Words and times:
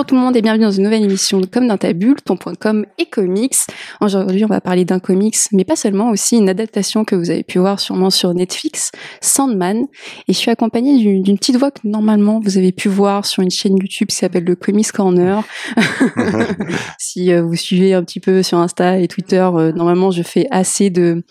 Bonjour 0.00 0.06
tout 0.06 0.14
le 0.14 0.22
monde 0.22 0.36
et 0.36 0.40
bienvenue 0.40 0.64
dans 0.64 0.70
une 0.70 0.84
nouvelle 0.84 1.02
émission 1.02 1.40
de 1.40 1.44
Comme 1.46 1.68
dans 1.68 1.76
ta 1.76 1.92
bulle, 1.92 2.22
ton 2.24 2.38
point 2.38 2.54
com 2.54 2.86
et 2.96 3.04
comics. 3.04 3.54
Aujourd'hui, 4.00 4.46
on 4.46 4.48
va 4.48 4.62
parler 4.62 4.86
d'un 4.86 4.98
comics, 4.98 5.36
mais 5.52 5.66
pas 5.66 5.76
seulement, 5.76 6.08
aussi 6.08 6.38
une 6.38 6.48
adaptation 6.48 7.04
que 7.04 7.14
vous 7.14 7.28
avez 7.28 7.42
pu 7.42 7.58
voir 7.58 7.78
sûrement 7.78 8.08
sur 8.08 8.32
Netflix, 8.32 8.92
Sandman. 9.20 9.88
Et 10.26 10.32
je 10.32 10.38
suis 10.38 10.50
accompagnée 10.50 10.96
d'une 10.96 11.36
petite 11.36 11.56
voix 11.56 11.70
que 11.70 11.80
normalement 11.84 12.40
vous 12.40 12.56
avez 12.56 12.72
pu 12.72 12.88
voir 12.88 13.26
sur 13.26 13.42
une 13.42 13.50
chaîne 13.50 13.76
YouTube 13.76 14.08
qui 14.08 14.16
s'appelle 14.16 14.44
le 14.44 14.56
Comics 14.56 14.90
Corner. 14.90 15.42
si 16.98 17.30
euh, 17.30 17.42
vous 17.42 17.56
suivez 17.56 17.92
un 17.92 18.02
petit 18.02 18.20
peu 18.20 18.42
sur 18.42 18.56
Insta 18.56 19.00
et 19.00 19.06
Twitter, 19.06 19.46
euh, 19.54 19.70
normalement 19.72 20.10
je 20.10 20.22
fais 20.22 20.46
assez 20.50 20.88
de, 20.88 21.22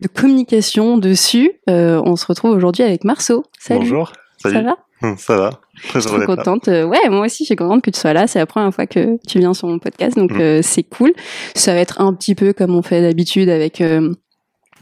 de 0.00 0.08
communication 0.08 0.98
dessus. 0.98 1.52
Euh, 1.70 2.02
on 2.04 2.16
se 2.16 2.26
retrouve 2.26 2.56
aujourd'hui 2.56 2.82
avec 2.82 3.04
Marceau. 3.04 3.44
Salut. 3.60 3.82
Bonjour. 3.82 4.10
Salut. 4.52 4.54
Ça 4.56 4.62
va 4.62 4.76
Hum, 5.02 5.16
Ça 5.18 5.36
va. 5.36 5.50
Je 5.94 5.98
suis 6.00 6.10
contente. 6.24 6.68
Euh, 6.68 6.84
Ouais, 6.86 7.08
moi 7.10 7.26
aussi, 7.26 7.44
je 7.44 7.48
suis 7.48 7.56
contente 7.56 7.82
que 7.82 7.90
tu 7.90 8.00
sois 8.00 8.14
là. 8.14 8.26
C'est 8.26 8.38
la 8.38 8.46
première 8.46 8.72
fois 8.74 8.86
que 8.86 9.18
tu 9.28 9.38
viens 9.40 9.52
sur 9.52 9.68
mon 9.68 9.78
podcast, 9.78 10.16
donc 10.16 10.32
Mm. 10.32 10.40
euh, 10.40 10.60
c'est 10.62 10.84
cool. 10.84 11.12
Ça 11.54 11.74
va 11.74 11.80
être 11.80 12.00
un 12.00 12.14
petit 12.14 12.34
peu 12.34 12.52
comme 12.54 12.74
on 12.74 12.82
fait 12.82 13.02
d'habitude 13.02 13.48
avec 13.50 13.80
euh, 13.82 14.12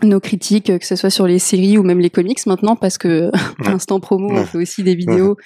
nos 0.04 0.20
critiques, 0.20 0.70
euh, 0.70 0.78
que 0.78 0.86
ce 0.86 0.96
soit 0.96 1.10
sur 1.10 1.26
les 1.26 1.38
séries 1.38 1.78
ou 1.78 1.82
même 1.82 2.00
les 2.00 2.10
comics 2.10 2.44
maintenant, 2.46 2.76
parce 2.76 2.98
que 2.98 3.30
instant 3.66 4.00
promo, 4.00 4.30
on 4.30 4.34
Ouais. 4.38 4.44
fait 4.44 4.58
aussi 4.58 4.82
des 4.82 4.94
vidéos 4.94 5.36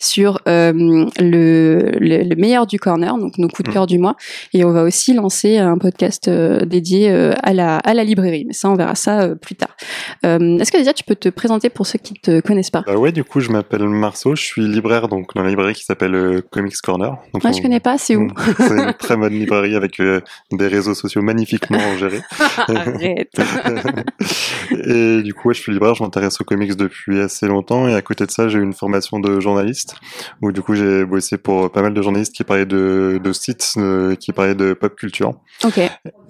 sur 0.00 0.40
euh, 0.46 0.72
le, 1.18 1.90
le, 1.98 2.22
le 2.22 2.36
meilleur 2.36 2.66
du 2.66 2.78
corner, 2.78 3.16
donc 3.18 3.36
nos 3.38 3.48
coups 3.48 3.64
de 3.64 3.70
Mm. 3.70 3.72
cœur 3.74 3.86
du 3.86 3.98
mois, 3.98 4.14
et 4.54 4.64
on 4.64 4.70
va 4.72 4.84
aussi 4.84 5.12
lancer 5.12 5.58
un 5.58 5.76
podcast 5.76 6.28
euh, 6.28 6.64
dédié 6.64 7.10
euh, 7.10 7.32
à 7.42 7.52
la 7.52 7.78
à 7.78 7.94
la 7.94 8.04
librairie. 8.04 8.44
Mais 8.46 8.52
ça, 8.52 8.70
on 8.70 8.74
verra 8.76 8.94
ça 8.94 9.34
plus 9.34 9.54
tard. 9.56 9.76
Est-ce 10.22 10.70
que 10.72 10.78
déjà 10.78 10.92
tu 10.92 11.04
peux 11.04 11.14
te 11.16 11.28
présenter 11.28 11.68
pour 11.70 11.86
ceux 11.86 11.98
qui 11.98 12.14
te 12.14 12.40
connaissent 12.40 12.70
pas? 12.70 12.84
Bah 12.86 12.94
ouais, 12.96 13.12
du 13.12 13.24
coup, 13.24 13.40
je 13.40 13.50
m'appelle 13.50 13.82
Marceau, 13.88 14.34
je 14.36 14.42
suis 14.42 14.62
libraire 14.66 15.08
donc 15.08 15.34
dans 15.34 15.42
la 15.42 15.48
librairie 15.50 15.74
qui 15.74 15.84
s'appelle 15.84 16.42
Comics 16.50 16.76
Corner. 16.82 17.10
Donc, 17.32 17.42
Moi, 17.44 17.52
on- 17.52 17.56
je 17.56 17.62
connais 17.62 17.80
pas. 17.80 17.98
C'est 17.98 18.16
où? 18.16 18.22
Hum, 18.22 18.32
C'est 18.58 18.70
une 18.74 18.94
très 18.98 19.16
bonne 19.16 19.32
librairie 19.32 19.74
avec 19.74 20.00
des 20.00 20.66
réseaux 20.68 20.94
sociaux 20.94 21.22
magnifiquement 21.22 21.96
gérés. 21.98 22.22
Arrête. 22.68 23.30
et 24.70 25.22
du 25.22 25.34
coup, 25.34 25.48
ouais, 25.48 25.54
je 25.54 25.60
suis 25.60 25.72
libraire, 25.72 25.94
je 25.94 26.02
m'intéresse 26.02 26.40
aux 26.40 26.44
comics 26.44 26.76
depuis 26.76 27.20
assez 27.20 27.46
longtemps 27.46 27.88
et 27.88 27.94
à 27.94 28.02
côté 28.02 28.26
de 28.26 28.30
ça, 28.30 28.48
j'ai 28.48 28.58
eu 28.58 28.62
une 28.62 28.72
formation 28.72 29.18
de 29.20 29.40
journaliste 29.40 29.94
où 30.42 30.52
du 30.52 30.62
coup, 30.62 30.74
j'ai 30.74 31.04
bossé 31.04 31.38
pour 31.38 31.70
pas 31.70 31.82
mal 31.82 31.94
de 31.94 32.02
journalistes 32.02 32.34
qui 32.34 32.44
parlaient 32.44 32.66
de, 32.66 33.20
de 33.22 33.32
sites, 33.32 33.74
euh, 33.76 34.14
qui 34.16 34.32
parlaient 34.32 34.54
de 34.54 34.72
pop 34.72 34.94
culture. 34.96 35.34
Ok. 35.64 35.80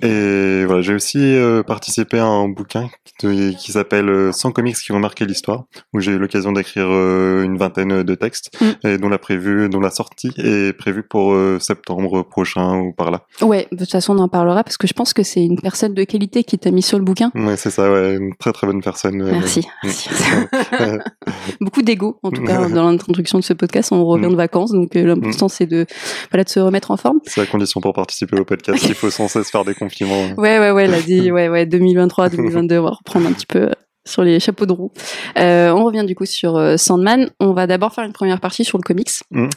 Et 0.02 0.64
voilà, 0.66 0.82
j'ai 0.82 0.94
aussi 0.94 1.18
euh, 1.18 1.62
participé 1.62 2.18
à 2.18 2.26
un 2.26 2.48
bouquin 2.48 2.88
qui, 3.18 3.56
qui 3.56 3.72
s'appelle 3.72 4.08
euh, 4.08 4.32
100 4.32 4.52
comics 4.52 4.76
qui 4.76 4.92
ont 4.92 5.00
marqué 5.00 5.24
l'histoire, 5.24 5.64
où 5.92 6.00
j'ai 6.00 6.12
eu 6.12 6.18
l'occasion 6.18 6.52
d'écrire 6.52 6.86
euh, 6.88 7.42
une 7.42 7.56
vingtaine 7.56 8.02
de 8.02 8.14
textes, 8.14 8.48
Mm. 8.60 8.86
et 8.86 8.98
dont 8.98 9.08
la 9.08 9.18
prévue, 9.18 9.68
dont 9.68 9.80
la 9.80 9.90
sortie 9.90 10.30
est 10.38 10.72
prévue 10.76 11.02
pour 11.02 11.32
euh, 11.32 11.58
septembre 11.60 12.22
prochain 12.22 12.78
ou 12.78 12.92
par 12.92 13.10
là. 13.10 13.22
Ouais, 13.40 13.68
de 13.72 13.78
toute 13.78 13.90
façon, 13.90 14.16
on 14.16 14.20
en 14.20 14.28
parlera 14.28 14.64
parce 14.64 14.76
que 14.76 14.86
je 14.86 14.92
pense 14.92 15.12
que 15.12 15.22
c'est 15.22 15.42
une 15.44 15.60
personne 15.60 15.94
de 15.94 16.04
qualité 16.04 16.44
qui 16.44 16.58
t'a 16.58 16.70
mis 16.70 16.82
sur 16.82 16.98
le 16.98 17.04
bouquin. 17.04 17.30
Ouais, 17.34 17.56
c'est 17.58 17.70
ça, 17.70 17.90
ouais, 17.92 18.14
une 18.16 18.34
très 18.36 18.52
très 18.52 18.66
bonne 18.66 18.80
personne. 18.82 19.20
euh, 19.20 19.30
Merci. 19.32 19.60
Mm. 19.60 19.64
merci. 19.84 20.08
Beaucoup 21.60 21.82
d'ego, 21.82 22.18
en 22.22 22.30
tout 22.30 22.42
cas, 22.44 22.68
dans 22.68 22.90
l'introduction 22.90 23.38
de 23.38 23.44
ce 23.44 23.52
podcast. 23.52 23.92
On 23.92 24.04
revient 24.04 24.26
Mm. 24.26 24.30
de 24.32 24.36
vacances, 24.36 24.72
donc 24.72 24.96
euh, 24.96 25.04
l'important, 25.04 25.48
c'est 25.48 25.66
de, 25.66 25.84
voilà, 26.30 26.44
de 26.44 26.48
se 26.48 26.60
remettre 26.60 26.90
en 26.90 26.96
forme. 26.96 27.18
C'est 27.24 27.40
la 27.40 27.46
condition 27.46 27.80
pour 27.80 27.92
participer 27.92 28.38
au 28.40 28.44
podcast. 28.44 28.84
Il 28.88 28.94
faut 28.94 29.10
sans 29.10 29.28
cesse 29.28 29.50
faire 29.50 29.64
des 29.64 29.74
compliments. 29.74 30.28
Ouais, 30.38 30.58
ouais, 30.58 30.70
ouais, 30.70 30.84
elle 30.84 30.94
a 30.94 31.00
dit, 31.02 31.30
ouais, 31.32 31.48
ouais, 31.48 31.66
2023, 31.66 32.28
2022, 32.30 32.78
on 32.78 32.84
va 32.84 32.90
reprendre 32.90 33.26
un 33.26 33.32
petit 33.32 33.46
peu 33.46 33.58
euh, 33.64 33.70
sur 34.06 34.22
les 34.22 34.38
chapeaux 34.40 34.66
de 34.66 34.72
roue. 34.72 34.92
Euh, 35.38 35.70
on 35.70 35.84
revient 35.84 36.04
du 36.06 36.14
coup 36.14 36.24
sur 36.26 36.78
Sandman. 36.78 37.30
On 37.40 37.52
va 37.52 37.66
d'abord 37.66 37.92
faire 37.92 38.04
une 38.04 38.12
première 38.12 38.40
partie 38.40 38.64
sur 38.64 38.78
le 38.78 38.82
comics. 38.82 39.10
Mm. 39.30 39.48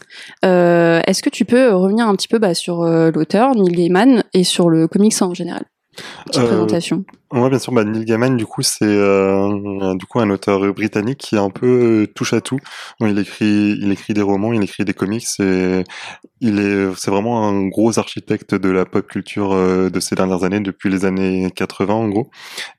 Euh, 0.46 1.02
Est-ce 1.08 1.22
que 1.24 1.30
tu 1.30 1.46
peux 1.46 1.74
revenir 1.74 2.08
un 2.08 2.16
petit 2.16 2.28
peu 2.28 2.40
bah, 2.40 2.54
sur 2.54 2.84
l'auteur, 2.84 3.56
Neil 3.56 3.72
Gaiman, 3.74 4.24
et 4.34 4.44
sur 4.44 4.70
le 4.70 4.88
comics 4.88 5.22
en 5.22 5.34
général? 5.34 5.64
Petite 6.26 6.42
Euh, 6.44 6.48
présentation. 6.48 7.04
Ouais, 7.32 7.50
bien 7.50 7.60
sûr. 7.60 7.72
Bah, 7.72 7.86
Neil 7.86 8.04
Gaiman, 8.04 8.36
du 8.36 8.46
coup, 8.46 8.62
c'est 8.62 8.84
euh, 8.84 9.96
du 9.96 10.06
coup 10.06 10.20
un 10.20 10.30
auteur 10.30 10.74
britannique 10.74 11.20
qui 11.20 11.36
est 11.36 11.40
un 11.40 11.50
peu 11.50 12.02
euh, 12.04 12.08
touche 12.14 12.34
à 12.34 12.42
tout. 12.42 12.60
Il 13.00 13.18
écrit, 13.18 13.78
il 13.80 13.90
écrit 13.90 14.14
des 14.14 14.22
romans, 14.22 14.52
il 14.52 14.62
écrit 14.62 14.84
des 14.84 14.94
comics. 14.94 15.26
Et 15.40 15.84
il 16.42 16.60
est, 16.60 16.90
c'est 16.98 17.10
vraiment 17.10 17.48
un 17.48 17.68
gros 17.68 18.00
architecte 18.00 18.54
de 18.54 18.70
la 18.70 18.84
pop 18.86 19.08
culture 19.08 19.54
euh, 19.54 19.90
de 19.90 20.00
ces 20.02 20.16
dernières 20.16 20.44
années, 20.44 20.60
depuis 20.60 20.90
les 20.90 21.06
années 21.06 21.50
80 21.56 21.94
en 21.94 22.10
gros. 22.10 22.30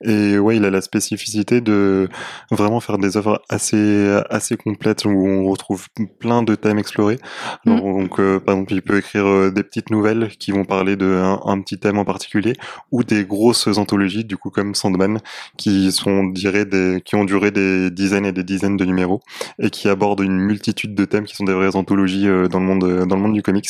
Et 0.03 0.37
ouais, 0.37 0.57
il 0.57 0.65
a 0.65 0.69
la 0.69 0.81
spécificité 0.81 1.59
de 1.59 2.07
vraiment 2.51 2.79
faire 2.79 2.99
des 2.99 3.17
œuvres 3.17 3.41
assez 3.49 4.07
assez 4.29 4.55
complètes 4.55 5.05
où 5.05 5.09
on 5.09 5.45
retrouve 5.49 5.87
plein 6.19 6.43
de 6.43 6.53
thèmes 6.53 6.77
explorés. 6.77 7.17
Alors, 7.65 7.81
donc, 7.81 8.19
euh, 8.19 8.39
par 8.39 8.53
exemple, 8.55 8.73
il 8.73 8.81
peut 8.83 8.97
écrire 8.99 9.51
des 9.51 9.63
petites 9.63 9.89
nouvelles 9.89 10.29
qui 10.37 10.51
vont 10.51 10.65
parler 10.65 10.95
d'un 10.95 11.39
un 11.45 11.59
petit 11.61 11.79
thème 11.79 11.97
en 11.97 12.05
particulier 12.05 12.53
ou 12.91 13.03
des 13.03 13.25
grosses 13.25 13.67
anthologies, 13.77 14.25
du 14.25 14.37
coup 14.37 14.42
comme 14.49 14.75
Sandman, 14.75 15.19
qui 15.57 15.91
sont 15.91 16.25
des, 16.25 17.01
qui 17.03 17.15
ont 17.15 17.25
duré 17.25 17.51
des 17.51 17.91
dizaines 17.91 18.25
et 18.25 18.31
des 18.31 18.43
dizaines 18.43 18.77
de 18.77 18.85
numéros 18.85 19.21
et 19.59 19.69
qui 19.69 19.89
abordent 19.89 20.21
une 20.21 20.39
multitude 20.39 20.95
de 20.95 21.05
thèmes 21.05 21.25
qui 21.25 21.35
sont 21.35 21.45
des 21.45 21.53
vraies 21.53 21.75
anthologies 21.75 22.27
euh, 22.27 22.47
dans 22.47 22.59
le 22.59 22.65
monde 22.65 23.05
dans 23.07 23.15
le 23.15 23.21
monde 23.21 23.33
du 23.33 23.41
comics. 23.41 23.69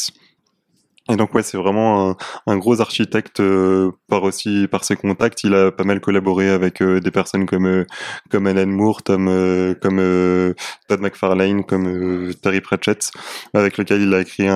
Et 1.12 1.18
donc 1.18 1.34
ouais, 1.36 1.44
c'est 1.44 1.58
vraiment 1.58 2.12
un, 2.12 2.16
un 2.48 2.58
gros 2.58 2.80
architecte 2.80 3.42
euh, 3.42 3.92
par 4.08 4.24
aussi 4.24 4.68
par 4.72 4.86
ses 4.86 4.96
contacts. 4.96 5.44
Il 5.44 5.54
a 5.54 5.70
pas 5.72 5.84
mal 5.84 6.00
collaboré 6.00 6.50
avec 6.50 6.82
euh, 6.82 7.02
des 7.02 7.12
personnes 7.12 7.46
comme 7.46 7.66
euh, 7.66 7.86
comme 8.32 8.48
Alan 8.48 8.66
Moore, 8.68 9.04
Tom, 9.04 9.28
euh, 9.28 9.74
comme 9.82 9.98
euh, 10.00 10.54
Todd 10.88 11.02
McFarlane, 11.02 11.66
comme 11.66 11.88
euh, 11.88 12.32
Terry 12.42 12.62
Pratchett, 12.62 13.12
avec 13.54 13.78
lequel 13.78 14.02
il 14.02 14.14
a 14.14 14.22
écrit 14.22 14.48
un, 14.48 14.56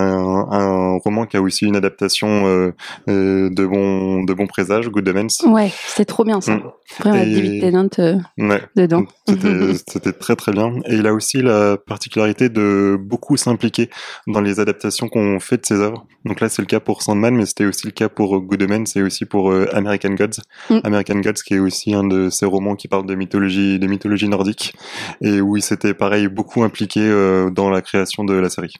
un 0.49 0.97
roman 0.99 1.25
qui 1.25 1.35
a 1.35 1.41
aussi 1.41 1.65
une 1.65 1.75
adaptation 1.75 2.47
euh, 2.47 2.71
euh, 3.09 3.49
de 3.49 3.65
bon 3.65 4.23
de 4.23 4.33
bon 4.33 4.47
présage, 4.47 4.87
Good 4.89 5.09
Omens. 5.09 5.43
Ouais, 5.45 5.69
c'était 5.87 6.05
trop 6.05 6.23
bien 6.23 6.39
ça. 6.39 6.53
Mm. 6.55 6.63
Vraiment, 6.99 7.23
Et- 7.23 7.33
David 7.35 7.61
Tennant 7.61 8.23
Ouais. 8.37 8.61
dedans. 8.77 9.03
C'était 9.27 9.73
c'était 9.87 10.13
très 10.13 10.37
très 10.37 10.53
bien. 10.53 10.75
Et 10.85 10.95
il 10.95 11.07
a 11.07 11.13
aussi 11.13 11.41
la 11.41 11.75
particularité 11.75 12.47
de 12.47 12.97
beaucoup 12.97 13.35
s'impliquer 13.35 13.89
dans 14.27 14.39
les 14.39 14.61
adaptations 14.61 15.09
qu'on 15.09 15.41
fait 15.41 15.57
de 15.57 15.65
ses 15.65 15.75
œuvres. 15.81 16.05
Donc 16.23 16.36
là, 16.41 16.49
c'est 16.49 16.61
le 16.61 16.67
cas 16.67 16.79
pour 16.79 17.01
Sandman, 17.01 17.35
mais 17.35 17.45
c'était 17.45 17.65
aussi 17.65 17.85
le 17.85 17.91
cas 17.91 18.09
pour 18.09 18.39
Good 18.39 18.63
Omens 18.63 18.95
et 18.95 19.01
aussi 19.01 19.25
pour 19.25 19.51
euh, 19.51 19.67
American 19.73 20.11
Gods. 20.11 20.41
Mm. 20.69 20.79
American 20.83 21.19
Gods, 21.19 21.41
qui 21.45 21.55
est 21.55 21.59
aussi 21.59 21.93
un 21.93 22.03
de 22.03 22.29
ces 22.29 22.45
romans 22.45 22.75
qui 22.75 22.87
parle 22.87 23.05
de 23.05 23.15
mythologie, 23.15 23.79
de 23.79 23.87
mythologie 23.87 24.29
nordique, 24.29 24.73
et 25.21 25.41
où 25.41 25.57
il 25.57 25.61
s'était 25.61 25.93
pareil 25.93 26.27
beaucoup 26.27 26.63
impliqué 26.63 27.01
euh, 27.01 27.49
dans 27.49 27.69
la 27.69 27.81
création 27.81 28.23
de 28.23 28.33
la 28.33 28.49
série. 28.49 28.73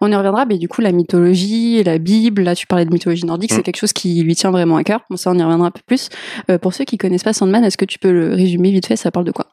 On 0.00 0.10
y 0.10 0.14
reviendra, 0.14 0.46
mais 0.46 0.58
du 0.58 0.68
coup, 0.68 0.80
la 0.80 0.92
mythologie, 0.92 1.82
la 1.82 1.98
Bible, 1.98 2.42
là, 2.42 2.54
tu 2.54 2.66
parlais 2.66 2.84
de 2.84 2.92
mythologie 2.92 3.26
nordique, 3.26 3.50
Mm. 3.50 3.56
c'est 3.56 3.62
quelque 3.62 3.78
chose 3.78 3.92
qui 3.92 4.22
lui 4.22 4.34
tient 4.34 4.50
vraiment 4.50 4.76
à 4.76 4.84
cœur. 4.84 5.00
Bon, 5.10 5.16
ça, 5.16 5.30
on 5.30 5.38
y 5.38 5.42
reviendra 5.42 5.68
un 5.68 5.70
peu 5.70 5.80
plus. 5.86 6.08
Euh, 6.50 6.58
pour 6.58 6.74
ceux 6.74 6.84
qui 6.84 6.98
connaissent 6.98 7.22
pas 7.22 7.32
Sandman, 7.32 7.64
est-ce 7.64 7.76
que 7.76 7.84
tu 7.84 7.98
peux 7.98 8.12
le 8.12 8.34
résumer 8.34 8.70
vite 8.70 8.86
fait 8.86 8.96
Ça 8.96 9.10
parle 9.10 9.24
de 9.26 9.32
quoi? 9.32 9.46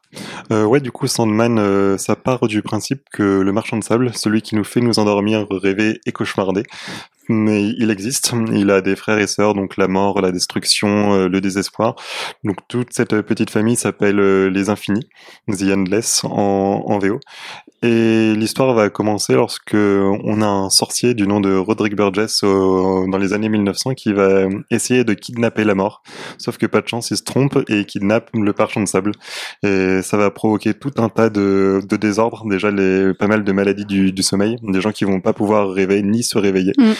Euh, 0.52 0.64
ouais, 0.64 0.80
du 0.80 0.90
coup, 0.92 1.06
Sandman, 1.06 1.58
euh, 1.58 1.98
ça 1.98 2.16
part 2.16 2.46
du 2.46 2.62
principe 2.62 3.02
que 3.12 3.40
le 3.40 3.52
marchand 3.52 3.76
de 3.76 3.84
sable, 3.84 4.12
celui 4.14 4.42
qui 4.42 4.54
nous 4.56 4.64
fait 4.64 4.80
nous 4.80 4.98
endormir, 4.98 5.46
rêver 5.50 6.00
et 6.06 6.12
cauchemarder, 6.12 6.62
mais 7.28 7.62
il 7.64 7.90
existe. 7.90 8.32
Il 8.52 8.70
a 8.70 8.80
des 8.80 8.96
frères 8.96 9.18
et 9.18 9.26
sœurs, 9.26 9.54
donc 9.54 9.76
la 9.76 9.88
mort, 9.88 10.20
la 10.20 10.32
destruction, 10.32 11.14
euh, 11.14 11.28
le 11.28 11.40
désespoir. 11.40 11.94
Donc 12.44 12.56
toute 12.68 12.92
cette 12.92 13.20
petite 13.22 13.50
famille 13.50 13.76
s'appelle 13.76 14.20
euh, 14.20 14.48
les 14.48 14.70
Infinis, 14.70 15.08
The 15.48 15.64
Endless 15.72 16.24
en, 16.24 16.84
en 16.86 16.98
VO. 16.98 17.20
Et 17.82 18.34
l'histoire 18.34 18.74
va 18.74 18.90
commencer 18.90 19.34
lorsque 19.34 19.74
on 19.74 20.42
a 20.42 20.46
un 20.46 20.70
sorcier 20.70 21.14
du 21.14 21.26
nom 21.26 21.40
de 21.40 21.54
Roderick 21.56 21.94
Burgess 21.94 22.42
euh, 22.42 23.06
dans 23.08 23.18
les 23.18 23.32
années 23.32 23.48
1900 23.48 23.94
qui 23.94 24.12
va 24.12 24.48
essayer 24.70 25.04
de 25.04 25.14
kidnapper 25.14 25.64
la 25.64 25.74
mort. 25.74 26.02
Sauf 26.38 26.58
que 26.58 26.66
pas 26.66 26.80
de 26.80 26.88
chance, 26.88 27.10
il 27.10 27.16
se 27.16 27.22
trompe 27.22 27.58
et 27.68 27.84
kidnappe 27.84 28.30
le 28.34 28.52
marchand 28.56 28.80
de 28.80 28.86
sable. 28.86 29.12
Et 29.62 30.02
ça 30.02 30.16
va 30.16 30.30
provoquer 30.30 30.74
tout 30.74 30.92
un 30.98 31.08
tas 31.08 31.30
de, 31.30 31.80
de 31.88 31.96
désordres. 31.96 32.44
Déjà, 32.48 32.70
les, 32.70 33.14
pas 33.14 33.26
mal 33.26 33.44
de 33.44 33.52
maladies 33.52 33.86
du, 33.86 34.12
du 34.12 34.22
sommeil, 34.22 34.56
des 34.62 34.80
gens 34.80 34.92
qui 34.92 35.04
vont 35.04 35.20
pas 35.20 35.32
pouvoir 35.32 35.70
rêver 35.70 36.02
ni 36.02 36.22
se 36.22 36.38
réveiller. 36.38 36.72
Mm. 36.78 36.92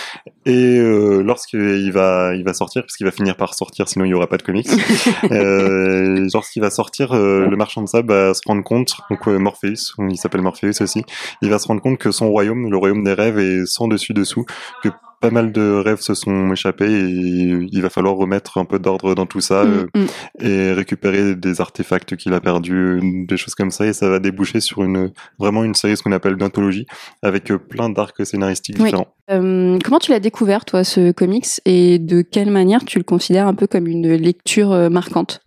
Et 0.46 0.78
euh, 0.78 1.22
lorsqu'il 1.22 1.92
va, 1.92 2.34
il 2.34 2.44
va 2.44 2.54
sortir, 2.54 2.82
parce 2.82 2.96
qu'il 2.96 3.04
va 3.04 3.12
finir 3.12 3.36
par 3.36 3.54
sortir, 3.54 3.88
sinon 3.88 4.04
il 4.04 4.10
y 4.10 4.14
aura 4.14 4.26
pas 4.26 4.36
de 4.36 4.42
comics. 4.42 4.69
euh, 5.30 6.26
lorsqu'il 6.32 6.62
va 6.62 6.70
sortir, 6.70 7.12
euh, 7.12 7.46
le 7.46 7.56
marchand 7.56 7.82
de 7.82 7.88
sable 7.88 8.08
va 8.08 8.34
se 8.34 8.40
rendre 8.46 8.62
compte, 8.62 8.96
donc 9.10 9.26
euh, 9.28 9.38
Morpheus, 9.38 9.94
il 9.98 10.16
s'appelle 10.16 10.42
Morpheus 10.42 10.67
aussi, 10.80 11.02
il 11.42 11.50
va 11.50 11.58
se 11.58 11.66
rendre 11.66 11.80
compte 11.82 11.98
que 11.98 12.10
son 12.10 12.30
royaume, 12.30 12.70
le 12.70 12.76
royaume 12.76 13.04
des 13.04 13.12
rêves, 13.14 13.38
est 13.38 13.66
sans 13.66 13.88
dessus 13.88 14.12
dessous, 14.12 14.44
que 14.82 14.88
pas 15.20 15.30
mal 15.30 15.50
de 15.50 15.82
rêves 15.84 16.00
se 16.00 16.14
sont 16.14 16.52
échappés 16.52 16.84
et 16.88 17.66
il 17.72 17.82
va 17.82 17.90
falloir 17.90 18.14
remettre 18.14 18.56
un 18.58 18.64
peu 18.64 18.78
d'ordre 18.78 19.16
dans 19.16 19.26
tout 19.26 19.40
ça. 19.40 19.62
euh, 19.62 19.86
Mm, 19.96 20.02
mm. 20.02 20.06
et 20.46 20.72
récupérer 20.72 21.34
des 21.34 21.60
artefacts 21.60 22.14
qu'il 22.14 22.32
a 22.34 22.40
perdus, 22.40 23.00
des 23.26 23.36
choses 23.36 23.56
comme 23.56 23.72
ça, 23.72 23.86
et 23.86 23.92
ça 23.92 24.08
va 24.08 24.20
déboucher 24.20 24.60
sur 24.60 24.84
une 24.84 25.10
vraiment 25.40 25.64
une 25.64 25.74
série 25.74 25.96
ce 25.96 26.04
qu'on 26.04 26.12
appelle 26.12 26.36
d'anthologie, 26.36 26.86
avec 27.22 27.50
euh, 27.50 27.58
plein 27.58 27.90
d'arcs 27.90 28.24
scénaristiques 28.24 28.76
Oui. 28.78 28.84
différents. 28.84 29.08
Euh, 29.30 29.76
comment 29.84 29.98
tu 29.98 30.12
l'as 30.12 30.20
découvert, 30.20 30.64
toi, 30.64 30.84
ce 30.84 31.10
comics, 31.10 31.46
et 31.64 31.98
de 31.98 32.22
quelle 32.22 32.50
manière 32.52 32.84
tu 32.84 32.98
le 32.98 33.04
considères 33.04 33.48
un 33.48 33.54
peu 33.54 33.66
comme 33.66 33.88
une 33.88 34.14
lecture 34.14 34.88
marquante? 34.88 35.40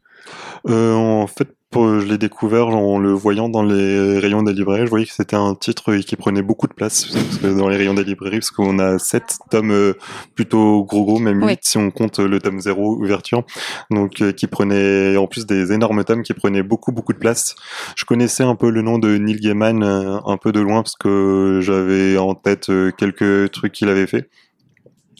Euh, 0.67 0.93
en 0.93 1.27
fait, 1.27 1.47
je 1.73 2.05
l'ai 2.05 2.17
découvert 2.17 2.67
en 2.67 2.99
le 2.99 3.11
voyant 3.11 3.47
dans 3.47 3.63
les 3.63 4.19
rayons 4.19 4.43
des 4.43 4.53
librairies. 4.53 4.85
Je 4.85 4.89
voyais 4.89 5.05
que 5.05 5.13
c'était 5.13 5.35
un 5.35 5.55
titre 5.55 5.95
qui 5.97 6.15
prenait 6.15 6.41
beaucoup 6.41 6.67
de 6.67 6.73
place 6.73 7.11
dans 7.43 7.69
les 7.69 7.77
rayons 7.77 7.93
des 7.93 8.03
librairies, 8.03 8.39
parce 8.39 8.51
qu'on 8.51 8.79
a 8.79 8.99
sept 8.99 9.37
tomes 9.49 9.71
euh, 9.71 9.93
plutôt 10.35 10.83
gros 10.83 11.05
gros, 11.05 11.19
même 11.19 11.41
huit 11.43 11.59
si 11.61 11.77
on 11.77 11.91
compte 11.91 12.19
le 12.19 12.39
tome 12.39 12.59
0 12.59 12.97
ouverture. 12.97 13.43
Donc 13.89 14.21
euh, 14.21 14.31
qui 14.31 14.47
prenait 14.47 15.15
en 15.17 15.27
plus 15.27 15.45
des 15.45 15.71
énormes 15.71 16.03
tomes 16.03 16.23
qui 16.23 16.33
prenaient 16.33 16.63
beaucoup 16.63 16.91
beaucoup 16.91 17.13
de 17.13 17.19
place. 17.19 17.55
Je 17.95 18.05
connaissais 18.05 18.43
un 18.43 18.55
peu 18.55 18.69
le 18.69 18.81
nom 18.81 18.99
de 18.99 19.17
Neil 19.17 19.39
Gaiman 19.39 19.83
euh, 19.83 20.19
un 20.25 20.37
peu 20.37 20.51
de 20.51 20.59
loin 20.59 20.83
parce 20.83 20.95
que 20.95 21.59
j'avais 21.61 22.17
en 22.17 22.35
tête 22.35 22.69
quelques 22.97 23.51
trucs 23.51 23.71
qu'il 23.71 23.89
avait 23.89 24.07
fait 24.07 24.29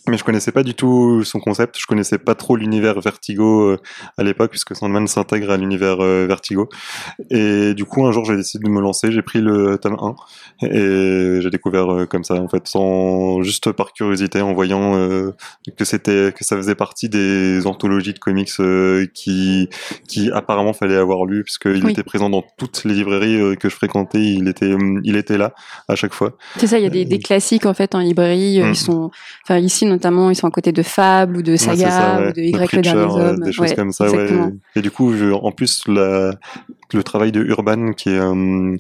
mais 0.08 0.18
je 0.18 0.24
connaissais 0.24 0.52
pas 0.52 0.64
du 0.64 0.74
tout 0.74 1.24
son 1.24 1.40
concept. 1.40 1.78
Je 1.80 1.86
connaissais 1.86 2.18
pas 2.18 2.34
trop 2.34 2.56
l'univers 2.56 3.00
Vertigo 3.00 3.62
euh, 3.62 3.78
à 4.18 4.24
l'époque 4.24 4.50
puisque 4.50 4.76
Sandman 4.76 5.06
s'intègre 5.08 5.52
à 5.52 5.58
l'univers 5.58 6.02
euh, 6.02 6.26
Vertigo. 6.28 6.70
Et 7.30 7.74
du 7.76 7.86
coup, 7.86 8.06
un 8.06 8.12
jour, 8.12 8.26
j'ai 8.26 8.36
décidé 8.36 8.66
de 8.66 8.70
me 8.70 8.82
lancer. 8.82 9.12
J'ai 9.12 9.22
pris 9.22 9.42
le 9.42 9.78
tome 9.78 9.98
1 10.62 10.68
et 10.68 11.42
j'ai 11.42 11.50
découvert 11.52 11.92
euh, 11.92 12.06
comme 12.06 12.24
ça, 12.24 12.36
en 12.36 12.48
fait, 12.48 12.68
sans 12.68 13.44
juste 13.44 13.72
par 13.72 13.94
curiosité, 13.94 14.42
en 14.42 14.54
voyant 14.54 14.82
que 15.78 15.86
c'était 15.86 16.34
que 16.36 16.44
ça 16.44 16.56
faisait 16.56 16.76
partie 16.76 17.10
des 17.10 17.68
anthologies 17.68 18.14
de 18.14 18.20
comics 18.20 18.52
qui 19.14 19.70
qui 20.08 20.32
apparemment 20.32 20.74
fallait 20.74 20.96
avoir 20.96 21.26
lu 21.26 21.44
puisqu'il 21.44 21.88
était 21.90 22.04
présent 22.04 22.30
dans 22.30 22.44
toutes 22.58 22.84
les 22.86 22.94
librairies 22.94 23.58
que 23.58 23.70
je 23.70 23.76
fréquentais. 23.76 24.22
Il 24.22 24.48
était 24.48 24.76
il 25.04 25.16
était 25.16 25.38
là 25.38 25.54
à 25.88 25.96
chaque 25.96 26.14
fois. 26.14 26.38
C'est 26.58 26.68
ça. 26.68 26.80
Il 26.80 26.84
y 26.84 26.88
a 26.88 26.90
des, 26.90 27.06
des 27.06 27.20
classiques 27.20 27.66
en 27.66 27.74
fait 27.74 27.94
en 27.94 28.00
librairie. 28.00 28.56
Ils 28.56 28.66
mm. 28.66 28.76
sont, 28.76 29.12
enfin 29.44 29.60
ici 29.60 29.86
notamment, 30.02 30.32
ils 30.32 30.36
sont 30.36 30.48
à 30.48 30.52
côté 30.52 30.72
de 30.72 30.82
Fable 30.82 31.38
ou 31.38 31.42
de 31.44 31.56
Saga 31.56 32.30
ou 32.30 32.32
de 32.34 32.42
Y 32.42 32.74
le 32.74 32.82
dernier 32.82 33.02
euh, 33.02 33.30
homme. 33.30 33.40
Des 33.42 33.52
choses 33.52 33.74
comme 33.74 33.92
ça, 33.92 34.10
ouais. 34.10 34.30
Et 34.76 34.82
du 34.82 34.90
coup, 34.90 35.14
je, 35.14 35.32
en 35.32 35.52
plus, 35.52 35.84
la, 35.88 36.34
le 36.94 37.04
travail 37.04 37.32
de 37.32 37.42
Urban 37.42 37.94
qui 37.94 38.10
est 38.10 38.20
euh, 38.20 38.76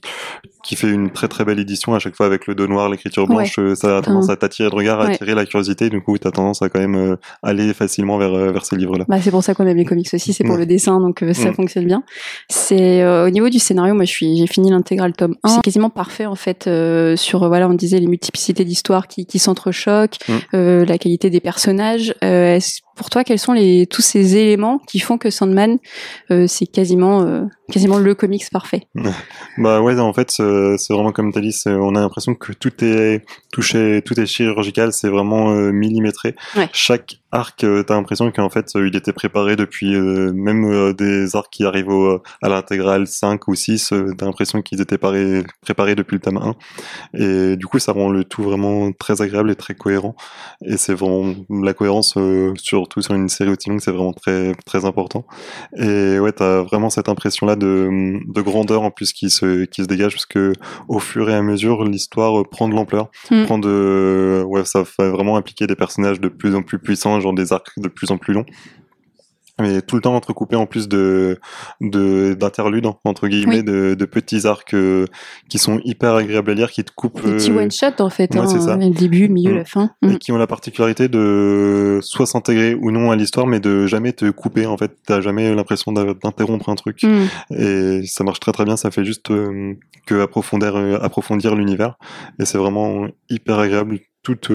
qui 0.63 0.75
fait 0.75 0.89
une 0.89 1.09
très 1.09 1.27
très 1.27 1.43
belle 1.43 1.59
édition 1.59 1.93
à 1.95 1.99
chaque 1.99 2.15
fois 2.15 2.25
avec 2.25 2.47
le 2.47 2.55
dos 2.55 2.67
noir, 2.67 2.89
l'écriture 2.89 3.27
blanche, 3.27 3.57
euh, 3.59 3.75
ça 3.75 3.97
a 3.97 4.01
tendance 4.01 4.29
à 4.29 4.35
t'attirer 4.35 4.69
le 4.69 4.75
regard, 4.75 5.01
à 5.01 5.07
attirer 5.07 5.33
la 5.33 5.45
curiosité, 5.45 5.89
du 5.89 6.01
coup 6.01 6.17
tu 6.17 6.27
as 6.27 6.31
tendance 6.31 6.61
à 6.61 6.69
quand 6.69 6.79
même 6.79 6.95
euh, 6.95 7.15
aller 7.41 7.73
facilement 7.73 8.17
vers 8.17 8.31
vers 8.31 8.65
ces 8.65 8.75
livres-là. 8.75 9.05
Bah, 9.07 9.17
c'est 9.21 9.31
pour 9.31 9.43
ça 9.43 9.53
qu'on 9.53 9.65
aime 9.65 9.77
les 9.77 9.85
comics 9.85 10.09
aussi, 10.13 10.33
c'est 10.33 10.43
pour 10.43 10.57
le 10.57 10.65
dessin, 10.65 10.99
donc 10.99 11.23
ça 11.33 11.53
fonctionne 11.53 11.85
bien. 11.85 12.03
C'est 12.49 13.05
au 13.05 13.29
niveau 13.29 13.49
du 13.49 13.59
scénario, 13.59 13.93
moi 13.93 14.05
je 14.05 14.11
suis 14.11 14.37
j'ai 14.37 14.47
fini 14.47 14.69
l'intégrale 14.69 15.13
tome 15.13 15.35
1, 15.43 15.49
c'est 15.49 15.61
quasiment 15.61 15.89
parfait 15.89 16.25
en 16.25 16.35
fait 16.35 16.69
sur 17.15 17.47
voilà 17.47 17.67
on 17.67 17.73
disait 17.73 17.99
les 17.99 18.07
multiplicités 18.07 18.65
d'histoires 18.65 19.07
qui 19.07 19.25
qui 19.25 19.39
s'entrechoquent, 19.39 20.17
mm. 20.27 20.83
la 20.83 20.97
qualité 20.97 21.29
des 21.29 21.39
personnages. 21.39 22.13
Pour 22.95 23.09
toi, 23.09 23.23
quels 23.23 23.39
sont 23.39 23.53
les 23.53 23.87
tous 23.87 24.01
ces 24.01 24.35
éléments 24.37 24.79
qui 24.87 24.99
font 24.99 25.17
que 25.17 25.29
Sandman 25.29 25.77
c'est 26.47 26.65
quasiment 26.65 27.47
quasiment 27.71 27.97
le 27.97 28.15
comics 28.15 28.49
parfait? 28.51 28.87
bah 29.57 29.81
ouais, 29.81 29.99
en 29.99 30.13
fait, 30.13 30.31
c'est 30.31 30.93
vraiment 30.93 31.11
comme 31.11 31.31
t'as 31.31 31.41
dit, 31.41 31.55
on 31.65 31.95
a 31.95 32.01
l'impression 32.01 32.35
que 32.35 32.53
tout 32.53 32.83
est 32.83 33.25
touché, 33.51 34.01
tout 34.05 34.19
est 34.19 34.25
chirurgical, 34.25 34.93
c'est 34.93 35.09
vraiment 35.09 35.51
euh, 35.51 35.71
millimétré. 35.71 36.35
Chaque 36.73 37.20
arc, 37.31 37.63
euh, 37.63 37.83
t'as 37.83 37.95
l'impression 37.95 38.29
qu'en 38.31 38.49
fait, 38.49 38.67
euh, 38.75 38.87
il 38.87 38.95
était 38.95 39.13
préparé 39.13 39.55
depuis 39.55 39.95
euh, 39.95 40.31
même 40.33 40.93
des 40.93 41.35
arcs 41.35 41.49
qui 41.51 41.63
arrivent 41.63 42.19
à 42.41 42.49
l'intégrale 42.49 43.07
5 43.07 43.47
ou 43.47 43.55
6, 43.55 43.93
t'as 44.17 44.25
l'impression 44.25 44.61
qu'ils 44.61 44.81
étaient 44.81 44.97
préparés 44.97 45.95
depuis 45.95 46.15
le 46.15 46.19
tome 46.19 46.37
1. 46.37 46.55
Et 47.19 47.55
du 47.57 47.67
coup, 47.67 47.79
ça 47.79 47.91
rend 47.91 48.09
le 48.09 48.23
tout 48.23 48.43
vraiment 48.43 48.91
très 48.91 49.21
agréable 49.21 49.51
et 49.51 49.55
très 49.55 49.75
cohérent. 49.75 50.15
Et 50.65 50.77
c'est 50.77 50.93
vraiment 50.93 51.33
la 51.49 51.73
cohérence, 51.73 52.17
surtout 52.55 53.01
sur 53.01 53.15
une 53.15 53.29
série 53.29 53.51
aussi 53.51 53.69
longue, 53.69 53.81
c'est 53.81 53.91
vraiment 53.91 54.13
très 54.13 54.53
très 54.65 54.85
important. 54.85 55.25
Et 55.77 56.19
ouais, 56.19 56.31
t'as 56.31 56.61
vraiment 56.61 56.89
cette 56.89 57.09
impression-là 57.09 57.55
de, 57.55 58.19
de 58.25 58.41
grandeur 58.41 58.83
en 58.83 58.91
plus 58.91 59.13
qui 59.13 59.29
se 59.29 59.65
qui 59.65 59.83
se 59.83 59.87
dégage 59.87 60.13
parce 60.13 60.25
que 60.25 60.53
au 60.87 60.99
fur 60.99 61.29
et 61.29 61.35
à 61.35 61.41
mesure, 61.41 61.83
l'histoire 61.85 62.47
prend 62.49 62.67
de 62.67 62.75
l'ampleur, 62.75 63.09
mm. 63.29 63.45
prend 63.45 63.59
de 63.59 64.43
ouais, 64.45 64.65
ça 64.65 64.83
va 64.97 65.09
vraiment 65.09 65.37
impliquer 65.37 65.67
des 65.67 65.75
personnages 65.75 66.19
de 66.19 66.27
plus 66.27 66.55
en 66.55 66.61
plus 66.61 66.79
puissants 66.79 67.20
genre 67.21 67.33
des 67.33 67.53
arcs 67.53 67.77
de 67.77 67.87
plus 67.87 68.11
en 68.11 68.17
plus 68.17 68.33
longs. 68.33 68.45
Mais 69.61 69.81
tout 69.81 69.95
le 69.95 70.01
temps 70.01 70.15
entrecoupé 70.15 70.55
en 70.55 70.65
plus 70.65 70.87
de 70.87 71.39
d'interludes 71.79 72.87
entre 73.03 73.27
guillemets 73.27 73.63
de, 73.63 74.05
petits 74.05 74.47
arcs 74.47 74.73
euh, 74.73 75.05
qui 75.49 75.57
sont 75.57 75.79
hyper 75.85 76.15
agréables 76.15 76.51
à 76.51 76.53
lire 76.53 76.71
qui 76.71 76.83
te 76.83 76.91
coupent 76.93 77.23
des 77.23 77.33
petits 77.33 77.51
euh, 77.51 77.61
one 77.61 77.71
shot 77.71 77.99
en 77.99 78.09
fait 78.09 78.35
hein, 78.35 78.45
le 78.77 78.89
début 78.89 79.27
le 79.27 79.33
milieu 79.33 79.53
mm. 79.53 79.57
la 79.57 79.65
fin. 79.65 79.91
Et 80.01 80.07
mm. 80.07 80.17
qui 80.17 80.31
ont 80.31 80.37
la 80.37 80.47
particularité 80.47 81.07
de 81.07 81.99
soit 82.01 82.25
s'intégrer 82.25 82.73
ou 82.73 82.91
non 82.91 83.11
à 83.11 83.15
l'histoire 83.15 83.47
mais 83.47 83.59
de 83.59 83.87
jamais 83.87 84.13
te 84.13 84.29
couper 84.29 84.65
en 84.65 84.77
fait. 84.77 84.97
T'as 85.05 85.21
jamais 85.21 85.53
l'impression 85.53 85.91
d'interrompre 85.91 86.69
un 86.69 86.75
truc. 86.75 87.03
Mm. 87.03 87.25
et 87.55 88.01
ça 88.05 88.23
marche 88.23 88.39
très 88.39 88.51
très 88.51 88.65
bien. 88.65 88.77
Ça 88.77 88.91
fait 88.91 89.05
juste 89.05 89.31
euh, 89.31 89.73
que 90.05 90.21
approfondir 90.21 90.75
approfondir 91.01 91.55
l'univers. 91.55 91.97
Et 92.39 92.45
c'est 92.45 92.57
vraiment 92.57 93.07
hyper 93.29 93.59
agréable. 93.59 93.99
Toutes, 94.23 94.51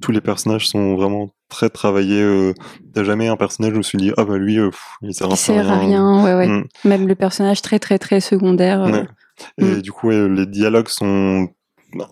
tous 0.00 0.12
les 0.12 0.22
personnages 0.22 0.68
sont 0.68 0.96
vraiment 0.96 1.28
très 1.48 1.70
travaillés. 1.70 2.22
Euh, 2.22 2.52
T'as 2.94 3.04
jamais 3.04 3.28
un 3.28 3.36
personnage 3.36 3.72
où 3.72 3.74
je 3.74 3.78
me 3.78 3.82
suis 3.82 3.98
dit 3.98 4.12
ah 4.16 4.24
bah 4.24 4.38
lui 4.38 4.58
euh, 4.58 4.70
il 5.02 5.14
sert, 5.14 5.28
il 5.30 5.36
sert 5.36 5.70
à 5.70 5.78
rien. 5.78 6.24
ouais 6.24 6.34
ouais. 6.34 6.48
Mm. 6.48 6.64
Même 6.84 7.08
le 7.08 7.14
personnage 7.14 7.62
très 7.62 7.78
très 7.78 7.98
très 7.98 8.20
secondaire. 8.20 8.82
Euh, 8.82 9.04
et 9.58 9.64
mm. 9.64 9.82
du 9.82 9.92
coup 9.92 10.10
les 10.10 10.46
dialogues 10.46 10.88
sont 10.88 11.48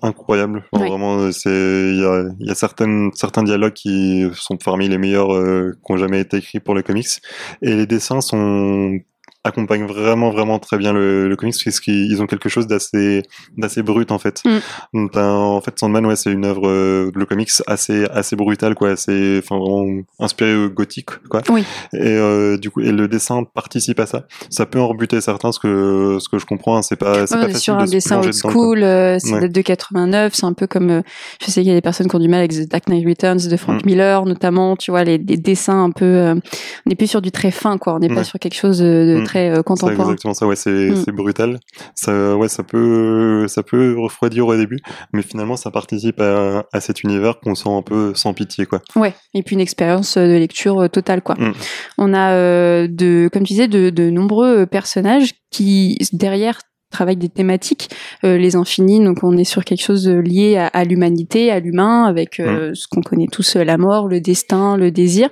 incroyables. 0.02 0.64
Vraiment 0.72 1.30
c'est 1.32 1.50
il 1.50 2.00
y 2.00 2.04
a, 2.04 2.24
y 2.38 2.50
a 2.50 2.54
certaines 2.54 3.10
certains 3.14 3.42
dialogues 3.42 3.72
qui 3.72 4.26
sont 4.34 4.56
parmi 4.56 4.88
les 4.88 4.98
meilleurs 4.98 5.28
qui 5.28 5.92
ont 5.92 5.96
jamais 5.96 6.20
été 6.20 6.38
écrits 6.38 6.60
pour 6.60 6.74
le 6.74 6.82
comics 6.82 7.20
et 7.62 7.74
les 7.74 7.86
dessins 7.86 8.20
sont 8.20 8.98
accompagne 9.44 9.84
vraiment 9.84 10.30
vraiment 10.30 10.58
très 10.58 10.78
bien 10.78 10.92
le, 10.92 11.28
le 11.28 11.36
comics 11.36 11.54
parce 11.62 11.80
qu'ils 11.80 12.22
ont 12.22 12.26
quelque 12.26 12.48
chose 12.48 12.66
d'assez 12.66 13.22
d'assez 13.56 13.82
brut 13.82 14.10
en 14.10 14.18
fait. 14.18 14.42
Mm. 14.44 15.08
en 15.16 15.60
fait 15.60 15.78
Sandman 15.78 16.06
ouais 16.06 16.16
c'est 16.16 16.32
une 16.32 16.44
œuvre 16.44 16.68
euh, 16.68 17.10
le 17.14 17.26
comics 17.26 17.50
assez 17.66 18.06
assez 18.06 18.36
brutal 18.36 18.74
quoi, 18.74 18.90
assez 18.90 19.40
enfin 19.42 19.58
vraiment 19.58 20.02
inspiré 20.18 20.68
gothique 20.70 21.10
quoi. 21.28 21.42
Oui. 21.50 21.64
Et 21.92 21.98
euh, 22.00 22.56
du 22.56 22.70
coup 22.70 22.80
et 22.80 22.92
le 22.92 23.08
dessin 23.08 23.44
participe 23.44 24.00
à 24.00 24.06
ça. 24.06 24.26
Ça 24.50 24.66
peut 24.66 24.80
en 24.80 24.88
rebuter 24.88 25.20
certains 25.20 25.52
ce 25.52 25.58
que 25.58 26.18
ce 26.20 26.28
que 26.28 26.38
je 26.38 26.46
comprends, 26.46 26.78
hein, 26.78 26.82
c'est 26.82 26.96
pas 26.96 27.26
c'est 27.26 27.36
pas 27.36 27.42
facile 27.42 27.58
sur 27.58 27.74
un 27.74 27.84
dessin 27.84 28.20
old 28.20 28.32
school, 28.32 28.82
euh, 28.82 29.18
c'est 29.18 29.38
date 29.40 29.52
de 29.52 29.60
89, 29.60 30.32
c'est 30.34 30.46
un 30.46 30.52
peu 30.52 30.66
comme 30.66 30.90
euh, 30.90 31.02
je 31.40 31.50
sais 31.50 31.60
qu'il 31.60 31.68
y 31.68 31.72
a 31.72 31.74
des 31.74 31.82
personnes 31.82 32.08
qui 32.08 32.16
ont 32.16 32.20
du 32.20 32.28
mal 32.28 32.40
avec 32.40 32.52
The 32.52 32.68
Dark 32.68 32.88
Knight 32.88 33.06
Returns 33.06 33.48
de 33.48 33.56
Frank 33.56 33.84
mm. 33.84 33.86
Miller 33.86 34.24
notamment, 34.24 34.76
tu 34.76 34.90
vois 34.90 35.04
les, 35.04 35.18
les 35.18 35.36
dessins 35.36 35.84
un 35.84 35.90
peu 35.90 36.34
on 36.34 36.88
n'est 36.88 36.96
plus 36.96 37.06
sur 37.06 37.20
du 37.20 37.30
très 37.30 37.50
fin 37.50 37.76
quoi, 37.78 37.94
on 37.94 37.98
n'est 37.98 38.08
pas 38.08 38.24
sur 38.24 38.38
quelque 38.38 38.56
chose 38.56 38.78
de 38.78 39.18
mm. 39.20 39.24
Très 39.34 39.50
euh, 39.50 39.62
c'est 39.76 39.90
exactement 39.90 40.34
ça, 40.34 40.46
ouais, 40.46 40.56
c'est 40.56 40.90
mm. 40.90 41.16
brutal. 41.16 41.58
Ça, 41.94 42.36
ouais, 42.36 42.48
ça 42.48 42.62
peut, 42.62 43.46
ça 43.48 43.62
peut 43.62 43.96
refroidir 43.98 44.46
au 44.46 44.56
début, 44.56 44.78
mais 45.12 45.22
finalement, 45.22 45.56
ça 45.56 45.70
participe 45.70 46.20
à, 46.20 46.64
à 46.72 46.80
cet 46.80 47.02
univers 47.02 47.40
qu'on 47.40 47.54
sent 47.54 47.68
un 47.68 47.82
peu 47.82 48.14
sans 48.14 48.32
pitié, 48.32 48.66
quoi. 48.66 48.80
Ouais, 48.94 49.12
et 49.34 49.42
puis 49.42 49.54
une 49.54 49.60
expérience 49.60 50.16
de 50.16 50.36
lecture 50.36 50.82
euh, 50.82 50.88
totale, 50.88 51.22
quoi. 51.22 51.34
Mm. 51.34 51.52
On 51.98 52.14
a, 52.14 52.32
euh, 52.32 52.86
de, 52.88 53.28
comme 53.32 53.42
tu 53.42 53.54
disais, 53.54 53.68
de, 53.68 53.90
de 53.90 54.10
nombreux 54.10 54.66
personnages 54.66 55.32
qui, 55.50 55.98
derrière, 56.12 56.60
travaillent 56.94 57.16
des 57.16 57.28
thématiques, 57.28 57.90
les 58.22 58.56
infinis. 58.56 59.02
Donc 59.04 59.22
on 59.22 59.36
est 59.36 59.44
sur 59.44 59.64
quelque 59.64 59.82
chose 59.82 60.08
lié 60.08 60.56
à, 60.56 60.84
l'humanité, 60.84 61.50
à 61.50 61.60
l'humain, 61.60 62.04
avec 62.04 62.38
mm. 62.38 62.74
ce 62.74 62.88
qu'on 62.88 63.02
connaît 63.02 63.28
tous 63.30 63.56
la 63.56 63.76
mort, 63.76 64.08
le 64.08 64.20
destin, 64.20 64.76
le 64.76 64.90
désir. 64.90 65.28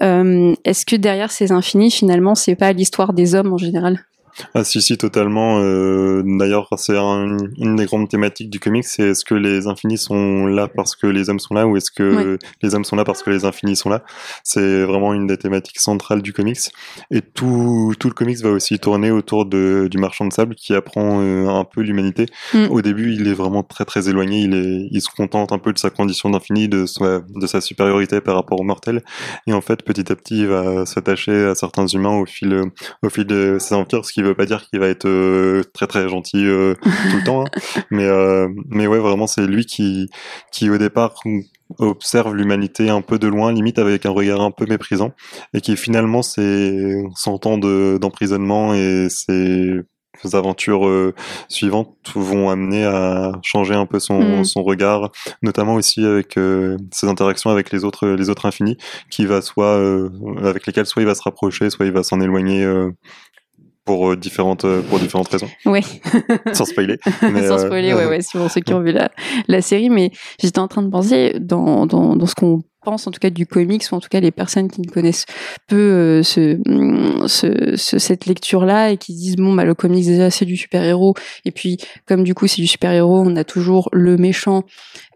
Est-ce 0.00 0.84
que 0.84 0.96
derrière 0.96 1.30
ces 1.30 1.52
infinis, 1.52 1.90
finalement, 1.90 2.34
c'est 2.34 2.56
pas 2.56 2.72
l'histoire 2.72 3.12
des 3.12 3.34
hommes 3.34 3.52
en 3.52 3.58
général? 3.58 4.00
Ah 4.54 4.64
si 4.64 4.80
si 4.82 4.96
totalement. 4.96 5.60
Euh, 5.60 6.22
D'ailleurs 6.24 6.68
c'est 6.76 6.96
une 6.96 7.76
des 7.76 7.86
grandes 7.86 8.08
thématiques 8.08 8.50
du 8.50 8.60
comics, 8.60 8.84
c'est 8.84 9.10
est-ce 9.10 9.24
que 9.24 9.34
les 9.34 9.66
infinis 9.66 9.98
sont 9.98 10.46
là 10.46 10.68
parce 10.68 10.96
que 10.96 11.06
les 11.06 11.30
hommes 11.30 11.38
sont 11.38 11.54
là 11.54 11.66
ou 11.66 11.76
est-ce 11.76 11.90
que 11.90 12.38
les 12.62 12.74
hommes 12.74 12.84
sont 12.84 12.96
là 12.96 13.04
parce 13.04 13.22
que 13.22 13.30
les 13.30 13.44
infinis 13.44 13.76
sont 13.76 13.88
là? 13.88 14.02
C'est 14.42 14.84
vraiment 14.84 15.14
une 15.14 15.26
des 15.26 15.36
thématiques 15.36 15.80
centrales 15.80 16.22
du 16.22 16.32
comics. 16.32 16.58
Et 17.10 17.20
tout, 17.20 17.94
tout 17.98 18.08
le 18.08 18.14
comics 18.14 18.38
va 18.38 18.50
aussi 18.50 18.78
tourner 18.78 19.10
autour 19.10 19.46
de, 19.46 19.88
du 19.90 19.98
marchand 19.98 20.26
de 20.26 20.32
sable 20.32 20.54
qui 20.54 20.74
apprend 20.74 21.20
euh, 21.20 21.48
un 21.48 21.64
peu 21.64 21.82
l'humanité. 21.82 22.26
Mm. 22.54 22.66
Au 22.70 22.82
début 22.82 23.12
il 23.12 23.28
est 23.28 23.34
vraiment 23.34 23.62
très 23.62 23.84
très 23.84 24.08
éloigné, 24.08 24.40
il, 24.40 24.54
est, 24.54 24.88
il 24.90 25.00
se 25.00 25.08
contente 25.08 25.52
un 25.52 25.58
peu 25.58 25.72
de 25.72 25.78
sa 25.78 25.90
condition 25.90 26.30
d'infini, 26.30 26.68
de, 26.68 26.86
sa, 26.86 27.20
de 27.20 27.46
sa 27.46 27.60
supériorité 27.60 28.20
par 28.20 28.34
rapport 28.34 28.60
aux 28.60 28.64
mortels. 28.64 29.02
Et 29.46 29.52
en 29.52 29.60
fait 29.60 29.82
petit 29.82 30.10
à 30.10 30.16
petit 30.16 30.40
il 30.40 30.48
va 30.48 30.86
s'attacher 30.86 31.46
à 31.46 31.54
certains 31.54 31.86
humains 31.86 32.16
au 32.18 32.26
fil, 32.26 32.62
au 33.02 33.08
fil 33.08 33.24
de 33.24 33.56
ses 33.60 33.74
empires, 33.74 34.04
ce 34.04 34.12
qui 34.12 34.22
veut 34.26 34.34
pas 34.34 34.46
dire 34.46 34.66
qu'il 34.68 34.80
va 34.80 34.88
être 34.88 35.06
euh, 35.06 35.62
très 35.72 35.86
très 35.86 36.08
gentil 36.08 36.46
euh, 36.46 36.74
tout 36.82 37.16
le 37.16 37.24
temps, 37.24 37.44
hein. 37.44 37.60
mais 37.90 38.04
euh, 38.04 38.48
mais 38.68 38.86
ouais 38.86 38.98
vraiment 38.98 39.26
c'est 39.26 39.46
lui 39.46 39.66
qui 39.66 40.08
qui 40.52 40.70
au 40.70 40.78
départ 40.78 41.14
observe 41.78 42.34
l'humanité 42.34 42.90
un 42.90 43.00
peu 43.00 43.18
de 43.18 43.26
loin, 43.26 43.52
limite 43.52 43.78
avec 43.78 44.06
un 44.06 44.10
regard 44.10 44.40
un 44.40 44.50
peu 44.50 44.66
méprisant, 44.66 45.12
et 45.52 45.60
qui 45.60 45.76
finalement 45.76 46.22
c'est 46.22 47.02
son 47.16 47.38
temps 47.38 47.58
d'emprisonnement 47.58 48.74
et 48.74 49.08
ses 49.10 49.82
aventures 50.32 51.12
suivantes 51.48 51.94
vont 52.14 52.50
amener 52.50 52.84
à 52.84 53.32
changer 53.42 53.74
un 53.74 53.84
peu 53.84 53.98
son, 53.98 54.40
mm. 54.40 54.44
son 54.44 54.62
regard, 54.62 55.10
notamment 55.42 55.74
aussi 55.74 56.04
avec 56.06 56.38
ses 56.92 57.08
interactions 57.08 57.50
avec 57.50 57.72
les 57.72 57.84
autres 57.84 58.06
les 58.06 58.30
autres 58.30 58.46
infinis, 58.46 58.76
qui 59.10 59.26
va 59.26 59.42
soit 59.42 59.76
avec 60.42 60.66
lesquels 60.66 60.86
soit 60.86 61.02
il 61.02 61.06
va 61.06 61.16
se 61.16 61.22
rapprocher, 61.22 61.68
soit 61.68 61.84
il 61.86 61.92
va 61.92 62.04
s'en 62.04 62.20
éloigner 62.20 62.64
pour 63.86 64.10
euh, 64.10 64.16
différentes 64.16 64.66
euh, 64.66 64.82
pour 64.82 64.98
différentes 64.98 65.28
raisons. 65.28 65.48
Ouais. 65.64 65.80
Sans 66.52 66.66
spoiler. 66.66 66.98
Mais, 67.22 67.48
Sans 67.48 67.58
spoiler, 67.58 67.94
ouais, 67.94 68.04
ouais, 68.04 68.18
pour 68.32 68.50
ceux 68.50 68.60
qui 68.60 68.74
ont 68.74 68.80
vu 68.80 68.92
la, 68.92 69.10
la 69.48 69.62
série. 69.62 69.88
Mais 69.88 70.10
j'étais 70.38 70.58
en 70.58 70.68
train 70.68 70.82
de 70.82 70.90
penser 70.90 71.36
dans, 71.40 71.86
dans, 71.86 72.16
dans 72.16 72.26
ce 72.26 72.34
qu'on 72.34 72.62
pense 72.84 73.06
en 73.06 73.10
tout 73.10 73.20
cas 73.20 73.30
du 73.30 73.46
comics 73.46 73.82
ou 73.90 73.94
en 73.94 74.00
tout 74.00 74.08
cas 74.08 74.20
les 74.20 74.30
personnes 74.30 74.70
qui 74.70 74.80
ne 74.80 74.86
connaissent 74.86 75.26
peu 75.66 76.22
ce, 76.22 76.58
ce, 77.26 77.76
ce, 77.76 77.98
cette 77.98 78.26
lecture 78.26 78.64
là 78.64 78.90
et 78.90 78.96
qui 78.96 79.12
disent 79.12 79.34
bon 79.34 79.52
bah 79.54 79.64
le 79.64 79.74
comics 79.74 80.06
déjà 80.06 80.30
c'est 80.30 80.44
du 80.44 80.56
super 80.56 80.84
héros 80.84 81.14
et 81.44 81.50
puis 81.50 81.78
comme 82.06 82.22
du 82.22 82.32
coup 82.32 82.46
c'est 82.46 82.62
du 82.62 82.68
super 82.68 82.92
héros 82.92 83.18
on 83.26 83.34
a 83.34 83.42
toujours 83.42 83.88
le 83.92 84.16
méchant 84.16 84.62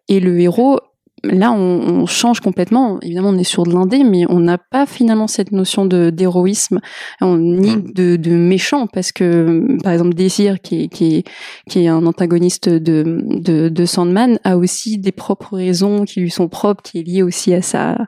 et 0.09 0.19
le 0.19 0.41
héros 0.41 0.81
là, 1.25 1.53
on, 1.53 2.03
on, 2.03 2.07
change 2.07 2.41
complètement. 2.41 2.99
Évidemment, 3.03 3.31
on 3.31 3.39
est 3.39 3.45
sur 3.45 3.65
de 3.65 3.73
l'indé, 3.73 4.05
mais 4.05 4.25
on 4.29 4.41
n'a 4.41 4.59
pas 4.59 4.87
finalement 4.87 5.27
cette 5.27 5.53
notion 5.53 5.85
de 5.85 6.11
d'héroïsme 6.11 6.81
ni 7.23 7.77
mm. 7.77 7.93
de, 7.95 8.17
de, 8.17 8.31
méchant, 8.33 8.87
parce 8.87 9.13
que 9.13 9.77
par 9.83 9.93
exemple, 9.93 10.15
Désir, 10.15 10.61
qui 10.61 10.83
est, 10.85 10.89
qui 10.89 11.17
est, 11.17 11.25
qui 11.69 11.85
est 11.85 11.89
un 11.89 12.07
antagoniste 12.07 12.69
de, 12.69 13.23
de, 13.27 13.69
de, 13.69 13.85
Sandman, 13.85 14.39
a 14.45 14.57
aussi 14.57 14.99
des 14.99 15.13
propres 15.13 15.57
raisons 15.57 16.05
qui 16.05 16.21
lui 16.21 16.31
sont 16.31 16.49
propres, 16.49 16.83
qui 16.83 17.01
est 17.01 17.03
lié 17.03 17.23
aussi 17.23 17.55
à 17.55 17.63
sa 17.63 17.99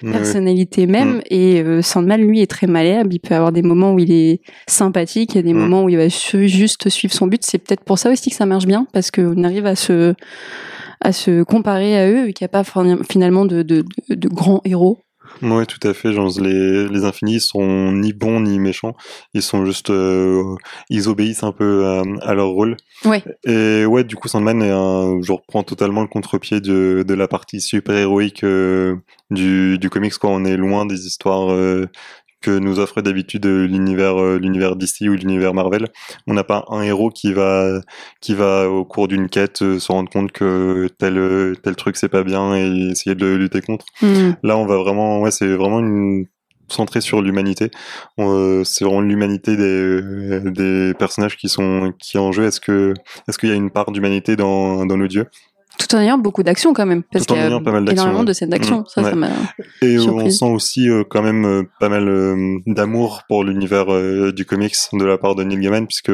personnalité 0.00 0.86
même. 0.86 1.16
Mm. 1.16 1.22
Et 1.30 1.62
euh, 1.62 1.82
Sandman, 1.82 2.20
lui, 2.20 2.40
est 2.40 2.50
très 2.50 2.66
malléable. 2.66 3.14
Il 3.14 3.20
peut 3.20 3.34
avoir 3.34 3.52
des 3.52 3.62
moments 3.62 3.92
où 3.92 3.98
il 3.98 4.12
est 4.12 4.40
sympathique, 4.68 5.34
il 5.34 5.36
y 5.36 5.40
a 5.40 5.42
des 5.42 5.54
mm. 5.54 5.58
moments 5.58 5.84
où 5.84 5.88
il 5.88 5.96
va 5.96 6.08
juste 6.08 6.88
suivre 6.88 7.14
son 7.14 7.26
but. 7.26 7.42
C'est 7.44 7.58
peut-être 7.58 7.84
pour 7.84 7.98
ça 7.98 8.10
aussi 8.10 8.30
que 8.30 8.36
ça 8.36 8.46
marche 8.46 8.66
bien, 8.66 8.86
parce 8.92 9.10
qu'on 9.10 9.44
arrive 9.44 9.66
à 9.66 9.76
se 9.76 10.14
à 11.00 11.12
se 11.12 11.42
comparer 11.42 11.98
à 11.98 12.08
eux 12.08 12.28
et 12.28 12.32
qu'il 12.32 12.44
n'y 12.44 12.50
a 12.50 12.62
pas 12.62 12.64
finalement 13.08 13.44
de, 13.44 13.62
de, 13.62 13.84
de, 14.08 14.28
grands 14.28 14.60
héros. 14.64 14.98
Oui, 15.42 15.64
tout 15.66 15.86
à 15.86 15.94
fait. 15.94 16.12
Genre, 16.12 16.30
les, 16.40 16.88
les 16.88 17.04
infinis 17.04 17.40
sont 17.40 17.92
ni 17.92 18.12
bons 18.12 18.40
ni 18.40 18.58
méchants. 18.58 18.94
Ils 19.32 19.42
sont 19.42 19.64
juste, 19.64 19.90
euh, 19.90 20.42
ils 20.88 21.08
obéissent 21.08 21.44
un 21.44 21.52
peu 21.52 22.02
à, 22.22 22.34
leur 22.34 22.48
rôle. 22.48 22.76
Ouais. 23.04 23.22
Et 23.44 23.86
ouais, 23.86 24.04
du 24.04 24.16
coup, 24.16 24.28
Sandman 24.28 24.60
est 24.60 24.70
un, 24.70 25.20
je 25.22 25.32
reprends 25.32 25.62
totalement 25.62 26.02
le 26.02 26.08
contre-pied 26.08 26.60
de, 26.60 27.04
de 27.06 27.14
la 27.14 27.28
partie 27.28 27.60
super 27.60 27.96
héroïque 27.96 28.44
euh, 28.44 28.96
du, 29.30 29.78
du 29.78 29.88
comics. 29.88 30.18
Quoi, 30.18 30.30
on 30.30 30.44
est 30.44 30.56
loin 30.56 30.84
des 30.84 31.06
histoires 31.06 31.52
euh, 31.52 31.86
que 32.40 32.58
nous 32.58 32.78
offre 32.78 33.00
d'habitude 33.02 33.46
euh, 33.46 33.66
l'univers 33.66 34.20
euh, 34.20 34.38
l'univers 34.38 34.76
DC 34.76 35.02
ou 35.02 35.12
l'univers 35.12 35.54
Marvel. 35.54 35.88
On 36.26 36.34
n'a 36.34 36.44
pas 36.44 36.64
un 36.68 36.82
héros 36.82 37.10
qui 37.10 37.32
va 37.32 37.80
qui 38.20 38.34
va 38.34 38.68
au 38.68 38.84
cours 38.84 39.08
d'une 39.08 39.28
quête 39.28 39.62
euh, 39.62 39.78
se 39.78 39.92
rendre 39.92 40.10
compte 40.10 40.32
que 40.32 40.88
tel 40.98 41.56
tel 41.62 41.76
truc 41.76 41.96
c'est 41.96 42.08
pas 42.08 42.22
bien 42.22 42.56
et 42.56 42.90
essayer 42.90 43.14
de 43.14 43.26
lutter 43.34 43.60
contre. 43.60 43.86
Hmm. 44.02 44.32
Là, 44.42 44.56
on 44.56 44.66
va 44.66 44.76
vraiment 44.76 45.20
ouais, 45.20 45.30
c'est 45.30 45.54
vraiment 45.54 45.80
une 45.80 46.26
centré 46.68 47.00
sur 47.00 47.20
l'humanité. 47.20 47.70
c'est 48.16 48.84
vraiment 48.84 49.00
l'humanité 49.00 49.56
des, 49.56 50.50
des 50.50 50.94
personnages 50.94 51.36
qui 51.36 51.48
sont 51.48 51.92
qui 51.98 52.16
en 52.16 52.32
jeu. 52.32 52.44
Est-ce 52.44 52.60
que 52.60 52.94
est-ce 53.28 53.38
qu'il 53.38 53.48
y 53.48 53.52
a 53.52 53.56
une 53.56 53.70
part 53.70 53.90
d'humanité 53.90 54.36
dans 54.36 54.86
dans 54.86 54.96
nos 54.96 55.08
dieux 55.08 55.26
tout 55.80 55.94
en 55.96 56.00
ayant 56.00 56.18
beaucoup 56.18 56.42
d'action 56.42 56.74
quand 56.74 56.86
même, 56.86 57.02
parce 57.10 57.24
qu'il 57.24 57.36
y 57.36 57.40
a 57.40 57.46
énormément 57.46 58.24
de 58.24 58.32
scènes 58.32 58.50
d'action. 58.50 58.80
Mmh, 58.80 58.84
ça, 58.88 59.02
ça 59.02 59.14
m'a 59.14 59.28
Et 59.82 59.98
on 59.98 60.28
sent 60.28 60.44
aussi 60.44 60.88
euh, 60.88 61.04
quand 61.08 61.22
même 61.22 61.44
euh, 61.46 61.62
pas 61.80 61.88
mal 61.88 62.06
euh, 62.06 62.58
d'amour 62.66 63.22
pour 63.28 63.44
l'univers 63.44 63.86
du 64.32 64.44
comics 64.44 64.76
de 64.92 65.04
la 65.04 65.16
part 65.16 65.34
de 65.34 65.42
Neil 65.42 65.58
Gaiman, 65.58 65.86
puisque 65.86 66.12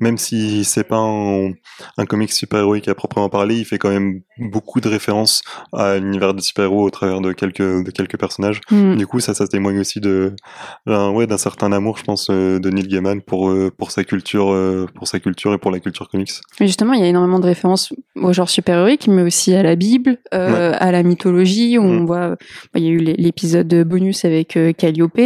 même 0.00 0.18
si 0.18 0.64
c'est 0.64 0.84
pas 0.84 0.96
un, 0.96 1.52
un 1.96 2.06
comics 2.06 2.32
super-héroïque 2.32 2.88
à 2.88 2.94
proprement 2.94 3.28
parler, 3.28 3.56
il 3.56 3.64
fait 3.64 3.78
quand 3.78 3.90
même 3.90 4.20
beaucoup 4.38 4.80
de 4.80 4.88
références 4.88 5.42
à 5.72 5.98
l'univers 5.98 6.34
de 6.34 6.40
super-héros 6.40 6.84
au 6.84 6.90
travers 6.90 7.20
de 7.20 7.32
quelques 7.32 7.58
de 7.84 7.90
quelques 7.90 8.18
personnages. 8.18 8.60
Mmh. 8.70 8.96
Du 8.96 9.06
coup, 9.06 9.20
ça, 9.20 9.34
ça 9.34 9.46
témoigne 9.46 9.78
aussi 9.78 10.00
de 10.00 10.34
ouais 10.86 11.26
d'un 11.26 11.38
certain 11.38 11.70
amour, 11.72 11.98
je 11.98 12.04
pense, 12.04 12.30
de 12.30 12.70
Neil 12.70 12.88
Gaiman 12.88 13.22
pour 13.22 13.52
pour 13.76 13.92
sa 13.92 14.02
culture, 14.02 14.88
pour 14.94 15.06
sa 15.06 15.20
culture 15.20 15.54
et 15.54 15.58
pour 15.58 15.70
la 15.70 15.78
culture 15.78 16.08
comics. 16.08 16.32
Mais 16.58 16.66
justement, 16.66 16.94
il 16.94 17.00
y 17.00 17.04
a 17.04 17.06
énormément 17.06 17.38
de 17.38 17.46
références 17.46 17.92
au 18.16 18.32
genre 18.32 18.50
super-héros 18.50 18.87
mais 19.08 19.22
aussi 19.22 19.54
à 19.54 19.62
la 19.62 19.76
Bible, 19.76 20.18
euh, 20.34 20.74
à 20.78 20.92
la 20.92 21.02
mythologie. 21.02 21.78
Où 21.78 21.82
On 21.82 22.00
mm. 22.00 22.06
voit, 22.06 22.36
il 22.74 22.84
y 22.84 22.88
a 22.88 22.90
eu 22.90 22.98
l'épisode 22.98 23.72
bonus 23.84 24.24
avec 24.24 24.56
euh, 24.56 24.72
Calliope. 24.72 25.20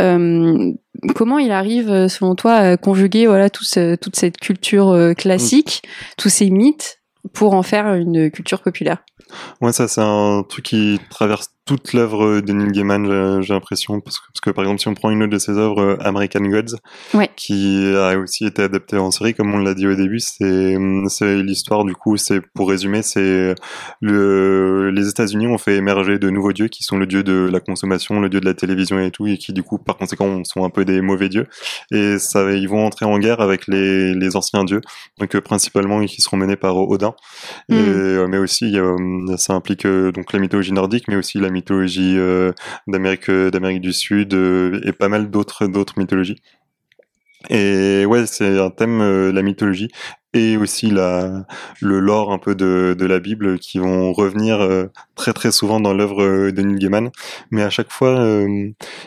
Euh, 0.00 0.72
comment 1.14 1.38
il 1.38 1.50
arrive, 1.50 2.08
selon 2.08 2.34
toi, 2.34 2.54
à 2.54 2.76
conjuguer 2.76 3.26
voilà 3.26 3.50
tout 3.50 3.64
toute 4.00 4.16
cette 4.16 4.38
culture 4.38 5.14
classique, 5.16 5.82
tous 6.16 6.28
ces 6.28 6.50
mythes, 6.50 7.00
pour 7.32 7.54
en 7.54 7.62
faire 7.62 7.94
une 7.94 8.30
culture 8.30 8.62
populaire? 8.62 8.98
Ouais, 9.60 9.72
ça 9.72 9.88
c'est 9.88 10.00
un 10.00 10.44
truc 10.48 10.64
qui 10.64 11.00
traverse 11.10 11.50
toute 11.70 11.92
l'œuvre 11.92 12.40
de 12.40 12.52
Neil 12.52 12.72
Gaiman, 12.72 13.42
j'ai 13.42 13.54
l'impression, 13.54 14.00
parce 14.00 14.18
que, 14.18 14.24
parce 14.32 14.40
que 14.40 14.50
par 14.50 14.64
exemple 14.64 14.80
si 14.80 14.88
on 14.88 14.94
prend 14.94 15.10
une 15.10 15.22
autre 15.22 15.32
de 15.32 15.38
ses 15.38 15.52
œuvres, 15.52 15.80
euh, 15.80 15.96
American 16.00 16.40
Gods, 16.40 16.76
qui 17.36 17.94
a 17.94 18.18
aussi 18.18 18.44
été 18.44 18.62
adaptée 18.62 18.96
en 18.96 19.12
série, 19.12 19.34
comme 19.34 19.54
on 19.54 19.58
l'a 19.58 19.74
dit 19.74 19.86
au 19.86 19.94
début, 19.94 20.18
c'est 20.18 20.76
l'histoire 21.36 21.84
du 21.84 21.94
coup, 21.94 22.16
c'est 22.16 22.40
pour 22.54 22.70
résumer, 22.70 23.02
c'est 23.02 23.54
le 24.00 24.90
les 24.90 25.08
États-Unis 25.08 25.46
ont 25.46 25.58
fait 25.58 25.76
émerger 25.76 26.18
de 26.18 26.28
nouveaux 26.28 26.52
dieux 26.52 26.66
qui 26.66 26.82
sont 26.82 26.96
le 26.96 27.06
dieu 27.06 27.22
de 27.22 27.48
la 27.52 27.60
consommation, 27.60 28.18
le 28.18 28.28
dieu 28.28 28.40
de 28.40 28.46
la 28.46 28.54
télévision 28.54 28.98
et 28.98 29.12
tout, 29.12 29.28
et 29.28 29.38
qui 29.38 29.52
du 29.52 29.62
coup 29.62 29.78
par 29.78 29.96
conséquent 29.96 30.42
sont 30.42 30.64
un 30.64 30.70
peu 30.70 30.84
des 30.84 31.00
mauvais 31.00 31.28
dieux, 31.28 31.46
et 31.92 32.18
ça 32.18 32.50
ils 32.52 32.68
vont 32.68 32.84
entrer 32.84 33.06
en 33.06 33.16
guerre 33.20 33.40
avec 33.40 33.68
les 33.68 34.12
les 34.12 34.34
anciens 34.34 34.64
dieux, 34.64 34.80
donc 35.20 35.36
euh, 35.36 35.40
principalement 35.40 36.04
qui 36.04 36.20
seront 36.20 36.36
menés 36.36 36.56
par 36.56 36.76
Odin, 36.76 37.14
et, 37.68 37.74
hmm. 37.74 37.78
euh, 37.78 38.26
mais 38.26 38.38
aussi 38.38 38.76
ça 39.36 39.54
implique 39.54 39.86
donc 39.86 40.32
la 40.32 40.38
mythologie 40.38 40.72
nordique, 40.72 41.08
mais 41.08 41.16
aussi 41.16 41.38
la 41.38 41.50
mythologie 41.50 42.16
euh, 42.18 42.52
d'Amérique 42.86 43.28
euh, 43.28 43.50
d'Amérique 43.50 43.80
du 43.80 43.92
Sud 43.92 44.34
euh, 44.34 44.80
et 44.84 44.92
pas 44.92 45.08
mal 45.08 45.30
d'autres 45.30 45.66
d'autres 45.66 45.98
mythologies. 45.98 46.40
Et 47.48 48.04
ouais, 48.04 48.26
c'est 48.26 48.58
un 48.58 48.70
thème, 48.70 49.30
la 49.30 49.42
mythologie, 49.42 49.88
et 50.32 50.56
aussi 50.56 50.90
la, 50.90 51.46
le 51.80 51.98
lore 51.98 52.32
un 52.32 52.38
peu 52.38 52.54
de, 52.54 52.94
de 52.96 53.06
la 53.06 53.18
Bible 53.18 53.58
qui 53.58 53.78
vont 53.78 54.12
revenir 54.12 54.60
très 55.16 55.32
très 55.32 55.50
souvent 55.50 55.80
dans 55.80 55.94
l'œuvre 55.94 56.50
de 56.50 56.62
Neil 56.62 56.78
Gaiman. 56.78 57.10
Mais 57.50 57.62
à 57.62 57.70
chaque 57.70 57.90
fois, 57.90 58.44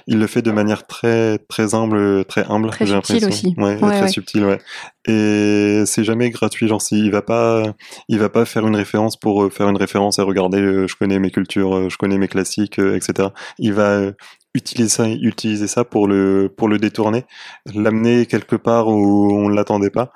il 0.08 0.20
le 0.20 0.28
fait 0.28 0.42
de 0.42 0.52
manière 0.52 0.88
très 0.88 1.38
très 1.38 1.76
humble, 1.76 2.26
très 2.26 2.44
humble. 2.50 2.72
Très 2.72 2.88
subtil 2.88 3.26
aussi. 3.26 3.56
Ouais, 3.58 3.78
très 3.78 4.08
subtil, 4.08 4.44
ouais. 4.46 4.60
Et 5.06 5.84
c'est 5.86 6.04
jamais 6.04 6.30
gratuit, 6.30 6.68
genre 6.68 6.82
si 6.82 6.98
il 6.98 7.12
va 7.12 7.22
pas, 7.22 7.64
il 8.10 8.20
va 8.20 8.30
pas 8.30 8.46
faire 8.46 8.66
une 8.66 8.76
référence 8.76 9.16
pour 9.16 9.52
faire 9.54 9.70
une 9.70 9.78
référence 9.78 10.18
et 10.18 10.24
regarder, 10.24 10.88
je 10.88 10.96
connais 10.96 11.20
mes 11.20 11.30
cultures, 11.30 11.90
je 11.90 11.98
connais 11.98 12.18
mes 12.18 12.28
classiques, 12.28 12.80
etc. 12.80 13.30
Il 13.60 13.74
va 13.74 14.12
utiliser 14.54 14.90
ça, 14.90 15.08
utiliser 15.10 15.68
ça 15.68 15.84
pour 15.84 16.08
le 16.08 16.52
pour 16.56 16.68
le 16.68 16.78
détourner, 16.78 17.26
l'amener 17.74 18.26
quelque 18.26 18.56
part 18.56 18.88
où 18.88 19.32
on 19.34 19.50
l'attendait 19.50 19.90
pas, 19.90 20.12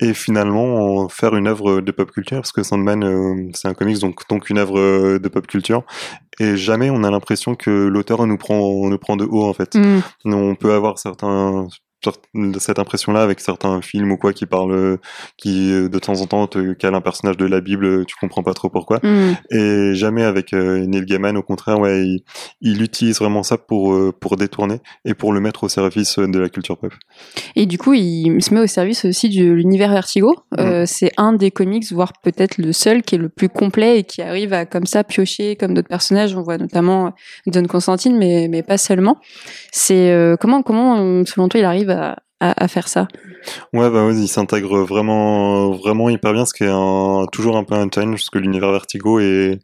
et 0.00 0.14
finalement 0.14 1.08
faire 1.08 1.34
une 1.34 1.46
œuvre 1.46 1.80
de 1.80 1.92
pop 1.92 2.10
culture 2.10 2.38
parce 2.38 2.52
que 2.52 2.62
Sandman 2.62 3.02
euh, 3.04 3.50
c'est 3.54 3.68
un 3.68 3.74
comics 3.74 3.98
donc 3.98 4.28
donc 4.28 4.50
une 4.50 4.58
œuvre 4.58 4.78
euh, 4.78 5.18
de 5.18 5.28
pop 5.28 5.46
culture 5.46 5.84
et 6.38 6.56
jamais 6.56 6.90
on 6.90 7.02
a 7.02 7.10
l'impression 7.10 7.54
que 7.54 7.70
l'auteur 7.70 8.26
nous 8.26 8.36
prend 8.36 8.88
nous 8.88 8.98
prend 8.98 9.16
de 9.16 9.24
haut 9.24 9.44
en 9.44 9.52
fait. 9.52 9.74
Mm. 9.74 10.02
On 10.26 10.54
peut 10.54 10.72
avoir 10.72 10.98
certains 10.98 11.68
cette 12.58 12.78
impression-là 12.78 13.22
avec 13.22 13.40
certains 13.40 13.80
films 13.82 14.12
ou 14.12 14.16
quoi 14.16 14.32
qui 14.32 14.46
parlent, 14.46 14.98
qui 15.36 15.72
euh, 15.72 15.88
de 15.88 15.98
temps 15.98 16.20
en 16.20 16.26
temps 16.26 16.46
te 16.46 16.72
calent 16.74 16.94
un 16.94 17.00
personnage 17.00 17.36
de 17.36 17.46
la 17.46 17.60
Bible, 17.60 18.06
tu 18.06 18.14
comprends 18.20 18.42
pas 18.42 18.54
trop 18.54 18.68
pourquoi. 18.68 19.00
Mm. 19.02 19.36
Et 19.50 19.94
jamais 19.94 20.22
avec 20.22 20.52
euh, 20.52 20.86
Neil 20.86 21.04
Gaiman, 21.04 21.36
au 21.36 21.42
contraire, 21.42 21.80
ouais, 21.80 22.02
il, 22.02 22.20
il, 22.60 22.82
utilise 22.82 23.18
vraiment 23.18 23.42
ça 23.42 23.58
pour 23.58 23.92
euh, 23.94 24.12
pour 24.18 24.36
détourner 24.36 24.80
et 25.04 25.14
pour 25.14 25.32
le 25.32 25.40
mettre 25.40 25.64
au 25.64 25.68
service 25.68 26.18
de 26.18 26.38
la 26.38 26.48
culture 26.48 26.78
pop. 26.78 26.92
Et 27.56 27.66
du 27.66 27.78
coup, 27.78 27.94
il 27.94 28.42
se 28.42 28.54
met 28.54 28.60
au 28.60 28.66
service 28.66 29.04
aussi 29.04 29.28
de 29.28 29.44
l'univers 29.44 29.90
Vertigo. 29.90 30.36
Mm. 30.56 30.86
c'est 30.86 31.12
un 31.16 31.32
des 31.32 31.50
comics, 31.50 31.90
voire 31.92 32.12
peut-être 32.22 32.58
le 32.58 32.72
seul, 32.72 33.02
qui 33.02 33.16
est 33.16 33.18
le 33.18 33.28
plus 33.28 33.48
complet 33.48 34.00
et 34.00 34.04
qui 34.04 34.22
arrive 34.22 34.52
à 34.52 34.66
comme 34.66 34.86
ça 34.86 35.04
piocher 35.04 35.56
comme 35.56 35.74
d'autres 35.74 35.88
personnages. 35.88 36.36
On 36.36 36.42
voit 36.42 36.58
notamment 36.58 37.12
John 37.46 37.66
Constantine, 37.66 38.16
mais 38.16 38.48
mais 38.48 38.62
pas 38.62 38.78
seulement. 38.78 39.18
C'est 39.72 40.36
comment 40.40 40.62
comment 40.62 41.24
selon 41.24 41.48
toi 41.48 41.60
il 41.60 41.64
arrive 41.64 41.87
à, 41.90 42.68
faire 42.68 42.88
ça. 42.88 43.08
Ouais, 43.72 43.90
bah 43.90 44.08
il 44.12 44.28
s'intègre 44.28 44.82
vraiment, 44.84 45.70
vraiment 45.72 46.08
hyper 46.08 46.32
bien, 46.32 46.46
ce 46.46 46.54
qui 46.54 46.64
est 46.64 47.30
toujours 47.32 47.56
un 47.56 47.64
peu 47.64 47.74
un 47.74 47.88
challenge, 47.92 48.20
parce 48.20 48.30
que 48.30 48.38
l'univers 48.38 48.72
Vertigo 48.72 49.18
est 49.20 49.58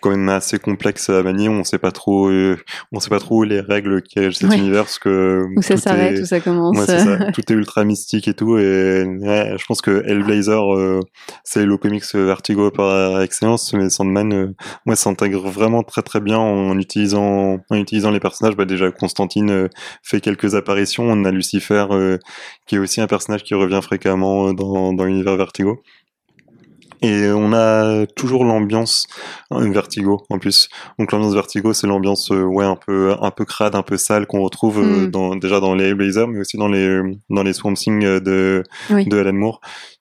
quand 0.00 0.10
même 0.10 0.28
assez 0.28 0.58
complexe 0.58 1.10
à 1.10 1.22
manier. 1.22 1.48
On 1.48 1.64
sait 1.64 1.78
pas 1.78 1.92
trop, 1.92 2.28
euh, 2.28 2.56
on 2.92 3.00
sait 3.00 3.10
pas 3.10 3.18
trop 3.18 3.44
les 3.44 3.60
règles 3.60 4.02
a 4.16 4.32
cet 4.32 4.54
univers, 4.54 4.84
parce 4.84 4.98
que 4.98 5.44
où 5.56 5.62
ça 5.62 5.76
s'arrête, 5.76 6.20
où 6.20 6.24
ça 6.24 6.40
commence. 6.40 6.76
Ouais, 6.76 6.86
ça. 6.86 7.30
tout 7.32 7.42
est 7.48 7.54
ultra 7.54 7.84
mystique 7.84 8.28
et 8.28 8.34
tout. 8.34 8.58
Et 8.58 9.04
ouais, 9.04 9.54
je 9.56 9.64
pense 9.66 9.80
que 9.80 10.02
Hellblazer, 10.06 10.74
euh, 10.74 11.00
c'est 11.44 11.64
le 11.64 11.76
comics 11.76 12.04
Vertigo 12.14 12.70
par 12.70 13.20
excellence, 13.22 13.72
mais 13.72 13.90
Sandman, 13.90 14.32
euh, 14.32 14.54
ouais, 14.86 14.96
s'intègre 14.96 15.48
vraiment 15.48 15.82
très 15.82 16.02
très 16.02 16.20
bien 16.20 16.38
en 16.38 16.78
utilisant, 16.78 17.58
en 17.68 17.76
utilisant 17.76 18.10
les 18.10 18.20
personnages. 18.20 18.56
Bah 18.56 18.64
déjà, 18.64 18.90
Constantine 18.90 19.50
euh, 19.50 19.68
fait 20.02 20.20
quelques 20.20 20.54
apparitions. 20.54 21.04
On 21.04 21.24
a 21.24 21.30
Lucifer, 21.30 21.86
qui 22.66 22.76
est 22.76 22.78
aussi 22.78 23.00
un 23.00 23.06
personnage 23.06 23.42
qui 23.44 23.54
revient 23.54 23.80
fréquemment 23.82 24.52
dans 24.52 24.92
dans 24.92 25.04
l'univers 25.04 25.36
Vertigo. 25.36 25.82
Et 27.02 27.30
on 27.30 27.52
a 27.52 28.06
toujours 28.16 28.44
l'ambiance 28.44 29.06
Vertigo 29.50 30.22
en 30.28 30.38
plus. 30.38 30.68
Donc 30.98 31.12
l'ambiance 31.12 31.34
Vertigo, 31.34 31.72
c'est 31.72 31.86
l'ambiance 31.86 32.30
ouais 32.30 32.64
un 32.64 32.76
peu 32.76 33.14
un 33.20 33.30
peu 33.30 33.44
crade, 33.44 33.74
un 33.74 33.82
peu 33.82 33.96
sale 33.96 34.26
qu'on 34.26 34.42
retrouve 34.42 34.80
Mm. 34.80 35.10
dans, 35.10 35.36
déjà 35.36 35.60
dans 35.60 35.74
les 35.74 35.94
Blazers, 35.94 36.28
mais 36.28 36.40
aussi 36.40 36.56
dans 36.56 36.68
les 36.68 37.00
dans 37.30 37.42
les 37.42 37.52
Swamp 37.52 37.74
Thing 37.74 38.00
de 38.20 38.62
Oui. 38.90 39.06
de 39.06 39.18
Alan 39.18 39.32
Moore 39.32 39.60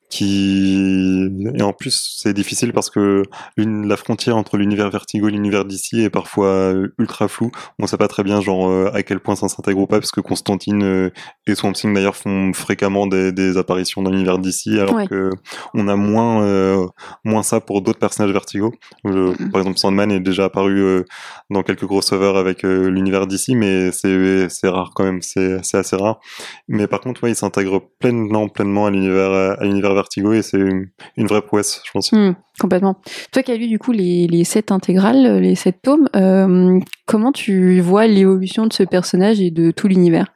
qui 0.09 1.27
et 1.55 1.61
en 1.61 1.73
plus 1.73 2.15
c'est 2.17 2.33
difficile 2.33 2.73
parce 2.73 2.89
que 2.89 3.23
une, 3.57 3.87
la 3.87 3.95
frontière 3.97 4.37
entre 4.37 4.57
l'univers 4.57 4.89
Vertigo 4.89 5.27
et 5.27 5.31
l'univers 5.31 5.65
d'ici 5.65 6.01
est 6.01 6.09
parfois 6.09 6.47
euh, 6.47 6.87
ultra 6.97 7.27
floue 7.27 7.51
on 7.79 7.87
sait 7.87 7.97
pas 7.97 8.07
très 8.07 8.23
bien 8.23 8.41
genre 8.41 8.67
euh, 8.69 8.89
à 8.93 9.03
quel 9.03 9.19
point 9.19 9.35
ça 9.35 9.47
s'intègre 9.47 9.79
ou 9.81 9.87
pas 9.87 9.99
parce 9.99 10.11
que 10.11 10.21
Constantine 10.21 10.83
euh, 10.83 11.09
et 11.47 11.55
Swamp 11.55 11.73
Thing 11.73 11.93
d'ailleurs 11.93 12.15
font 12.15 12.51
fréquemment 12.53 13.07
des, 13.07 13.31
des 13.31 13.57
apparitions 13.57 14.01
dans 14.01 14.09
l'univers 14.11 14.39
d'ici 14.39 14.79
alors 14.79 14.95
Ouais. 14.95 15.07
que 15.07 15.29
on 15.73 15.87
a 15.87 15.95
moins 15.95 16.41
euh, 16.43 16.85
moins 17.23 17.43
ça 17.43 17.59
pour 17.61 17.81
d'autres 17.81 17.99
personnages 17.99 18.33
Vertigo 18.33 18.73
Le- 19.03 19.29
Mhm. 19.39 19.51
par 19.51 19.61
exemple 19.61 19.77
Sandman 19.77 20.11
est 20.11 20.19
déjà 20.19 20.45
apparu 20.45 20.79
euh, 20.81 21.03
dans 21.49 21.61
quelques 21.63 21.85
crossovers 21.85 22.35
avec 22.37 22.65
euh, 22.65 22.89
l'univers 22.89 23.27
d'ici 23.27 23.55
mais 23.55 23.91
c'est 23.91 24.49
c'est 24.49 24.67
rare 24.67 24.91
quand 24.95 25.03
même 25.03 25.21
c'est 25.21 25.63
c'est 25.63 25.77
assez 25.77 25.95
rare 25.95 26.19
mais 26.67 26.87
par 26.87 26.99
contre, 27.01 27.23
ouais, 27.23 27.31
il 27.31 27.35
s'intègre 27.35 27.81
pleinement, 27.99 28.47
pleinement 28.47 28.85
à 28.85 28.91
l'univers, 28.91 29.31
à 29.31 29.63
l'univers 29.63 29.93
Vertigo 29.99 30.33
et 30.33 30.41
c'est 30.41 30.57
une, 30.57 31.27
vraie 31.27 31.41
prouesse, 31.41 31.81
je 31.85 31.91
pense. 31.91 32.11
Hmm, 32.11 32.33
complètement. 32.59 33.01
Toi 33.31 33.43
qui 33.43 33.51
as 33.51 33.55
lu 33.55 33.67
du 33.67 33.79
coup 33.79 33.91
les, 33.91 34.27
les 34.27 34.43
sept 34.43 34.71
intégrales, 34.71 35.39
les 35.39 35.55
sept 35.55 35.81
tomes, 35.81 36.09
euh, 36.15 36.79
comment 37.05 37.31
tu 37.31 37.79
vois 37.81 38.07
l'évolution 38.07 38.65
de 38.65 38.73
ce 38.73 38.83
personnage 38.83 39.41
et 39.41 39.51
de 39.51 39.71
tout 39.71 39.87
l'univers? 39.87 40.27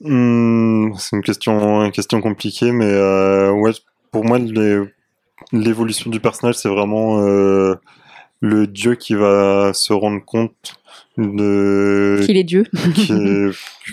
Hmm, 0.00 0.92
c'est 0.96 1.16
une 1.16 1.22
question, 1.22 1.84
une 1.84 1.92
question 1.92 2.20
compliquée, 2.20 2.72
mais 2.72 2.86
euh, 2.86 3.50
ouais, 3.50 3.72
pour 4.12 4.24
moi, 4.24 4.38
l'évolution 5.52 6.10
du 6.10 6.20
personnage, 6.20 6.56
c'est 6.56 6.68
vraiment 6.68 7.20
euh, 7.20 7.74
le 8.40 8.66
dieu 8.66 8.94
qui 8.94 9.14
va 9.14 9.72
se 9.74 9.92
rendre 9.92 10.24
compte 10.24 10.74
de 11.16 12.20
Qu'il 12.24 12.36
est 12.36 12.44
Dieu. 12.44 12.64
qui 12.94 13.12
est- 13.12 13.50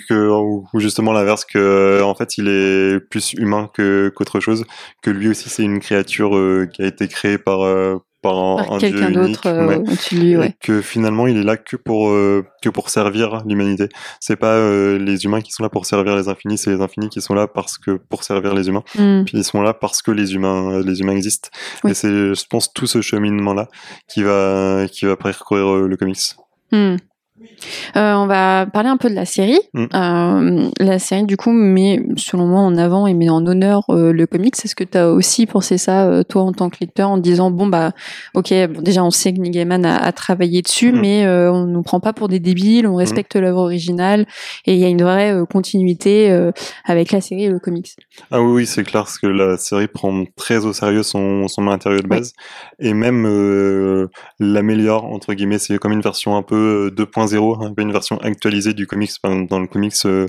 que 0.08 0.30
ou 0.30 0.68
ou 0.74 0.80
justement 0.80 1.14
l'inverse 1.14 1.46
que 1.46 2.02
en 2.04 2.14
fait 2.16 2.38
il 2.38 2.48
est 2.48 3.00
plus 3.00 3.34
humain 3.34 3.70
que 3.74 4.10
qu'autre 4.16 4.40
chose 4.40 4.66
que 5.02 5.10
lui 5.10 5.30
aussi 5.30 5.50
c'est 5.50 5.64
une 5.64 5.80
créature 5.80 6.36
euh, 6.36 6.68
qui 6.72 6.84
a 6.84 6.86
été 6.88 7.08
créée 7.08 7.38
par 7.38 7.62
euh, 7.64 7.98
par 8.26 8.38
un, 8.40 8.56
Par 8.56 8.74
un 8.74 8.78
dieu 8.80 8.90
unique 8.90 9.46
euh, 9.46 9.68
ouais. 9.68 9.76
au-dessus 9.76 10.16
de 10.16 10.20
lui, 10.20 10.36
ouais. 10.38 10.48
et 10.48 10.54
que 10.60 10.82
finalement 10.82 11.28
il 11.28 11.38
est 11.38 11.44
là 11.44 11.58
que 11.58 11.76
pour 11.76 12.10
euh, 12.10 12.44
que 12.64 12.70
pour 12.70 12.90
servir 12.90 13.44
l'humanité 13.46 13.88
c'est 14.20 14.36
pas 14.36 14.56
euh, 14.56 14.98
les 14.98 15.26
humains 15.26 15.42
qui 15.42 15.52
sont 15.52 15.62
là 15.62 15.70
pour 15.70 15.86
servir 15.86 16.16
les 16.16 16.28
infinis 16.28 16.58
c'est 16.58 16.72
les 16.72 16.82
infinis 16.82 17.10
qui 17.10 17.22
sont 17.22 17.36
là 17.36 17.48
parce 17.48 17.78
que 17.78 17.92
pour 18.12 18.24
servir 18.24 18.56
les 18.56 18.68
humains 18.68 18.84
Hmm, 18.98 19.24
puis 19.26 19.38
ils 19.38 19.44
sont 19.44 19.62
là 19.62 19.74
parce 19.74 20.02
que 20.02 20.12
les 20.12 20.34
humains 20.36 20.82
les 20.82 21.02
humains 21.02 21.16
existent 21.16 21.50
Oui. 21.84 21.92
et 21.92 21.94
c'est 21.94 22.10
je 22.10 22.46
pense 22.50 22.74
tout 22.74 22.88
ce 22.88 23.02
cheminement 23.02 23.54
là 23.54 23.68
qui 24.08 24.24
va 24.24 24.86
qui 24.92 25.06
va 25.06 25.16
parcourir 25.16 25.68
le 25.92 25.96
comics 25.98 26.36
hmm. 26.72 26.96
Euh, 27.98 28.14
on 28.14 28.28
va 28.28 28.66
parler 28.66 28.90
un 28.90 28.98
peu 28.98 29.10
de 29.10 29.16
la 29.16 29.26
série. 29.26 29.60
Mm. 29.74 29.86
Euh, 29.94 30.70
la 30.80 31.00
série, 31.00 31.26
du 31.26 31.36
coup, 31.38 31.52
met, 31.52 32.02
selon 32.16 32.46
moi, 32.46 32.62
en 32.62 32.78
avant 32.78 33.08
et 33.08 33.14
met 33.14 33.30
en 33.30 33.46
honneur 33.46 33.84
euh, 33.90 34.14
le 34.14 34.26
comics. 34.26 34.56
Est-ce 34.64 34.76
que 34.76 34.84
tu 34.84 34.98
as 34.98 35.10
aussi 35.10 35.46
pensé 35.46 35.78
ça, 35.78 36.24
toi, 36.30 36.44
en 36.44 36.54
tant 36.54 36.70
que 36.70 36.78
lecteur, 36.80 37.10
en 37.10 37.18
disant, 37.18 37.52
bon, 37.52 37.68
bah, 37.68 37.92
ok, 38.34 38.54
bon, 38.70 38.82
déjà, 38.82 39.04
on 39.04 39.12
sait 39.12 39.34
que 39.34 39.40
Neil 39.40 39.52
Gaiman 39.52 39.86
a, 39.86 39.98
a 39.98 40.12
travaillé 40.12 40.62
dessus, 40.62 40.92
Mm. 40.92 41.00
mais 41.00 41.28
on 41.28 41.66
nous 41.66 41.82
prend 41.82 42.00
pas 42.00 42.14
pour 42.14 42.28
des 42.28 42.40
débiles, 42.40 42.88
on 42.88 42.96
respecte 42.96 43.36
l'œuvre 43.36 43.60
originale, 43.60 44.26
et 44.66 44.74
il 44.74 44.80
y 44.80 44.86
a 44.86 44.90
une 44.90 45.02
vraie 45.02 45.36
continuité 45.50 46.32
avec 46.86 47.12
la 47.12 47.22
série 47.22 47.46
et 47.46 47.50
le 47.50 47.60
comics. 47.60 47.96
Ah 48.32 48.42
oui, 48.42 48.52
oui, 48.52 48.66
c'est 48.66 48.84
clair, 48.84 49.04
parce 49.04 49.18
que 49.18 49.28
la 49.28 49.58
série 49.58 49.88
prend 49.88 50.24
très 50.36 50.66
au 50.66 50.74
sérieux 50.74 51.04
son, 51.04 51.48
son 51.48 51.62
matériau 51.62 52.00
de 52.00 52.08
base, 52.08 52.34
et 52.80 52.94
même 52.94 53.26
l'améliore, 54.40 55.06
entre 55.06 55.34
guillemets, 55.34 55.60
c'est 55.60 55.78
comme 55.78 55.92
une 55.92 56.02
version 56.02 56.36
un 56.36 56.44
peu 56.44 56.92
euh, 56.92 56.92
2.0, 56.92 57.25
un 57.34 57.74
peu 57.74 57.82
une 57.82 57.92
version 57.92 58.18
actualisée 58.20 58.74
du 58.74 58.88
comics. 58.88 59.12
Dans 59.24 59.60
le 59.60 59.68
comics, 59.68 59.94
euh, 60.06 60.28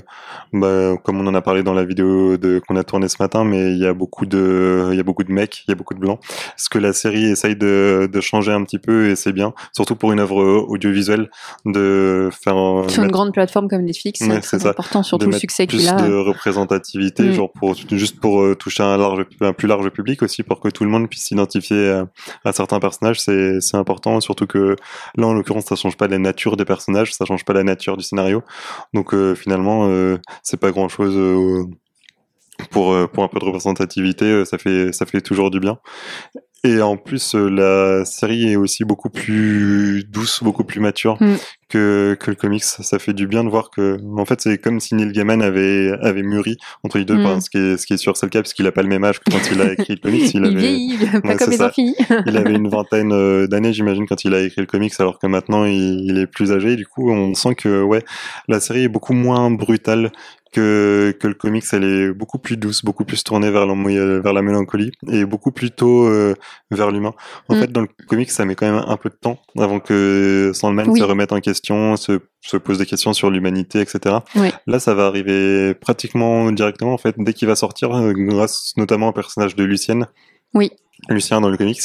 bah, 0.53 0.95
comme 1.03 1.19
on 1.21 1.27
en 1.27 1.35
a 1.35 1.41
parlé 1.41 1.63
dans 1.63 1.73
la 1.73 1.85
vidéo 1.85 2.37
de, 2.37 2.59
qu'on 2.67 2.75
a 2.75 2.83
tournée 2.83 3.07
ce 3.07 3.17
matin, 3.19 3.43
mais 3.43 3.71
il 3.71 3.77
y 3.77 3.85
a 3.85 3.93
beaucoup 3.93 4.25
de, 4.25 4.89
il 4.91 4.97
y 4.97 4.99
a 4.99 5.03
beaucoup 5.03 5.23
de 5.23 5.31
mecs, 5.31 5.63
il 5.67 5.71
y 5.71 5.73
a 5.73 5.75
beaucoup 5.75 5.93
de 5.93 5.99
blancs. 5.99 6.19
Ce 6.55 6.69
que 6.69 6.79
la 6.79 6.93
série 6.93 7.25
essaye 7.25 7.55
de, 7.55 8.09
de 8.11 8.21
changer 8.21 8.51
un 8.51 8.63
petit 8.63 8.79
peu, 8.79 9.09
et 9.09 9.15
c'est 9.15 9.33
bien, 9.33 9.53
surtout 9.73 9.95
pour 9.95 10.11
une 10.11 10.19
œuvre 10.19 10.43
audiovisuelle, 10.67 11.29
de 11.65 12.29
faire 12.31 12.55
Sur 12.89 13.03
une 13.03 13.11
grande 13.11 13.33
plateforme 13.33 13.67
comme 13.67 13.83
Netflix, 13.83 14.21
Ouais, 14.21 14.39
c'est 14.41 14.65
important, 14.65 15.03
surtout 15.03 15.27
le 15.27 15.37
succès 15.37 15.67
qu'il 15.67 15.79
plus 15.79 15.87
a. 15.89 15.95
de 16.07 16.13
représentativité, 16.15 17.23
Mm. 17.23 17.33
genre 17.33 17.51
pour 17.51 17.75
juste 17.91 18.19
pour 18.19 18.41
euh, 18.41 18.55
toucher 18.55 18.83
un 18.83 18.97
large, 18.97 19.25
un 19.41 19.53
plus 19.53 19.67
large 19.67 19.89
public 19.89 20.21
aussi, 20.23 20.43
pour 20.43 20.59
que 20.59 20.69
tout 20.69 20.83
le 20.83 20.89
monde 20.89 21.09
puisse 21.09 21.23
s'identifier 21.25 21.89
à, 21.91 22.07
à 22.45 22.53
certains 22.53 22.79
personnages, 22.79 23.19
c'est 23.19 23.59
c'est 23.61 23.77
important. 23.77 24.19
Surtout 24.21 24.47
que 24.47 24.75
là, 25.15 25.27
en 25.27 25.33
l'occurrence, 25.33 25.65
ça 25.65 25.75
change 25.75 25.97
pas 25.97 26.07
la 26.07 26.17
nature 26.17 26.57
des 26.57 26.65
personnages, 26.65 26.86
ça 27.05 27.25
change 27.25 27.45
pas 27.45 27.53
la 27.53 27.63
nature 27.63 27.97
du 27.97 28.03
scénario. 28.03 28.43
Donc 28.93 29.13
euh, 29.13 29.35
finalement, 29.35 29.87
euh, 29.87 30.17
c'est 30.43 30.59
pas 30.59 30.71
grand 30.71 30.89
chose. 30.89 31.15
pour, 32.71 32.91
euh, 32.93 33.07
pour 33.07 33.23
un 33.23 33.27
peu 33.27 33.39
de 33.39 33.45
représentativité, 33.45 34.45
ça 34.45 34.57
fait 34.57 34.91
ça 34.91 35.05
fait 35.05 35.21
toujours 35.21 35.51
du 35.51 35.59
bien. 35.59 35.79
Et 36.67 36.81
en 36.81 36.97
plus, 36.97 37.35
euh, 37.35 37.49
la 37.49 38.05
série 38.05 38.51
est 38.51 38.55
aussi 38.55 38.83
beaucoup 38.83 39.09
plus 39.09 40.03
douce, 40.09 40.43
beaucoup 40.43 40.63
plus 40.63 40.79
mature 40.79 41.17
Mm. 41.21 41.35
que, 41.69 42.15
que 42.19 42.29
le 42.31 42.35
comics. 42.35 42.63
Ça 42.63 42.99
fait 42.99 43.13
du 43.13 43.27
bien 43.27 43.43
de 43.43 43.49
voir 43.49 43.69
que, 43.69 43.97
en 44.17 44.25
fait, 44.25 44.39
c'est 44.41 44.57
comme 44.57 44.79
si 44.79 44.95
Neil 44.95 45.11
Gaiman 45.11 45.41
avait, 45.41 45.91
avait 46.01 46.23
mûri 46.23 46.57
entre 46.83 46.97
les 46.97 47.05
deux. 47.05 47.15
Mm. 47.17 47.41
Ce, 47.41 47.49
qui 47.49 47.57
est, 47.57 47.77
ce 47.77 47.85
qui 47.85 47.93
est 47.93 47.97
sûr, 47.97 48.15
c'est 48.17 48.25
le 48.25 48.29
cas, 48.31 48.41
parce 48.41 48.53
qu'il 48.53 48.65
a 48.67 48.71
pas 48.71 48.81
le 48.83 48.87
même 48.89 49.03
âge 49.03 49.19
que 49.19 49.31
quand 49.31 49.51
il 49.51 49.61
a 49.61 49.73
écrit 49.73 49.95
le 49.95 49.99
comics. 50.01 50.33
Il, 50.33 50.39
Il, 50.41 50.45
avait, 50.45 50.55
vieillit, 50.55 50.97
pas 50.97 51.05
Ouais, 51.19 51.21
comme 51.21 51.37
c'est 51.39 51.51
les 51.51 51.57
ça. 51.57 51.67
infinis. 51.67 51.95
il 52.25 52.37
avait 52.37 52.53
une 52.53 52.67
vingtaine 52.69 53.11
euh, 53.13 53.47
d'années, 53.47 53.73
j'imagine, 53.73 54.07
quand 54.07 54.23
il 54.23 54.33
a 54.33 54.41
écrit 54.41 54.61
le 54.61 54.67
comics, 54.67 54.93
alors 54.99 55.19
que 55.19 55.27
maintenant, 55.27 55.65
il, 55.65 56.01
il 56.09 56.17
est 56.17 56.27
plus 56.27 56.51
âgé. 56.51 56.75
Du 56.75 56.85
coup, 56.85 57.11
on 57.11 57.33
sent 57.33 57.55
que, 57.55 57.81
ouais, 57.83 58.03
la 58.47 58.59
série 58.59 58.83
est 58.83 58.89
beaucoup 58.89 59.13
moins 59.13 59.49
brutale 59.51 60.11
que, 60.51 61.15
que 61.19 61.27
le 61.27 61.33
comics, 61.33 61.63
elle 61.73 61.83
est 61.83 62.11
beaucoup 62.11 62.37
plus 62.39 62.57
douce, 62.57 62.83
beaucoup 62.83 63.05
plus 63.05 63.23
tournée 63.23 63.51
vers 63.51 63.65
la, 63.65 64.19
vers 64.19 64.33
la 64.33 64.41
mélancolie 64.41 64.91
et 65.11 65.25
beaucoup 65.25 65.51
plus 65.51 65.71
tôt 65.71 66.05
euh, 66.07 66.33
vers 66.71 66.91
l'humain. 66.91 67.13
En 67.49 67.55
Mm. 67.55 67.59
fait, 67.61 67.71
dans 67.71 67.81
le 67.81 67.87
comics, 68.07 68.31
ça 68.31 68.45
met 68.45 68.55
quand 68.55 68.71
même 68.71 68.83
un 68.87 68.97
peu 68.97 69.09
de 69.09 69.15
temps 69.15 69.39
avant 69.57 69.79
que 69.79 70.51
Sandman 70.53 70.89
Oui. 70.89 70.99
se 70.99 71.03
remette 71.03 71.31
en 71.31 71.39
question, 71.39 71.95
se, 71.97 72.19
se 72.41 72.57
pose 72.57 72.77
des 72.77 72.85
questions 72.85 73.13
sur 73.13 73.29
l'humanité, 73.29 73.79
etc. 73.81 74.17
Oui. 74.35 74.49
Là, 74.67 74.79
ça 74.79 74.93
va 74.93 75.05
arriver 75.07 75.73
pratiquement 75.73 76.51
directement, 76.51 76.93
en 76.93 76.97
fait, 76.97 77.15
dès 77.17 77.33
qu'il 77.33 77.47
va 77.47 77.55
sortir, 77.55 77.91
euh, 77.95 78.13
grâce 78.15 78.73
notamment 78.77 79.09
au 79.09 79.13
personnage 79.13 79.55
de 79.55 79.63
Lucienne. 79.63 80.07
Oui. 80.53 80.71
Lucien 81.09 81.39
dans 81.39 81.49
le 81.49 81.57
comics. 81.57 81.79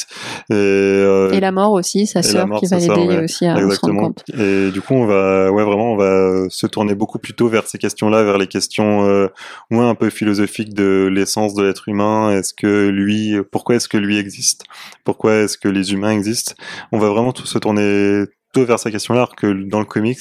Et, 0.51 0.55
euh, 0.55 1.31
Et 1.33 1.41
la 1.41 1.53
mort 1.53 1.73
aussi, 1.73 2.07
sa 2.07 2.23
sœur 2.23 2.49
qui 2.59 2.67
va 2.67 2.79
l'aider 2.79 2.93
ouais. 2.93 3.25
aussi 3.25 3.47
à 3.47 3.57
se 3.57 3.81
rendre 3.81 4.01
compte. 4.01 4.25
Et 4.37 4.71
du 4.71 4.81
coup, 4.81 4.95
on 4.95 5.05
va, 5.05 5.53
ouais, 5.53 5.63
vraiment, 5.65 5.93
on 5.93 5.97
va 5.97 6.49
se 6.49 6.67
tourner 6.67 6.95
beaucoup 6.95 7.19
plus 7.19 7.35
tôt 7.35 7.49
vers 7.49 7.67
ces 7.67 7.79
questions-là, 7.79 8.25
vers 8.25 8.39
les 8.39 8.47
questions, 8.47 9.07
euh, 9.07 9.29
ouais, 9.71 9.85
un 9.85 9.95
peu 9.95 10.09
philosophiques 10.11 10.75
de 10.75 11.09
l'essence 11.13 11.55
de 11.55 11.63
l'être 11.63 11.89
humain. 11.89 12.31
Est-ce 12.37 12.55
que 12.55 12.89
lui, 12.89 13.37
pourquoi 13.53 13.77
est-ce 13.77 13.89
que 13.89 13.99
lui 13.99 14.17
existe? 14.17 14.65
Pourquoi 15.05 15.35
est-ce 15.35 15.59
que 15.59 15.69
les 15.69 15.93
humains 15.93 16.13
existent? 16.13 16.55
On 16.91 16.99
va 16.99 17.09
vraiment 17.09 17.33
tout 17.33 17.47
se 17.47 17.59
tourner 17.59 18.25
tôt 18.53 18.65
vers 18.65 18.79
ces 18.79 18.91
questions-là, 18.93 19.21
alors 19.23 19.37
que 19.37 19.53
dans 19.69 19.81
le 19.81 19.85
comics, 19.87 20.19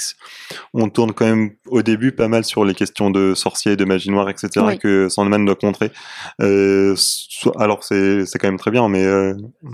on 0.73 0.89
tourne 0.89 1.11
quand 1.13 1.25
même 1.25 1.51
au 1.67 1.81
début 1.81 2.11
pas 2.11 2.27
mal 2.27 2.43
sur 2.43 2.63
les 2.65 2.73
questions 2.73 3.09
de 3.11 3.33
sorciers, 3.35 3.75
de 3.75 3.85
magie 3.85 4.09
noire, 4.09 4.29
etc. 4.29 4.49
Oui. 4.65 4.77
que 4.79 5.09
Sandman 5.09 5.45
doit 5.45 5.55
contrer. 5.55 5.91
Euh, 6.41 6.95
alors 7.59 7.83
c'est 7.83 8.23
quand 8.39 8.47
même 8.47 8.57
très 8.59 8.71
bien, 8.71 8.87
mais 8.89 9.03
euh, 9.03 9.33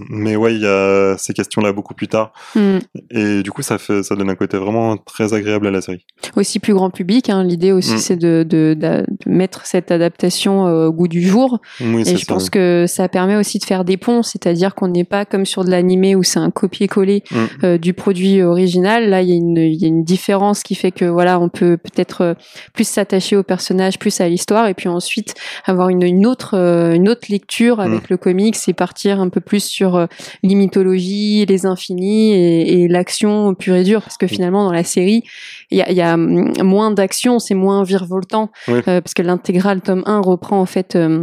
mais 0.09 0.35
ouais, 0.35 0.55
il 0.55 0.61
y 0.61 0.67
a 0.67 1.15
ces 1.17 1.33
questions-là 1.33 1.71
beaucoup 1.73 1.93
plus 1.93 2.07
tard. 2.07 2.33
Hmm. 2.55 2.77
Et 3.11 3.43
du 3.43 3.51
coup, 3.51 3.61
ça 3.61 3.77
fait, 3.77 4.03
ça 4.03 4.15
donne 4.15 4.29
un 4.29 4.35
côté 4.35 4.57
vraiment 4.57 4.97
très 4.97 5.33
agréable 5.33 5.67
à 5.67 5.71
la 5.71 5.81
série. 5.81 6.05
Aussi 6.35 6.59
plus 6.59 6.73
grand 6.73 6.89
public, 6.89 7.29
hein. 7.29 7.43
l'idée 7.43 7.71
aussi 7.71 7.87
Mm. 7.93 7.97
c'est 7.99 8.15
de, 8.17 8.43
de, 8.47 9.05
mettre 9.25 9.65
cette 9.65 9.91
adaptation 9.91 10.67
euh, 10.67 10.87
au 10.87 10.91
goût 10.91 11.07
du 11.07 11.21
jour. 11.21 11.59
Oui, 11.79 12.01
Et 12.05 12.15
je 12.17 12.25
ça. 12.25 12.33
pense 12.33 12.49
que 12.49 12.85
ça 12.87 13.07
permet 13.07 13.35
aussi 13.35 13.59
de 13.59 13.63
faire 13.65 13.85
des 13.85 13.97
ponts, 13.97 14.23
c'est-à-dire 14.23 14.75
qu'on 14.75 14.87
n'est 14.89 15.03
pas 15.03 15.25
comme 15.25 15.45
sur 15.45 15.63
de 15.63 15.69
l'animé 15.71 16.15
où 16.15 16.23
c'est 16.23 16.39
un 16.39 16.51
copier-coller 16.51 17.23
Mm. 17.31 17.35
euh, 17.63 17.77
du 17.77 17.93
produit 17.93 18.41
original. 18.47 19.09
Là, 19.09 19.21
il 19.21 19.29
y, 19.29 19.33
a 19.33 19.35
une- 19.35 19.57
il 19.57 19.75
y 19.75 19.85
a 19.85 19.87
une 19.87 20.03
différence 20.03 20.63
qui 20.63 20.75
fait 20.75 20.91
que 20.91 21.05
voilà, 21.05 21.39
on 21.39 21.49
peut 21.49 21.77
peut-être 21.77 22.21
euh, 22.21 22.33
plus 22.73 22.87
s'attacher 22.87 23.35
au 23.37 23.43
personnage, 23.43 23.99
plus 23.99 24.19
à 24.21 24.27
l'histoire, 24.29 24.67
et 24.67 24.73
puis 24.73 24.89
ensuite 24.89 25.35
avoir 25.65 25.89
une, 25.89 26.03
une 26.03 26.25
autre 26.25 26.55
euh, 26.57 26.93
une 26.93 27.09
autre 27.09 27.27
lecture 27.29 27.79
avec 27.79 28.03
Mm. 28.03 28.07
le 28.11 28.17
comics 28.17 28.57
et 28.67 28.73
partir 28.73 29.19
un 29.19 29.29
peu 29.29 29.41
plus 29.41 29.63
sur 29.63 29.95
euh, 29.95 30.05
les 30.43 30.55
mythologies, 30.55 31.45
les 31.45 31.65
infinis 31.65 32.33
et, 32.33 32.81
et 32.83 32.87
l'action 32.87 33.53
pure 33.55 33.75
et 33.75 33.83
dure, 33.83 34.01
parce 34.01 34.17
que 34.17 34.27
finalement 34.27 34.63
dans 34.65 34.71
la 34.73 34.83
série, 34.83 35.23
il 35.71 35.77
y 35.77 35.81
a, 35.81 35.89
il 35.91 35.97
y 35.97 36.01
a 36.01 36.13
hum, 36.15 36.53
moins 36.63 36.91
d'action, 36.91 37.39
c'est 37.39 37.53
moins 37.55 37.83
virevoltant, 37.83 38.51
Oui. 38.67 38.79
euh, 38.87 39.01
parce 39.01 39.13
que 39.13 39.21
l'intégrale 39.21 39.81
tome 39.81 40.03
1 40.05 40.19
reprend 40.21 40.59
en 40.61 40.65
fait. 40.65 40.95
euh, 40.95 41.19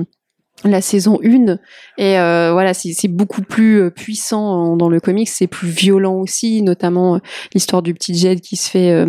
la 0.64 0.80
saison 0.80 1.18
1 1.22 1.58
et 1.96 2.18
euh, 2.18 2.52
voilà 2.52 2.74
c'est 2.74 3.08
beaucoup 3.08 3.42
plus 3.42 3.82
euh, 3.82 3.90
puissant 3.90 4.76
dans 4.76 4.88
le 4.88 4.98
comics 4.98 5.28
c'est 5.28 5.46
plus 5.46 5.68
violent 5.68 6.14
aussi 6.14 6.62
notamment 6.62 7.16
euh, 7.16 7.18
l'histoire 7.54 7.82
du 7.82 7.94
petit 7.94 8.14
Jed 8.14 8.40
qui 8.40 8.56
se 8.56 8.70
fait 8.70 9.06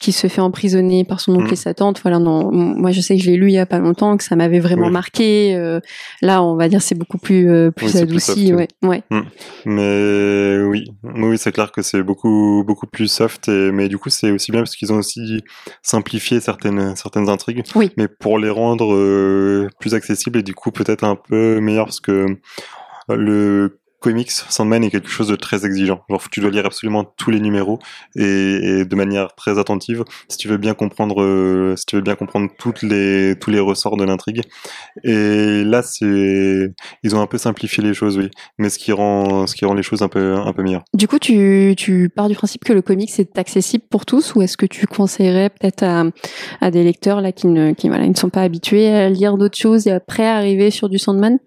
qui 0.00 0.12
se 0.12 0.26
fait 0.26 0.40
emprisonner 0.40 1.04
par 1.04 1.20
son 1.20 1.34
oncle 1.34 1.52
et 1.52 1.56
sa 1.56 1.74
tante. 1.74 2.00
Voilà 2.02 2.18
non 2.18 2.50
moi 2.52 2.90
je 2.90 3.00
sais 3.00 3.16
que 3.16 3.22
je 3.22 3.30
l'ai 3.30 3.36
lu 3.36 3.48
il 3.48 3.54
y 3.54 3.58
a 3.58 3.66
pas 3.66 3.78
longtemps 3.78 4.16
que 4.16 4.24
ça 4.24 4.36
m'avait 4.36 4.60
vraiment 4.60 4.90
marqué 4.90 5.56
là 6.22 6.42
on 6.42 6.56
va 6.56 6.68
dire 6.68 6.82
c'est 6.82 6.94
beaucoup 6.94 7.18
plus 7.18 7.70
plus 7.72 7.96
adouci 7.96 8.52
ouais 8.54 8.68
ouais. 8.82 9.02
Mm. 9.10 9.20
mais 9.66 10.58
oui. 10.62 10.84
Oui 11.02 11.38
c'est 11.38 11.52
clair 11.52 11.72
que 11.72 11.82
c'est 11.82 12.02
beaucoup 12.02 12.64
beaucoup 12.66 12.86
plus 12.86 13.08
soft 13.08 13.48
et 13.48 13.70
mais 13.70 13.88
du 13.88 13.98
coup 13.98 14.10
c'est 14.10 14.30
aussi 14.30 14.50
bien 14.50 14.60
parce 14.60 14.76
qu'ils 14.76 14.92
ont 14.92 14.98
aussi 14.98 15.42
simplifié 15.82 16.40
certaines 16.40 16.96
certaines 16.96 17.28
intrigues. 17.28 17.62
Oui. 17.74 17.90
mais 17.96 18.08
pour 18.08 18.38
les 18.38 18.50
rendre 18.50 19.68
plus 19.78 19.94
accessibles 19.94 20.38
et 20.38 20.42
du 20.42 20.54
coup 20.54 20.70
peut-être 20.86 21.04
un 21.04 21.16
peu 21.16 21.60
meilleur 21.60 21.86
parce 21.86 22.00
que 22.00 22.26
le 23.08 23.78
comics 24.00 24.30
Sandman 24.30 24.84
est 24.84 24.90
quelque 24.90 25.08
chose 25.08 25.28
de 25.28 25.36
très 25.36 25.64
exigeant. 25.66 26.00
Genre, 26.08 26.22
tu 26.30 26.40
dois 26.40 26.50
lire 26.50 26.66
absolument 26.66 27.04
tous 27.04 27.30
les 27.30 27.40
numéros 27.40 27.78
et, 28.14 28.84
de 28.84 28.94
manière 28.94 29.34
très 29.34 29.58
attentive 29.58 30.04
si 30.28 30.38
tu 30.38 30.48
veux 30.48 30.56
bien 30.56 30.74
comprendre, 30.74 31.22
euh, 31.22 31.74
si 31.76 31.86
tu 31.86 31.96
veux 31.96 32.02
bien 32.02 32.14
comprendre 32.14 32.48
toutes 32.58 32.82
les 32.82 33.34
tous 33.40 33.50
les 33.50 33.60
ressorts 33.60 33.96
de 33.96 34.04
l'intrigue. 34.04 34.42
Et 35.04 35.64
là, 35.64 35.82
c'est 35.82 36.72
ils 37.02 37.16
ont 37.16 37.20
un 37.20 37.26
peu 37.26 37.38
simplifié 37.38 37.82
les 37.82 37.94
choses, 37.94 38.18
oui, 38.18 38.30
mais 38.58 38.68
ce 38.68 38.78
qui 38.78 38.92
rend 38.92 39.46
ce 39.46 39.54
qui 39.54 39.64
rend 39.64 39.74
les 39.74 39.82
choses 39.82 40.02
un 40.02 40.08
peu 40.08 40.34
un 40.34 40.52
peu 40.52 40.62
meilleures. 40.62 40.84
Du 40.94 41.08
coup, 41.08 41.18
tu 41.18 41.74
tu 41.76 42.10
pars 42.14 42.28
du 42.28 42.34
principe 42.34 42.64
que 42.64 42.72
le 42.72 42.82
comics 42.82 43.18
est 43.18 43.38
accessible 43.38 43.84
pour 43.90 44.06
tous, 44.06 44.34
ou 44.34 44.42
est-ce 44.42 44.56
que 44.56 44.66
tu 44.66 44.86
conseillerais 44.86 45.50
peut-être 45.50 45.82
à, 45.82 46.04
à 46.60 46.70
des 46.70 46.84
lecteurs 46.84 47.20
là 47.20 47.32
qui 47.32 47.46
ne 47.46 47.72
qui 47.72 47.88
voilà, 47.88 48.06
ne 48.06 48.14
sont 48.14 48.30
pas 48.30 48.42
habitués 48.42 48.88
à 48.88 49.08
lire 49.08 49.36
d'autres 49.36 49.58
choses 49.58 49.86
et 49.86 49.92
après 49.92 50.26
arriver 50.26 50.70
sur 50.70 50.88
du 50.88 50.98
Sandman? 50.98 51.38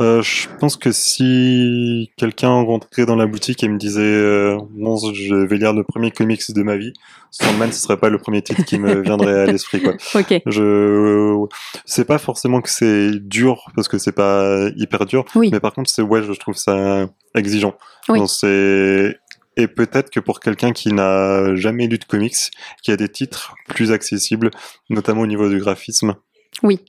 Euh, 0.00 0.22
je 0.22 0.46
pense 0.60 0.76
que 0.76 0.92
si 0.92 2.10
quelqu'un 2.16 2.50
rentrait 2.50 3.04
dans 3.04 3.16
la 3.16 3.26
boutique 3.26 3.64
et 3.64 3.68
me 3.68 3.78
disait 3.78 4.00
euh, 4.02 4.58
bon, 4.70 4.96
je 5.12 5.34
vais 5.34 5.56
lire 5.56 5.72
le 5.72 5.82
premier 5.82 6.12
comics 6.12 6.52
de 6.52 6.62
ma 6.62 6.76
vie, 6.76 6.92
Sandman, 7.30 7.72
ce 7.72 7.80
serait 7.80 7.96
pas 7.96 8.08
le 8.08 8.18
premier 8.18 8.42
titre 8.42 8.64
qui 8.64 8.78
me 8.78 9.00
viendrait 9.02 9.40
à 9.40 9.46
l'esprit 9.46 9.82
quoi. 9.82 9.94
ok. 10.14 10.40
Je 10.46 11.46
c'est 11.84 12.04
pas 12.04 12.18
forcément 12.18 12.60
que 12.60 12.70
c'est 12.70 13.10
dur 13.10 13.64
parce 13.74 13.88
que 13.88 13.98
c'est 13.98 14.12
pas 14.12 14.68
hyper 14.76 15.04
dur, 15.04 15.24
oui. 15.34 15.50
mais 15.52 15.58
par 15.58 15.72
contre 15.72 15.90
c'est 15.90 16.02
ouais, 16.02 16.22
je 16.22 16.32
trouve 16.32 16.56
ça 16.56 17.08
exigeant. 17.34 17.74
Oui. 18.08 18.20
c'est 18.28 19.18
et 19.58 19.66
peut-être 19.66 20.10
que 20.10 20.20
pour 20.20 20.38
quelqu'un 20.38 20.70
qui 20.70 20.92
n'a 20.92 21.56
jamais 21.56 21.88
lu 21.88 21.98
de 21.98 22.04
comics, 22.04 22.36
qui 22.82 22.92
a 22.92 22.96
des 22.96 23.08
titres 23.08 23.56
plus 23.66 23.90
accessibles, 23.90 24.52
notamment 24.88 25.22
au 25.22 25.26
niveau 25.26 25.48
du 25.48 25.58
graphisme. 25.58 26.14
Oui. 26.62 26.80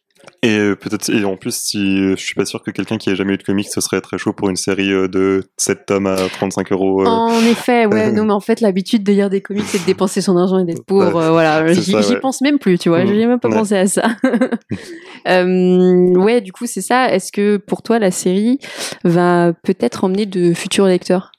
Et 0.42 0.58
euh, 0.58 0.76
peut-être 0.76 1.10
et 1.10 1.26
en 1.26 1.36
plus 1.36 1.54
si 1.54 1.78
euh, 1.78 2.16
je 2.16 2.24
suis 2.24 2.36
pas 2.36 2.46
sûr 2.46 2.64
que 2.64 2.72
quelqu'un 2.72 2.98
qui 2.98 3.10
ait 3.10 3.16
jamais 3.16 3.34
eu 3.34 3.38
de 3.38 3.44
comics 3.44 3.68
ce 3.70 3.82
serait 3.82 4.00
très 4.00 4.18
chaud 4.18 4.32
pour 4.32 4.50
une 4.50 4.56
série 4.56 4.92
euh, 4.92 5.10
de 5.10 5.44
7 5.58 5.86
tomes 5.86 6.08
à 6.08 6.16
35 6.16 6.72
euros. 6.72 7.06
En 7.06 7.40
effet, 7.42 7.86
ouais, 7.86 8.12
non 8.14 8.26
mais 8.26 8.34
en 8.34 8.40
fait 8.40 8.62
l'habitude 8.62 9.04
de 9.04 9.12
lire 9.12 9.30
des 9.30 9.42
comics 9.42 9.66
c'est 9.66 9.80
de 9.80 9.86
dépenser 9.86 10.22
son 10.22 10.38
argent 10.38 10.60
et 10.60 10.64
d'être 10.64 10.86
pauvre, 10.86 11.30
voilà, 11.32 11.72
j'y 11.74 12.16
pense 12.22 12.42
même 12.42 12.58
plus, 12.58 12.78
tu 12.78 12.90
vois, 12.90 13.06
j'ai 13.06 13.26
même 13.26 13.40
pas 13.40 13.50
pensé 13.50 13.76
à 13.76 13.88
ça. 13.88 14.08
ouais, 15.26 16.42
du 16.42 16.52
coup 16.54 16.66
c'est 16.66 16.82
ça. 16.82 17.14
Est-ce 17.14 17.32
que 17.32 17.58
pour 17.58 17.82
toi 17.82 18.00
la 18.00 18.12
série 18.12 18.60
va 19.04 19.54
peut-être 19.64 20.06
emmener 20.06 20.26
de 20.26 20.54
futurs 20.54 20.86
lecteurs? 20.86 21.32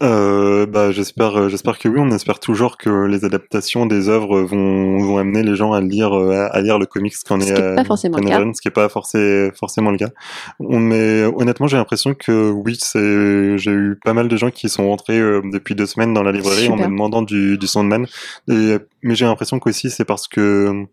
Euh, 0.00 0.66
bah, 0.66 0.92
j'espère, 0.92 1.36
euh, 1.36 1.48
j'espère 1.48 1.78
que 1.78 1.88
oui. 1.88 1.98
On 2.00 2.10
espère 2.10 2.38
toujours 2.38 2.76
que 2.76 3.06
les 3.06 3.24
adaptations 3.24 3.86
des 3.86 4.08
œuvres 4.08 4.40
vont, 4.42 4.98
vont 4.98 5.18
amener 5.18 5.42
les 5.42 5.56
gens 5.56 5.72
à 5.72 5.80
lire, 5.80 6.12
euh, 6.12 6.48
à 6.52 6.60
lire 6.60 6.78
le 6.78 6.86
comics 6.86 7.14
qu'on 7.26 7.40
est, 7.40 7.46
ce 7.46 7.54
qui 7.54 7.60
est 7.60 7.74
pas 7.74 7.84
forcément 7.84 8.18
le 8.18 8.28
cas. 8.28 8.44
ce 8.54 8.60
qui 8.60 8.68
est 8.68 8.72
pas 8.72 8.88
forcément, 8.88 9.50
forcément 9.58 9.90
le 9.90 9.98
cas. 9.98 10.10
Mais 10.60 11.24
honnêtement, 11.24 11.66
j'ai 11.66 11.76
l'impression 11.76 12.14
que 12.14 12.50
oui, 12.50 12.76
c'est, 12.80 13.58
j'ai 13.58 13.72
eu 13.72 13.98
pas 14.04 14.14
mal 14.14 14.28
de 14.28 14.36
gens 14.36 14.50
qui 14.50 14.68
sont 14.68 14.88
rentrés 14.88 15.18
euh, 15.18 15.42
depuis 15.52 15.74
deux 15.74 15.86
semaines 15.86 16.14
dans 16.14 16.22
la 16.22 16.32
librairie 16.32 16.68
en 16.68 16.76
me 16.76 16.84
demandant 16.84 17.22
du, 17.22 17.58
du 17.58 17.66
Sandman. 17.66 18.06
Et, 18.48 18.76
mais 19.02 19.14
j'ai 19.14 19.24
l'impression 19.24 19.58
qu'aussi 19.58 19.90
c'est 19.90 20.04
parce 20.04 20.28
que 20.28 20.86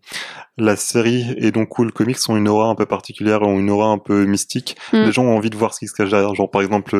la 0.58 0.76
série 0.76 1.34
et 1.38 1.50
donc 1.50 1.68
cool 1.68 1.92
comics 1.92 2.18
ont 2.28 2.36
une 2.36 2.48
aura 2.48 2.68
un 2.68 2.74
peu 2.74 2.86
particulière, 2.86 3.42
ont 3.42 3.58
une 3.58 3.70
aura 3.70 3.88
un 3.88 3.98
peu 3.98 4.24
mystique. 4.24 4.76
Mm. 4.92 5.02
Les 5.02 5.12
gens 5.12 5.24
ont 5.24 5.36
envie 5.36 5.50
de 5.50 5.56
voir 5.56 5.74
ce 5.74 5.80
qui 5.80 5.88
se 5.88 5.94
cache 5.94 6.10
derrière. 6.10 6.34
Genre 6.34 6.50
par 6.50 6.62
exemple, 6.62 6.96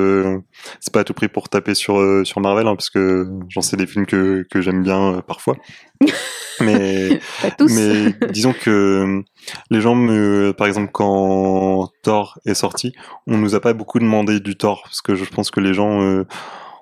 c'est 0.81 0.93
pas 0.93 1.01
à 1.01 1.05
tout 1.05 1.15
prix 1.15 1.29
pour 1.29 1.49
taper 1.49 1.75
sur 1.75 1.99
euh, 1.99 2.25
sur 2.25 2.41
Marvel, 2.41 2.67
hein, 2.67 2.75
parce 2.75 2.91
que 2.91 3.27
j'en 3.49 3.63
sais 3.63 3.77
des 3.77 3.87
films 3.87 4.07
que, 4.07 4.47
que 4.51 4.61
j'aime 4.61 4.83
bien 4.83 5.15
euh, 5.15 5.23
parfois. 5.23 5.57
mais 6.61 7.21
mais 7.61 8.15
disons 8.31 8.53
que 8.53 8.71
euh, 8.71 9.23
les 9.71 9.81
gens 9.81 9.95
me, 9.95 10.53
par 10.53 10.67
exemple, 10.67 10.91
quand 10.93 11.91
Thor 12.03 12.39
est 12.45 12.55
sorti, 12.55 12.93
on 13.27 13.39
nous 13.39 13.55
a 13.55 13.61
pas 13.61 13.73
beaucoup 13.73 13.99
demandé 13.99 14.41
du 14.41 14.57
Thor, 14.57 14.83
parce 14.85 15.01
que 15.01 15.15
je 15.15 15.25
pense 15.25 15.51
que 15.51 15.61
les 15.61 15.73
gens 15.73 16.25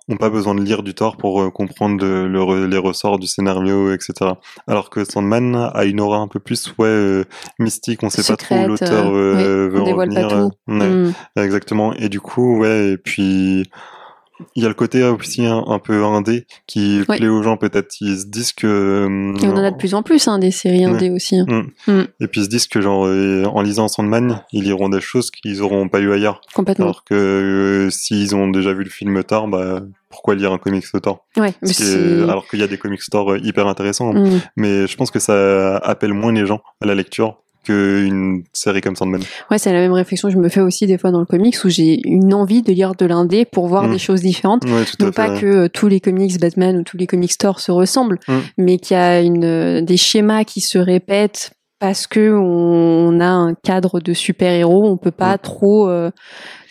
ont 0.09 0.17
pas 0.17 0.31
besoin 0.31 0.55
de 0.55 0.61
lire 0.61 0.83
du 0.83 0.95
Thor 0.95 1.17
pour 1.17 1.53
comprendre 1.53 2.05
le, 2.05 2.67
les 2.67 2.79
ressorts 2.79 3.19
du 3.19 3.27
scénario, 3.27 3.93
etc. 3.93 4.33
Alors 4.67 4.91
que 4.91 5.05
Sandman 5.05 5.55
a 5.55 5.85
une 5.85 6.01
aura 6.01 6.19
un 6.19 6.29
peu 6.29 6.41
plus 6.41 6.75
ouais 6.79 7.25
mystique, 7.59 8.03
on 8.03 8.11
sait 8.11 8.23
pas 8.23 8.37
trop 8.37 8.55
où 8.55 8.69
l'auteur 8.69 9.11
veut 9.11 9.81
revenir. 9.81 10.51
Mm. 10.67 11.13
Exactement. 11.37 11.95
Et 11.95 12.09
du 12.09 12.21
coup, 12.21 12.59
ouais, 12.59 12.91
et 12.93 12.99
puis 12.99 13.71
il 14.57 14.63
y 14.63 14.67
a 14.67 14.69
le 14.69 14.75
côté 14.75 15.03
aussi 15.05 15.47
un, 15.47 15.79
peu 15.79 16.05
indé 16.05 16.47
qui 16.67 17.03
plaît 17.07 17.29
aux 17.29 17.43
gens 17.43 17.57
peut-être 17.57 17.95
ils 18.01 18.19
se 18.19 18.27
disent 18.27 18.53
que 18.53 19.33
et 19.43 19.47
on 19.47 19.53
en 19.53 19.65
a 19.65 19.71
de 19.71 19.77
plus 19.77 19.95
en 19.95 20.03
plus 20.03 20.27
hein, 20.27 20.39
des 20.39 20.51
séries 20.51 20.85
indé 20.85 21.11
aussi 21.11 21.39
hein. 21.39 21.47
mm. 21.49 21.93
Mm. 21.93 22.07
et 22.21 22.27
puis 22.27 22.41
ils 22.41 22.45
se 22.45 22.49
disent 22.49 22.67
que 22.67 22.81
genre 22.81 23.07
euh, 23.07 23.45
en 23.45 23.63
lisant 23.63 23.87
Sandman 23.87 24.43
ils 24.53 24.65
liront 24.65 24.89
des 24.89 25.01
choses 25.01 25.31
qu'ils 25.31 25.63
auront 25.63 25.89
pas 25.89 26.01
eu 26.01 26.13
ailleurs 26.13 26.41
complètement 26.53 26.87
alors 26.87 27.05
que 27.05 27.15
euh, 27.15 27.91
s'ils 27.91 28.35
ont 28.35 28.49
déjà 28.49 28.73
vu 28.73 28.85
le 28.85 28.91
film 28.91 29.23
Thor 29.23 29.47
bah 29.49 29.81
pourquoi 30.11 30.37
lire 30.37 30.53
un 30.53 30.59
comics 30.59 30.85
Thor? 31.03 31.27
Ouais, 31.37 31.55
alors 32.29 32.47
qu'il 32.47 32.61
y 32.61 32.63
a 32.63 32.69
des 32.69 32.79
comics 32.79 33.03
euh, 33.15 33.39
hyper 33.43 33.67
intéressants 33.67 34.13
mm. 34.13 34.41
mais 34.57 34.87
je 34.87 34.97
pense 34.97 35.11
que 35.11 35.21
ça 35.21 35.77
appelle 35.79 36.13
moins 36.13 36.33
les 36.33 36.47
gens 36.47 36.61
à 36.81 36.87
la 36.87 36.95
lecture 36.95 37.44
qu'une 37.65 38.45
série 38.53 38.81
comme 38.81 38.97
Sandman. 38.97 39.23
Ouais, 39.51 39.59
c'est 39.59 39.73
la 39.73 39.81
même 39.81 39.93
réflexion 39.93 40.29
que 40.29 40.35
je 40.35 40.39
me 40.39 40.49
fais 40.49 40.61
aussi 40.61 40.87
des 40.87 40.99
fois 40.99 41.11
dans 41.11 41.21
le 41.21 41.27
comics 41.27 41.57
où 41.65 41.69
j'ai 41.69 42.01
une 42.07 42.33
envie 42.35 42.63
de 42.63 42.73
lire 42.73 42.95
de 42.95 43.07
l'indé 43.07 43.45
pour 43.45 43.67
voir 43.67 43.89
mm. 43.89 43.93
des 43.93 43.99
choses 43.99 44.21
différentes. 44.21 44.65
Ouais, 44.65 44.85
non 45.01 45.11
pas 45.11 45.39
que 45.39 45.47
euh, 45.47 45.69
tous 45.69 45.89
les 45.89 46.01
comics 46.01 46.39
Batman 46.41 46.77
ou 46.79 46.83
tous 46.83 46.97
les 46.97 47.07
comics 47.07 47.37
Thor 47.37 47.61
se 47.61 47.73
ressemblent, 47.73 48.19
mm. 48.29 48.39
mais 48.59 48.79
qu'il 48.79 48.97
y 48.97 49.01
a 49.01 49.21
une, 49.21 49.45
euh, 49.45 49.81
des 49.81 49.97
schémas 49.97 50.45
qui 50.45 50.61
se 50.61 50.79
répètent 50.79 51.53
parce 51.81 52.07
que 52.07 52.33
on 52.33 53.21
a 53.21 53.27
un 53.27 53.55
cadre 53.55 54.01
de 54.01 54.13
super-héros, 54.13 54.87
on 54.87 54.97
peut 54.97 55.11
pas 55.11 55.35
mm. 55.35 55.39
trop 55.43 55.89
euh, 55.89 56.11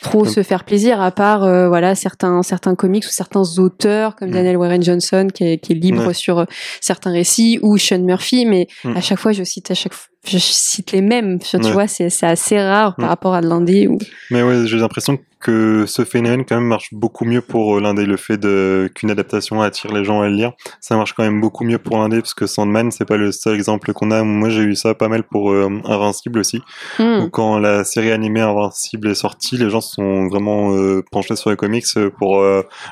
trop 0.03 0.25
se 0.25 0.43
faire 0.43 0.63
plaisir 0.63 1.01
à 1.01 1.11
part 1.11 1.39
voilà 1.67 1.95
certains 1.95 2.43
certains 2.43 2.75
comics 2.75 3.05
ou 3.05 3.09
certains 3.11 3.43
auteurs 3.57 4.15
comme 4.15 4.31
Daniel 4.31 4.57
Warren 4.57 4.83
Johnson 4.83 5.27
qui 5.33 5.43
est, 5.43 5.57
qui 5.57 5.73
est 5.73 5.75
libre 5.75 6.13
sur 6.13 6.45
certains 6.81 7.11
récits 7.11 7.59
ou 7.61 7.77
Sean 7.77 7.99
Murphy 7.99 8.45
mais 8.45 8.67
à 8.95 9.01
chaque 9.01 9.19
fois 9.19 9.31
je 9.31 9.43
cite 9.43 9.71
à 9.71 9.75
chaque 9.75 9.93
fois 9.93 10.13
je 10.25 10.37
cite 10.37 10.91
les 10.93 11.01
mêmes, 11.01 11.39
tu 11.39 11.57
vois, 11.57 11.87
c'est 11.87 12.07
assez 12.23 12.57
rare 12.57 12.95
par 12.95 13.09
rapport 13.09 13.33
à 13.33 13.41
l'indé. 13.41 13.87
Ou... 13.87 13.97
Mais 14.31 14.41
ouais, 14.41 14.65
j'ai 14.65 14.77
l'impression 14.77 15.19
que 15.41 15.83
ce 15.85 16.05
phénomène 16.05 16.45
quand 16.45 16.55
même 16.55 16.67
marche 16.67 16.93
beaucoup 16.93 17.25
mieux 17.25 17.41
pour 17.41 17.77
euh, 17.77 17.81
l'indé. 17.81 18.05
Le 18.05 18.15
fait 18.15 18.37
de 18.37 18.89
qu'une 18.95 19.11
adaptation 19.11 19.61
attire 19.61 19.93
les 19.93 20.05
gens 20.05 20.21
à 20.21 20.29
le 20.29 20.35
lire, 20.35 20.53
ça 20.79 20.95
marche 20.95 21.11
quand 21.11 21.23
même 21.23 21.41
beaucoup 21.41 21.65
mieux 21.65 21.77
pour 21.77 21.97
l'indé 21.97 22.21
parce 22.21 22.33
que 22.33 22.47
Sandman, 22.47 22.91
c'est 22.91 23.03
pas 23.03 23.17
le 23.17 23.33
seul 23.33 23.55
exemple 23.55 23.91
qu'on 23.91 24.11
a. 24.11 24.23
Moi, 24.23 24.49
j'ai 24.49 24.61
eu 24.61 24.75
ça 24.75 24.93
pas 24.95 25.09
mal 25.09 25.23
pour 25.23 25.51
euh, 25.51 25.69
Invincible 25.83 26.39
aussi. 26.39 26.61
Hmm. 26.97 27.27
quand 27.29 27.59
la 27.59 27.83
série 27.83 28.11
animée 28.11 28.39
Invincible 28.39 29.09
est 29.09 29.15
sortie, 29.15 29.57
les 29.57 29.69
gens 29.69 29.81
sont 29.93 30.27
vraiment 30.27 30.73
euh, 30.73 31.03
penchés 31.11 31.35
sur 31.35 31.49
les 31.49 31.55
comics 31.55 31.85
pour 32.17 32.43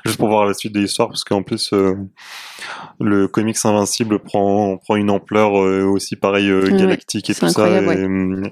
juste 0.05 0.17
pour 0.17 0.29
voir 0.29 0.45
la 0.45 0.53
suite 0.53 0.73
de 0.73 0.79
l'histoire 0.79 1.09
parce 1.09 1.23
qu'en 1.23 1.43
plus 1.43 1.73
le 2.99 3.27
comics 3.27 3.57
Invincible 3.63 4.19
prend 4.19 4.77
prend 4.77 4.95
une 4.95 5.09
ampleur 5.09 5.53
aussi 5.53 6.15
pareil 6.15 6.51
galactique 6.71 7.29
et 7.29 7.35
tout 7.35 7.47
ça. 7.47 7.67